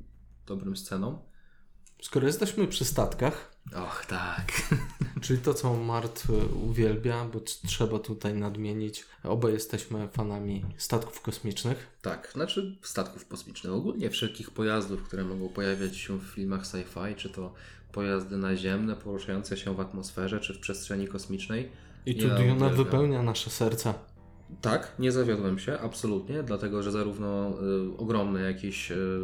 dobrym 0.47 0.77
scenom. 0.77 1.19
Skoro 2.03 2.27
jesteśmy 2.27 2.67
przy 2.67 2.85
statkach, 2.85 3.61
Och, 3.75 4.07
tak. 4.07 4.53
czyli 5.23 5.39
to 5.39 5.55
co 5.55 5.77
Mart 5.77 6.23
y, 6.31 6.55
uwielbia, 6.55 7.25
bo 7.25 7.41
trzeba 7.67 7.99
tutaj 7.99 8.35
nadmienić, 8.35 9.05
obaj 9.25 9.53
jesteśmy 9.53 10.09
fanami 10.09 10.65
statków 10.77 11.21
kosmicznych. 11.21 11.87
Tak, 12.03 12.31
znaczy 12.33 12.79
statków 12.83 13.29
kosmicznych, 13.29 13.73
ogólnie 13.73 14.11
wszelkich 14.11 14.51
pojazdów, 14.51 15.03
które 15.03 15.25
mogą 15.25 15.49
pojawiać 15.49 15.97
się 15.97 16.19
w 16.19 16.23
filmach 16.23 16.63
sci-fi, 16.63 17.17
czy 17.17 17.31
to 17.31 17.55
pojazdy 17.93 18.37
naziemne 18.37 18.97
poruszające 18.97 19.57
się 19.57 19.75
w 19.75 19.81
atmosferze, 19.81 20.41
czy 20.41 20.55
w 20.55 20.59
przestrzeni 20.59 21.09
kosmicznej. 21.09 21.71
I 22.07 22.15
tu 22.15 22.27
Ja 22.27 22.35
Duna 22.35 22.69
wypełnia 22.69 23.23
nasze 23.23 23.51
serca. 23.51 23.95
Tak, 24.61 24.93
nie 24.99 25.13
zawiodłem 25.13 25.59
się, 25.59 25.79
absolutnie, 25.79 26.43
dlatego 26.43 26.83
że 26.83 26.93
zarówno 26.93 27.51
y, 27.51 27.97
ogromne 27.99 28.41
jakieś 28.41 28.91
y, 28.91 29.21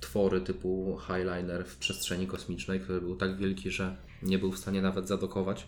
twory 0.00 0.40
typu 0.40 0.98
Highliner 1.06 1.64
w 1.64 1.76
przestrzeni 1.76 2.26
kosmicznej, 2.26 2.80
który 2.80 3.00
był 3.00 3.16
tak 3.16 3.36
wielki, 3.36 3.70
że 3.70 3.96
nie 4.22 4.38
był 4.38 4.52
w 4.52 4.58
stanie 4.58 4.82
nawet 4.82 5.08
zadokować, 5.08 5.66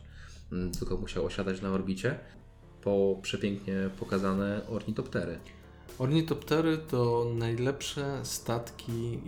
mm, 0.52 0.72
tylko 0.72 0.96
musiał 0.96 1.24
osiadać 1.24 1.62
na 1.62 1.70
orbicie, 1.70 2.18
po 2.82 3.18
przepięknie 3.22 3.90
pokazane 4.00 4.60
ornitoptery. 4.68 5.38
Ornitoptery 5.98 6.78
to 6.78 7.26
najlepsze 7.34 8.20
statki, 8.22 9.18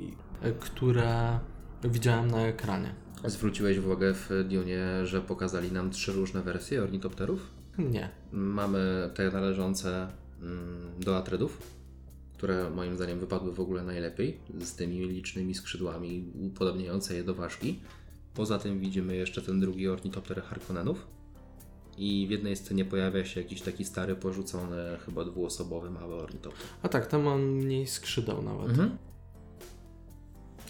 e, 0.42 0.52
które 0.52 1.38
widziałem 1.84 2.30
na 2.30 2.40
ekranie. 2.46 2.94
Zwróciłeś 3.24 3.78
uwagę 3.78 4.14
w 4.14 4.30
Dune, 4.48 5.06
że 5.06 5.20
pokazali 5.20 5.72
nam 5.72 5.90
trzy 5.90 6.12
różne 6.12 6.42
wersje 6.42 6.82
ornitopterów? 6.82 7.57
Nie. 7.78 8.10
Mamy 8.32 9.10
te 9.14 9.30
należące 9.30 10.08
mm, 10.42 11.00
do 11.00 11.16
Atredów, 11.16 11.58
które 12.36 12.70
moim 12.70 12.96
zdaniem 12.96 13.20
wypadły 13.20 13.52
w 13.52 13.60
ogóle 13.60 13.82
najlepiej, 13.82 14.40
z 14.60 14.74
tymi 14.74 15.08
licznymi 15.08 15.54
skrzydłami 15.54 16.32
upodobniające 16.34 17.14
je 17.14 17.24
do 17.24 17.34
ważki. 17.34 17.80
Poza 18.34 18.58
tym 18.58 18.80
widzimy 18.80 19.16
jeszcze 19.16 19.42
ten 19.42 19.60
drugi 19.60 19.88
ornitopter 19.88 20.42
Harkonnenów. 20.42 21.06
I 21.96 22.26
w 22.26 22.30
jednej 22.30 22.56
scenie 22.56 22.84
pojawia 22.84 23.24
się 23.24 23.40
jakiś 23.40 23.62
taki 23.62 23.84
stary, 23.84 24.16
porzucony, 24.16 24.76
chyba 25.06 25.24
dwuosobowy 25.24 25.90
mały 25.90 26.14
ornitopter. 26.14 26.66
A 26.82 26.88
tak, 26.88 27.06
tam 27.06 27.22
mam 27.22 27.42
mniej 27.42 27.86
skrzydeł 27.86 28.42
nawet. 28.42 28.76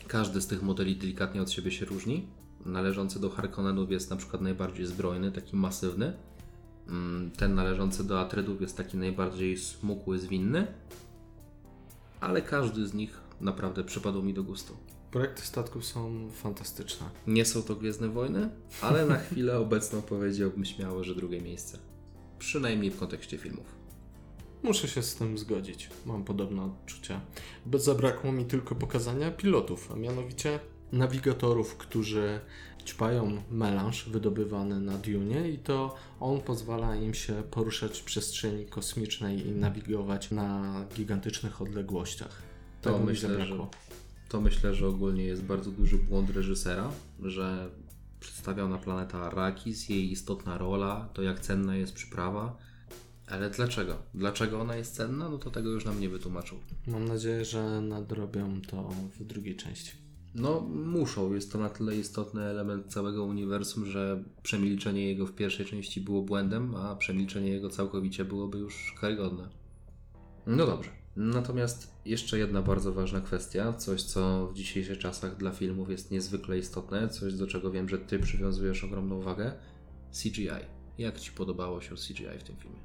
Każdy 0.07 0.41
z 0.41 0.47
tych 0.47 0.63
modeli 0.63 0.97
delikatnie 0.97 1.43
od 1.43 1.51
siebie 1.51 1.71
się 1.71 1.87
różni. 1.87 2.27
Należący 2.67 3.21
do 3.21 3.31
Harkonnenów 3.31 3.91
jest 3.91 4.11
na 4.11 4.17
przykład 4.17 4.43
najbardziej 4.43 4.87
zbrojny, 4.87 5.33
taki 5.33 5.57
masywny. 5.57 6.13
Mm, 6.89 7.31
Ten 7.31 7.55
należący 7.55 8.05
do 8.05 8.21
Atredów 8.21 8.61
jest 8.61 8.77
taki 8.77 8.97
najbardziej 8.97 9.57
smukły, 9.57 10.19
zwinny. 10.19 10.67
Ale 12.21 12.43
każdy 12.43 12.87
z 12.87 12.95
nich 12.95 13.21
naprawdę 13.41 13.85
przypadł 13.85 14.23
mi 14.23 14.35
do 14.35 14.43
gustu. 14.43 14.77
Projekty 15.11 15.43
statków 15.43 15.85
są 15.85 16.31
fantastyczne. 16.31 17.07
Nie 17.27 17.45
są 17.45 17.63
to 17.63 17.75
Gwiezdne 17.77 18.09
Wojny, 18.09 18.51
ale 18.83 19.07
na 19.07 19.17
chwilę 19.19 19.59
obecną 19.59 20.03
powiedziałbym 20.03 20.65
śmiało, 20.65 21.05
że 21.05 21.15
drugie 21.15 21.41
miejsce. 21.41 21.79
Przynajmniej 22.39 22.91
w 22.91 22.99
kontekście 22.99 23.39
filmów. 23.39 23.79
Muszę 24.63 24.89
się 24.89 25.03
z 25.03 25.15
tym 25.15 25.39
zgodzić. 25.39 25.91
Mam 26.07 26.25
podobne 26.25 26.65
odczucia. 26.65 27.21
Zabrakło 27.75 28.33
mi 28.33 28.45
tylko 28.45 28.75
pokazania 28.75 29.31
pilotów, 29.31 29.93
a 29.93 29.97
mianowicie 29.97 30.61
nawigatorów, 30.93 31.77
którzy 31.77 32.41
ćpają 32.89 33.43
melanż 33.51 34.09
wydobywany 34.09 34.81
na 34.81 34.99
Dune 34.99 35.51
i 35.51 35.59
to 35.59 35.95
on 36.21 36.41
pozwala 36.41 36.97
im 36.97 37.15
się 37.15 37.43
poruszać 37.51 37.99
w 37.99 38.05
przestrzeni 38.05 38.67
kosmicznej 38.67 39.47
i 39.47 39.51
nawigować 39.51 40.31
na 40.31 40.49
gigantycznych 40.95 41.63
odległościach. 41.63 42.43
To 42.83 42.93
Tego 42.93 43.05
myślę, 43.05 43.29
zabrakło. 43.29 43.71
To 44.29 44.41
myślę, 44.41 44.75
że 44.75 44.89
ogólnie 44.89 45.25
jest 45.25 45.43
bardzo 45.43 45.71
duży 45.71 45.99
błąd 45.99 46.31
reżysera, 46.31 46.91
że 47.23 47.71
przedstawiona 48.21 48.79
planeta 48.79 49.19
Arrakis, 49.19 49.89
jej 49.89 50.13
istotna 50.13 50.59
rola, 50.59 51.09
to 51.15 51.23
jak 51.23 51.41
cenna 51.41 51.77
jest 51.77 51.93
przyprawa. 51.93 52.57
Ale 53.27 53.51
dlaczego? 53.51 53.97
Dlaczego 54.15 54.61
ona 54.61 54.77
jest 54.77 54.95
cenna? 54.95 55.29
No 55.29 55.39
to 55.39 55.51
tego 55.51 55.71
już 55.71 55.85
nam 55.85 56.01
nie 56.01 56.09
wytłumaczył. 56.09 56.59
Mam 56.87 57.09
nadzieję, 57.09 57.45
że 57.45 57.81
nadrobią 57.81 58.61
to 58.61 58.91
w 59.19 59.25
drugiej 59.25 59.57
części. 59.57 60.08
No, 60.39 60.61
muszą. 60.61 61.35
Jest 61.35 61.53
to 61.53 61.59
na 61.59 61.69
tyle 61.69 61.97
istotny 61.97 62.43
element 62.43 62.87
całego 62.87 63.25
uniwersum, 63.25 63.87
że 63.87 64.25
przemilczenie 64.43 65.09
jego 65.09 65.27
w 65.27 65.35
pierwszej 65.35 65.67
części 65.67 66.01
było 66.01 66.23
błędem, 66.23 66.75
a 66.75 66.97
przemilczenie 66.97 67.51
jego 67.51 67.71
całkowicie 67.71 68.25
byłoby 68.25 68.59
już 68.59 68.95
karygodne. 69.01 69.49
No 70.47 70.67
dobrze. 70.67 70.91
Natomiast 71.17 71.95
jeszcze 72.05 72.39
jedna 72.39 72.63
bardzo 72.63 72.93
ważna 72.93 73.21
kwestia, 73.21 73.73
coś 73.73 74.03
co 74.03 74.47
w 74.47 74.55
dzisiejszych 74.55 74.99
czasach 74.99 75.37
dla 75.37 75.51
filmów 75.51 75.91
jest 75.91 76.11
niezwykle 76.11 76.59
istotne, 76.59 77.09
coś 77.09 77.35
do 77.35 77.47
czego 77.47 77.71
wiem, 77.71 77.89
że 77.89 77.99
Ty 77.99 78.19
przywiązujesz 78.19 78.85
ogromną 78.85 79.21
wagę. 79.21 79.53
CGI. 80.23 80.49
Jak 80.99 81.21
Ci 81.21 81.33
podobało 81.33 81.81
się 81.81 81.95
CGI 81.95 82.39
w 82.39 82.43
tym 82.43 82.57
filmie? 82.57 82.79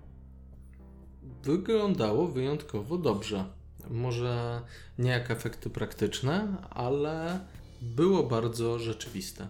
Wyglądało 1.44 2.28
wyjątkowo 2.28 2.98
dobrze. 2.98 3.46
Może 3.94 4.62
nie 5.00 5.10
jak 5.10 5.32
efekty 5.32 5.70
praktyczne, 5.70 6.58
ale 6.70 7.40
było 7.82 8.24
bardzo 8.24 8.80
rzeczywiste. 8.80 9.48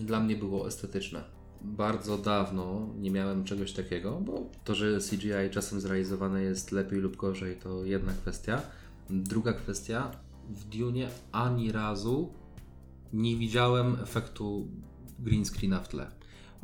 Dla 0.00 0.20
mnie 0.20 0.36
było 0.36 0.68
estetyczne. 0.68 1.24
Bardzo 1.60 2.18
dawno 2.18 2.88
nie 2.98 3.10
miałem 3.10 3.44
czegoś 3.44 3.72
takiego, 3.72 4.20
bo 4.20 4.50
to, 4.64 4.74
że 4.74 4.98
CGI 5.10 5.50
czasem 5.50 5.80
zrealizowane 5.80 6.42
jest 6.42 6.72
lepiej 6.72 7.00
lub 7.00 7.16
gorzej, 7.16 7.56
to 7.56 7.84
jedna 7.84 8.12
kwestia. 8.12 8.62
Druga 9.10 9.52
kwestia, 9.52 10.10
w 10.48 10.64
Dune 10.64 11.08
ani 11.32 11.72
razu 11.72 12.32
nie 13.12 13.36
widziałem 13.36 13.96
efektu 14.02 14.68
green 15.18 15.44
screena 15.44 15.80
w 15.80 15.88
tle. 15.88 16.06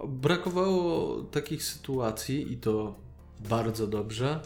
Brakowało 0.09 1.23
takich 1.23 1.65
sytuacji 1.65 2.53
i 2.53 2.57
to 2.57 2.95
bardzo 3.49 3.87
dobrze, 3.87 4.41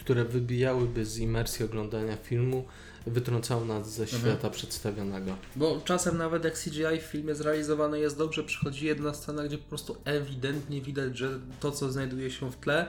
które 0.00 0.24
wybijałyby 0.24 1.04
z 1.04 1.18
imersji 1.18 1.64
oglądania 1.64 2.16
filmu, 2.16 2.64
wytrącały 3.06 3.66
nas 3.66 3.94
ze 3.94 4.06
świata 4.06 4.50
przedstawionego. 4.50 5.36
Bo 5.56 5.80
czasem 5.84 6.18
nawet 6.18 6.44
jak 6.44 6.54
CGI 6.54 7.00
w 7.00 7.02
filmie 7.02 7.34
zrealizowane 7.34 7.98
jest 7.98 8.18
dobrze, 8.18 8.44
przychodzi 8.44 8.86
jedna 8.86 9.14
scena, 9.14 9.44
gdzie 9.44 9.58
po 9.58 9.68
prostu 9.68 9.96
ewidentnie 10.04 10.80
widać, 10.82 11.18
że 11.18 11.40
to, 11.60 11.70
co 11.70 11.92
znajduje 11.92 12.30
się 12.30 12.52
w 12.52 12.56
tle, 12.56 12.86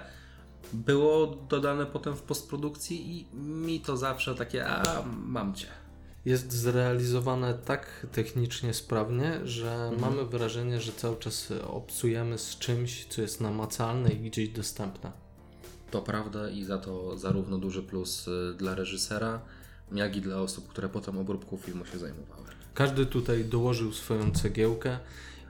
było 0.74 1.28
dodane 1.28 1.86
potem 1.86 2.16
w 2.16 2.22
postprodukcji 2.22 3.18
i 3.18 3.36
mi 3.36 3.80
to 3.80 3.98
zawsze 3.98 4.36
takie, 4.36 4.68
a 4.68 5.04
mam 5.26 5.56
cię. 5.56 5.68
Jest 6.26 6.52
zrealizowane 6.52 7.54
tak 7.54 8.08
technicznie 8.12 8.74
sprawnie, 8.74 9.40
że 9.44 9.92
mamy 10.00 10.26
wrażenie, 10.26 10.82
że 10.82 10.92
cały 10.92 11.18
czas 11.18 11.54
obcujemy 11.68 12.38
z 12.38 12.58
czymś, 12.58 13.06
co 13.06 13.22
jest 13.22 13.42
namacalne 13.42 14.10
i 14.10 14.30
gdzieś 14.30 14.50
dostępne. 14.50 15.12
To 15.92 16.02
prawda 16.02 16.50
i 16.50 16.64
za 16.64 16.78
to 16.78 17.18
zarówno 17.18 17.58
duży 17.58 17.84
plus 17.84 18.28
y, 18.28 18.54
dla 18.58 18.76
reżysera, 18.76 19.42
jak 19.92 20.16
i 20.16 20.22
dla 20.22 20.42
osób, 20.42 20.68
które 20.68 20.90
potem 20.90 21.18
obróbką 21.18 21.58
filmu 21.58 21.86
się 21.86 22.00
zajmowały. 22.00 22.46
Każdy 22.74 23.06
tutaj 23.06 23.46
dołożył 23.46 23.94
swoją 23.94 24.32
cegiełkę 24.32 25.00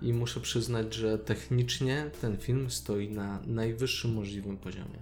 i 0.02 0.14
muszę 0.14 0.40
przyznać, 0.40 0.94
że 0.94 1.18
technicznie 1.18 2.12
ten 2.22 2.38
film 2.38 2.72
stoi 2.72 3.10
na 3.10 3.40
najwyższym 3.48 4.14
możliwym 4.14 4.58
poziomie. 4.58 5.00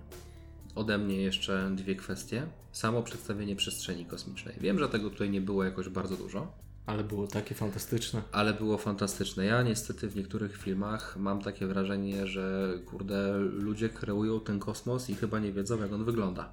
Ode 0.76 0.98
mnie 0.98 1.22
jeszcze 1.22 1.72
dwie 1.76 1.96
kwestie. 1.96 2.48
Samo 2.72 3.04
przedstawienie 3.04 3.56
przestrzeni 3.56 4.06
kosmicznej. 4.06 4.56
Wiem, 4.62 4.80
że 4.80 4.90
tego 4.90 5.10
tutaj 5.10 5.30
nie 5.30 5.42
było 5.42 5.64
jakoś 5.64 5.90
bardzo 5.90 6.18
dużo, 6.18 6.52
Ale 6.90 7.04
było 7.04 7.28
takie 7.28 7.56
fantastyczne. 7.56 8.22
ale 8.32 8.54
było 8.54 8.78
fantastyczne. 8.78 9.46
Ja 9.46 9.64
niestety 9.64 10.10
w 10.10 10.16
niektórych 10.16 10.58
filmach 10.58 11.18
mam 11.18 11.42
takie 11.42 11.68
wrażenie, 11.68 12.28
że 12.28 12.74
kurde, 12.86 13.38
ludzie 13.38 13.90
kreują 13.90 14.40
ten 14.40 14.60
kosmos 14.60 15.10
i 15.10 15.16
chyba 15.16 15.40
nie 15.40 15.52
wiedzą, 15.52 15.82
jak 15.82 15.94
on 15.94 16.06
wygląda. 16.06 16.52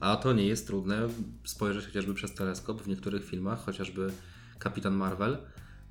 A 0.00 0.16
to 0.16 0.32
nie 0.32 0.46
jest 0.46 0.66
trudne 0.66 1.08
spojrzeć 1.44 1.86
chociażby 1.86 2.14
przez 2.14 2.34
teleskop 2.34 2.82
w 2.82 2.88
niektórych 2.88 3.24
filmach, 3.24 3.64
chociażby 3.64 4.12
Kapitan 4.58 4.94
Marvel. 4.94 5.38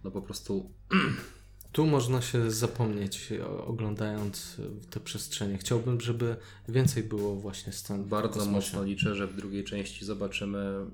No 0.04 0.12
po 0.12 0.22
prostu 0.22 0.70
Tu 1.72 1.86
można 1.86 2.22
się 2.22 2.52
zapomnieć 2.52 3.34
oglądając 3.66 4.58
te 4.90 5.00
przestrzenie. 5.00 5.58
Chciałbym, 5.58 6.02
żeby 6.02 6.36
więcej 6.70 7.04
było 7.04 7.36
właśnie 7.36 7.74
scen 7.74 8.06
bardzo 8.06 8.46
mocno 8.46 8.84
liczę, 8.84 9.16
że 9.16 9.28
w 9.28 9.36
drugiej 9.36 9.64
części 9.64 10.06
zobaczymy 10.06 10.86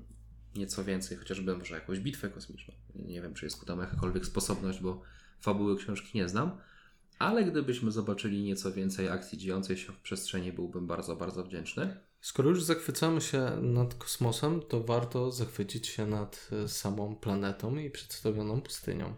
nieco 0.56 0.84
więcej, 0.84 1.16
chociażby 1.16 1.56
może 1.56 1.74
jakąś 1.74 2.00
bitwę 2.00 2.30
kosmiczną. 2.30 2.74
Nie 2.94 3.22
wiem, 3.22 3.34
czy 3.34 3.46
jest 3.46 3.60
ku 3.60 3.66
temu 3.66 3.80
jakakolwiek 3.80 4.26
sposobność, 4.26 4.80
bo 4.80 5.00
fabuły 5.40 5.76
książki 5.76 6.18
nie 6.18 6.28
znam. 6.28 6.58
Ale 7.18 7.44
gdybyśmy 7.44 7.90
zobaczyli 7.90 8.42
nieco 8.42 8.72
więcej 8.72 9.08
akcji 9.08 9.38
dziejącej 9.38 9.76
się 9.76 9.92
w 9.92 9.98
przestrzeni, 9.98 10.52
byłbym 10.52 10.86
bardzo, 10.86 11.16
bardzo 11.16 11.44
wdzięczny. 11.44 11.96
Skoro 12.20 12.48
już 12.48 12.62
zachwycamy 12.62 13.20
się 13.20 13.50
nad 13.62 13.94
kosmosem, 13.94 14.62
to 14.68 14.80
warto 14.80 15.30
zachwycić 15.30 15.86
się 15.86 16.06
nad 16.06 16.50
e, 16.52 16.68
samą 16.68 17.16
planetą 17.16 17.76
i 17.76 17.90
przedstawioną 17.90 18.60
pustynią. 18.60 19.14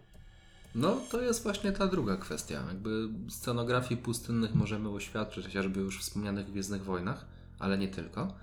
No, 0.74 1.00
to 1.10 1.22
jest 1.22 1.42
właśnie 1.42 1.72
ta 1.72 1.86
druga 1.86 2.16
kwestia. 2.16 2.64
Jakby 2.68 3.08
scenografii 3.28 4.00
pustynnych 4.00 4.54
możemy 4.54 4.88
oświadczyć 4.88 5.46
chociażby 5.46 5.80
już 5.80 5.98
w 5.98 6.00
wspomnianych 6.00 6.46
Gwiezdnych 6.46 6.84
Wojnach, 6.84 7.26
ale 7.58 7.78
nie 7.78 7.88
tylko. 7.88 8.34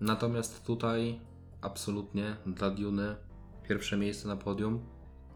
Natomiast 0.00 0.64
tutaj 0.64 1.20
absolutnie 1.60 2.36
dla 2.46 2.70
Duny 2.70 3.16
pierwsze 3.68 3.96
miejsce 3.96 4.28
na 4.28 4.36
podium. 4.36 4.80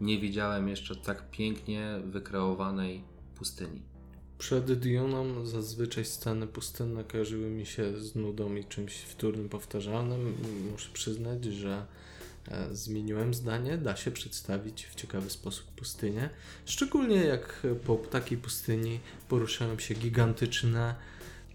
Nie 0.01 0.19
widziałem 0.19 0.67
jeszcze 0.67 0.95
tak 0.95 1.31
pięknie 1.31 1.99
wykreowanej 2.05 3.03
pustyni. 3.35 3.81
Przed 4.37 4.79
Dioną 4.79 5.45
zazwyczaj 5.45 6.05
sceny 6.05 6.47
pustynne 6.47 7.03
kojarzyły 7.03 7.49
mi 7.49 7.65
się 7.65 7.99
z 7.99 8.15
nudą 8.15 8.55
i 8.55 8.63
czymś 8.65 8.93
wtórnym, 8.93 9.49
powtarzalnym. 9.49 10.35
Muszę 10.71 10.89
przyznać, 10.93 11.45
że 11.45 11.85
e, 12.47 12.75
zmieniłem 12.75 13.33
zdanie. 13.33 13.77
Da 13.77 13.95
się 13.95 14.11
przedstawić 14.11 14.85
w 14.85 14.95
ciekawy 14.95 15.29
sposób 15.29 15.65
pustynię. 15.71 16.29
Szczególnie 16.65 17.15
jak 17.15 17.67
po 17.85 17.95
takiej 17.95 18.37
pustyni 18.37 18.99
poruszają 19.29 19.79
się 19.79 19.93
gigantyczne, 19.93 20.95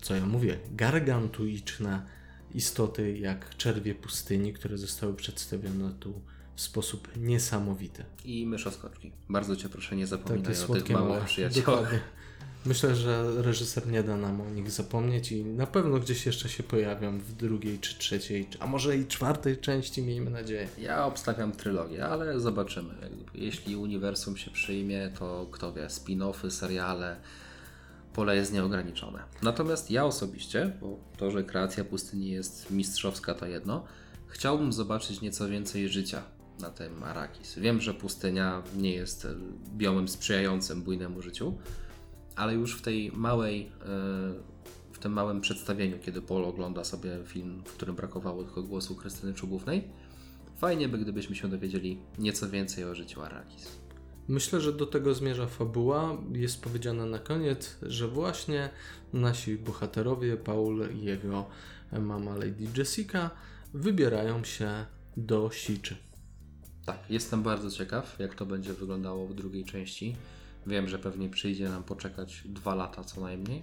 co 0.00 0.14
ja 0.14 0.26
mówię, 0.26 0.58
gargantuiczne 0.70 2.06
istoty 2.54 3.18
jak 3.18 3.56
czerwie 3.56 3.94
pustyni, 3.94 4.52
które 4.52 4.78
zostały 4.78 5.14
przedstawione 5.14 5.92
tu 6.00 6.20
w 6.54 6.60
sposób 6.60 7.08
niesamowity. 7.16 8.04
I 8.24 8.46
myszoskoczki. 8.46 9.12
Bardzo 9.28 9.56
Cię 9.56 9.68
proszę 9.68 9.96
nie 9.96 10.06
Takie 10.06 10.16
zapominaj 10.16 10.54
o 10.68 10.74
tych 10.74 10.90
małych 10.90 11.24
przyjaciołach. 11.24 11.94
Myślę, 12.66 12.96
że 12.96 13.42
reżyser 13.42 13.86
nie 13.86 14.02
da 14.02 14.16
nam 14.16 14.40
o 14.40 14.50
nich 14.50 14.70
zapomnieć 14.70 15.32
i 15.32 15.44
na 15.44 15.66
pewno 15.66 15.98
gdzieś 15.98 16.26
jeszcze 16.26 16.48
się 16.48 16.62
pojawią 16.62 17.18
w 17.18 17.32
drugiej 17.32 17.78
czy 17.78 17.98
trzeciej, 17.98 18.48
a 18.60 18.66
może 18.66 18.96
i 18.96 19.06
czwartej 19.06 19.58
części, 19.58 20.02
miejmy 20.02 20.30
nadzieję. 20.30 20.68
Ja 20.78 21.06
obstawiam 21.06 21.52
trylogię, 21.52 22.06
ale 22.06 22.40
zobaczymy. 22.40 22.94
Jeśli 23.34 23.76
uniwersum 23.76 24.36
się 24.36 24.50
przyjmie, 24.50 25.10
to 25.18 25.46
kto 25.50 25.72
wie, 25.72 25.86
spin-offy, 25.86 26.50
seriale, 26.50 27.16
pole 28.12 28.36
jest 28.36 28.52
nieograniczone. 28.52 29.22
Natomiast 29.42 29.90
ja 29.90 30.04
osobiście, 30.04 30.72
bo 30.80 30.98
to, 31.16 31.30
że 31.30 31.44
kreacja 31.44 31.84
pustyni 31.84 32.30
jest 32.30 32.70
mistrzowska, 32.70 33.34
to 33.34 33.46
jedno, 33.46 33.84
chciałbym 34.28 34.72
zobaczyć 34.72 35.20
nieco 35.20 35.48
więcej 35.48 35.88
życia 35.88 36.22
na 36.62 36.70
tym 36.70 37.02
Arakis. 37.02 37.58
Wiem, 37.58 37.80
że 37.80 37.94
pustynia 37.94 38.62
nie 38.76 38.92
jest 38.92 39.24
e, 39.24 39.34
biomem 39.76 40.08
sprzyjającym 40.08 40.82
bujnemu 40.82 41.22
życiu, 41.22 41.58
ale 42.36 42.54
już 42.54 42.76
w 42.76 42.82
tej 42.82 43.12
małej, 43.12 43.62
e, 43.62 43.68
w 44.92 44.98
tym 44.98 45.12
małym 45.12 45.40
przedstawieniu, 45.40 45.98
kiedy 45.98 46.22
Paul 46.22 46.44
ogląda 46.44 46.84
sobie 46.84 47.18
film, 47.24 47.62
w 47.66 47.72
którym 47.72 47.96
brakowało 47.96 48.44
tylko 48.44 48.62
głosu 48.62 48.94
Krystyny 48.94 49.34
Czubównej, 49.34 49.88
fajnie 50.56 50.88
by, 50.88 50.98
gdybyśmy 50.98 51.36
się 51.36 51.48
dowiedzieli 51.48 51.98
nieco 52.18 52.50
więcej 52.50 52.84
o 52.84 52.94
życiu 52.94 53.22
Arakis. 53.22 53.82
Myślę, 54.28 54.60
że 54.60 54.72
do 54.72 54.86
tego 54.86 55.14
zmierza 55.14 55.46
fabuła. 55.46 56.16
Jest 56.32 56.62
powiedziane 56.62 57.06
na 57.06 57.18
koniec, 57.18 57.78
że 57.82 58.08
właśnie 58.08 58.70
nasi 59.12 59.56
bohaterowie, 59.56 60.36
Paul 60.36 60.88
i 60.94 61.04
jego 61.04 61.46
mama 62.00 62.34
Lady 62.34 62.66
Jessica, 62.76 63.30
wybierają 63.74 64.44
się 64.44 64.86
do 65.16 65.50
Siczy. 65.50 65.96
Tak, 66.86 66.98
jestem 67.10 67.42
bardzo 67.42 67.70
ciekaw, 67.70 68.18
jak 68.18 68.34
to 68.34 68.46
będzie 68.46 68.74
wyglądało 68.74 69.28
w 69.28 69.34
drugiej 69.34 69.64
części. 69.64 70.16
Wiem, 70.66 70.88
że 70.88 70.98
pewnie 70.98 71.28
przyjdzie 71.28 71.68
nam 71.68 71.84
poczekać 71.84 72.42
dwa 72.44 72.74
lata 72.74 73.04
co 73.04 73.20
najmniej, 73.20 73.62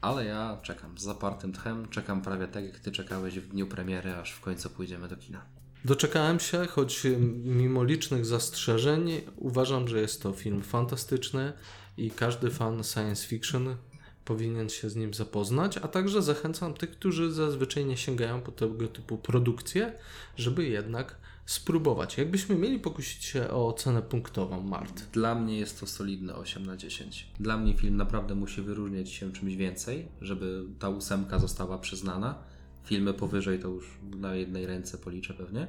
ale 0.00 0.24
ja 0.24 0.58
czekam 0.62 0.98
z 0.98 1.02
zapartym 1.02 1.52
tchem, 1.52 1.88
czekam 1.88 2.22
prawie 2.22 2.48
tak 2.48 2.64
jak 2.64 2.78
Ty 2.78 2.92
czekałeś 2.92 3.38
w 3.38 3.48
dniu 3.48 3.66
premiery, 3.66 4.14
aż 4.14 4.32
w 4.32 4.40
końcu 4.40 4.70
pójdziemy 4.70 5.08
do 5.08 5.16
kina. 5.16 5.42
Doczekałem 5.84 6.40
się, 6.40 6.66
choć 6.66 7.06
mimo 7.44 7.84
licznych 7.84 8.26
zastrzeżeń 8.26 9.10
uważam, 9.36 9.88
że 9.88 10.00
jest 10.00 10.22
to 10.22 10.32
film 10.32 10.62
fantastyczny 10.62 11.52
i 11.96 12.10
każdy 12.10 12.50
fan 12.50 12.84
science 12.84 13.26
fiction 13.26 13.76
powinien 14.24 14.68
się 14.68 14.90
z 14.90 14.96
nim 14.96 15.14
zapoznać, 15.14 15.78
a 15.78 15.88
także 15.88 16.22
zachęcam 16.22 16.74
tych, 16.74 16.90
którzy 16.90 17.32
zazwyczaj 17.32 17.84
nie 17.84 17.96
sięgają 17.96 18.40
po 18.40 18.52
tego 18.52 18.88
typu 18.88 19.18
produkcje, 19.18 19.92
żeby 20.36 20.64
jednak 20.68 21.16
spróbować. 21.46 22.18
Jakbyśmy 22.18 22.56
mieli 22.56 22.78
pokusić 22.78 23.24
się 23.24 23.50
o 23.50 23.68
ocenę 23.68 24.02
punktową, 24.02 24.60
Mart. 24.62 25.02
Dla 25.12 25.34
mnie 25.34 25.58
jest 25.58 25.80
to 25.80 25.86
solidne 25.86 26.34
8 26.34 26.66
na 26.66 26.76
10. 26.76 27.30
Dla 27.40 27.56
mnie 27.56 27.74
film 27.74 27.96
naprawdę 27.96 28.34
musi 28.34 28.62
wyróżniać 28.62 29.10
się 29.10 29.32
czymś 29.32 29.56
więcej, 29.56 30.08
żeby 30.20 30.64
ta 30.78 30.88
ósemka 30.88 31.38
została 31.38 31.78
przyznana. 31.78 32.38
Filmy 32.84 33.14
powyżej 33.14 33.58
to 33.58 33.68
już 33.68 33.98
na 34.16 34.34
jednej 34.34 34.66
ręce 34.66 34.98
policzę 34.98 35.34
pewnie. 35.34 35.66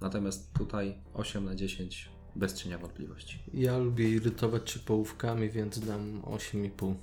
Natomiast 0.00 0.52
tutaj 0.52 0.94
8 1.14 1.44
na 1.44 1.54
10 1.54 2.08
bez 2.36 2.54
cienia 2.54 2.78
wątpliwości. 2.78 3.38
Ja 3.54 3.78
lubię 3.78 4.08
irytować 4.08 4.70
się 4.70 4.78
połówkami, 4.78 5.50
więc 5.50 5.78
dam 5.78 6.22
8,5. 6.22 6.94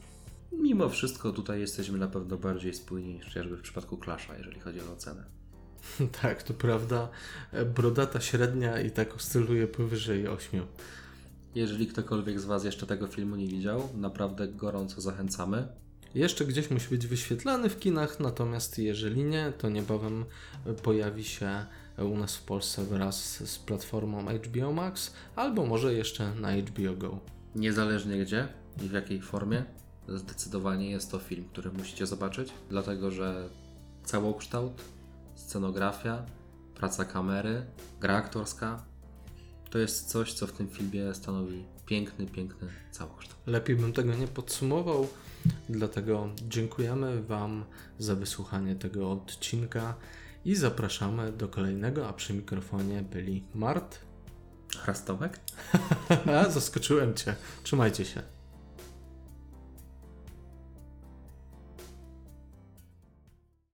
Mimo 0.51 0.89
wszystko 0.89 1.31
tutaj 1.31 1.59
jesteśmy 1.59 1.97
na 1.97 2.07
pewno 2.07 2.37
bardziej 2.37 2.73
spójni 2.73 3.13
niż 3.13 3.25
chociażby 3.25 3.57
w 3.57 3.61
przypadku 3.61 3.97
Clasha, 3.97 4.37
jeżeli 4.37 4.59
chodzi 4.59 4.81
o 4.81 4.93
ocenę. 4.93 5.34
Tak, 6.21 6.43
to 6.43 6.53
prawda. 6.53 7.09
Brodata 7.75 8.21
średnia 8.21 8.81
i 8.81 8.91
tak 8.91 9.15
oscyluje 9.15 9.67
powyżej 9.67 10.27
8. 10.27 10.65
Jeżeli 11.55 11.87
ktokolwiek 11.87 12.39
z 12.39 12.45
Was 12.45 12.63
jeszcze 12.63 12.87
tego 12.87 13.07
filmu 13.07 13.35
nie 13.35 13.47
widział, 13.47 13.89
naprawdę 13.95 14.47
gorąco 14.47 15.01
zachęcamy. 15.01 15.67
Jeszcze 16.15 16.45
gdzieś 16.45 16.71
musi 16.71 16.89
być 16.89 17.07
wyświetlany 17.07 17.69
w 17.69 17.79
kinach, 17.79 18.19
natomiast 18.19 18.79
jeżeli 18.79 19.23
nie, 19.23 19.53
to 19.57 19.69
niebawem 19.69 20.25
pojawi 20.83 21.23
się 21.23 21.65
u 21.97 22.17
nas 22.17 22.35
w 22.35 22.43
Polsce 22.43 22.83
wraz 22.83 23.49
z 23.49 23.59
platformą 23.59 24.25
HBO 24.25 24.73
Max, 24.73 25.13
albo 25.35 25.65
może 25.65 25.93
jeszcze 25.93 26.35
na 26.35 26.51
HBO 26.57 26.95
Go. 26.97 27.19
Niezależnie 27.55 28.17
gdzie 28.17 28.47
i 28.83 28.89
w 28.89 28.91
jakiej 28.91 29.21
formie, 29.21 29.63
zdecydowanie 30.07 30.89
jest 30.89 31.11
to 31.11 31.19
film, 31.19 31.45
który 31.51 31.71
musicie 31.71 32.05
zobaczyć, 32.05 32.49
dlatego 32.69 33.11
że 33.11 33.49
całokształt, 34.03 34.81
scenografia, 35.35 36.25
praca 36.75 37.05
kamery, 37.05 37.65
gra 37.99 38.15
aktorska 38.15 38.95
to 39.75 39.79
jest 39.79 40.09
coś, 40.09 40.33
co 40.33 40.47
w 40.47 40.51
tym 40.51 40.69
filmie 40.69 41.13
stanowi 41.13 41.65
piękny, 41.85 42.25
piękny 42.25 42.67
całokształt. 42.91 43.41
Lepiej 43.47 43.75
bym 43.75 43.93
tego 43.93 44.15
nie 44.15 44.27
podsumował, 44.27 45.07
dlatego 45.69 46.29
dziękujemy 46.47 47.23
Wam 47.23 47.65
za 47.99 48.15
wysłuchanie 48.15 48.75
tego 48.75 49.11
odcinka 49.11 49.95
i 50.45 50.55
zapraszamy 50.55 51.31
do 51.31 51.47
kolejnego, 51.47 52.07
a 52.07 52.13
przy 52.13 52.33
mikrofonie 52.33 53.01
byli 53.01 53.43
Mart. 53.53 53.99
Chrastomek? 54.77 55.39
A, 56.35 56.49
zaskoczyłem 56.49 57.13
Cię. 57.13 57.35
Trzymajcie 57.63 58.05
się. 58.05 58.34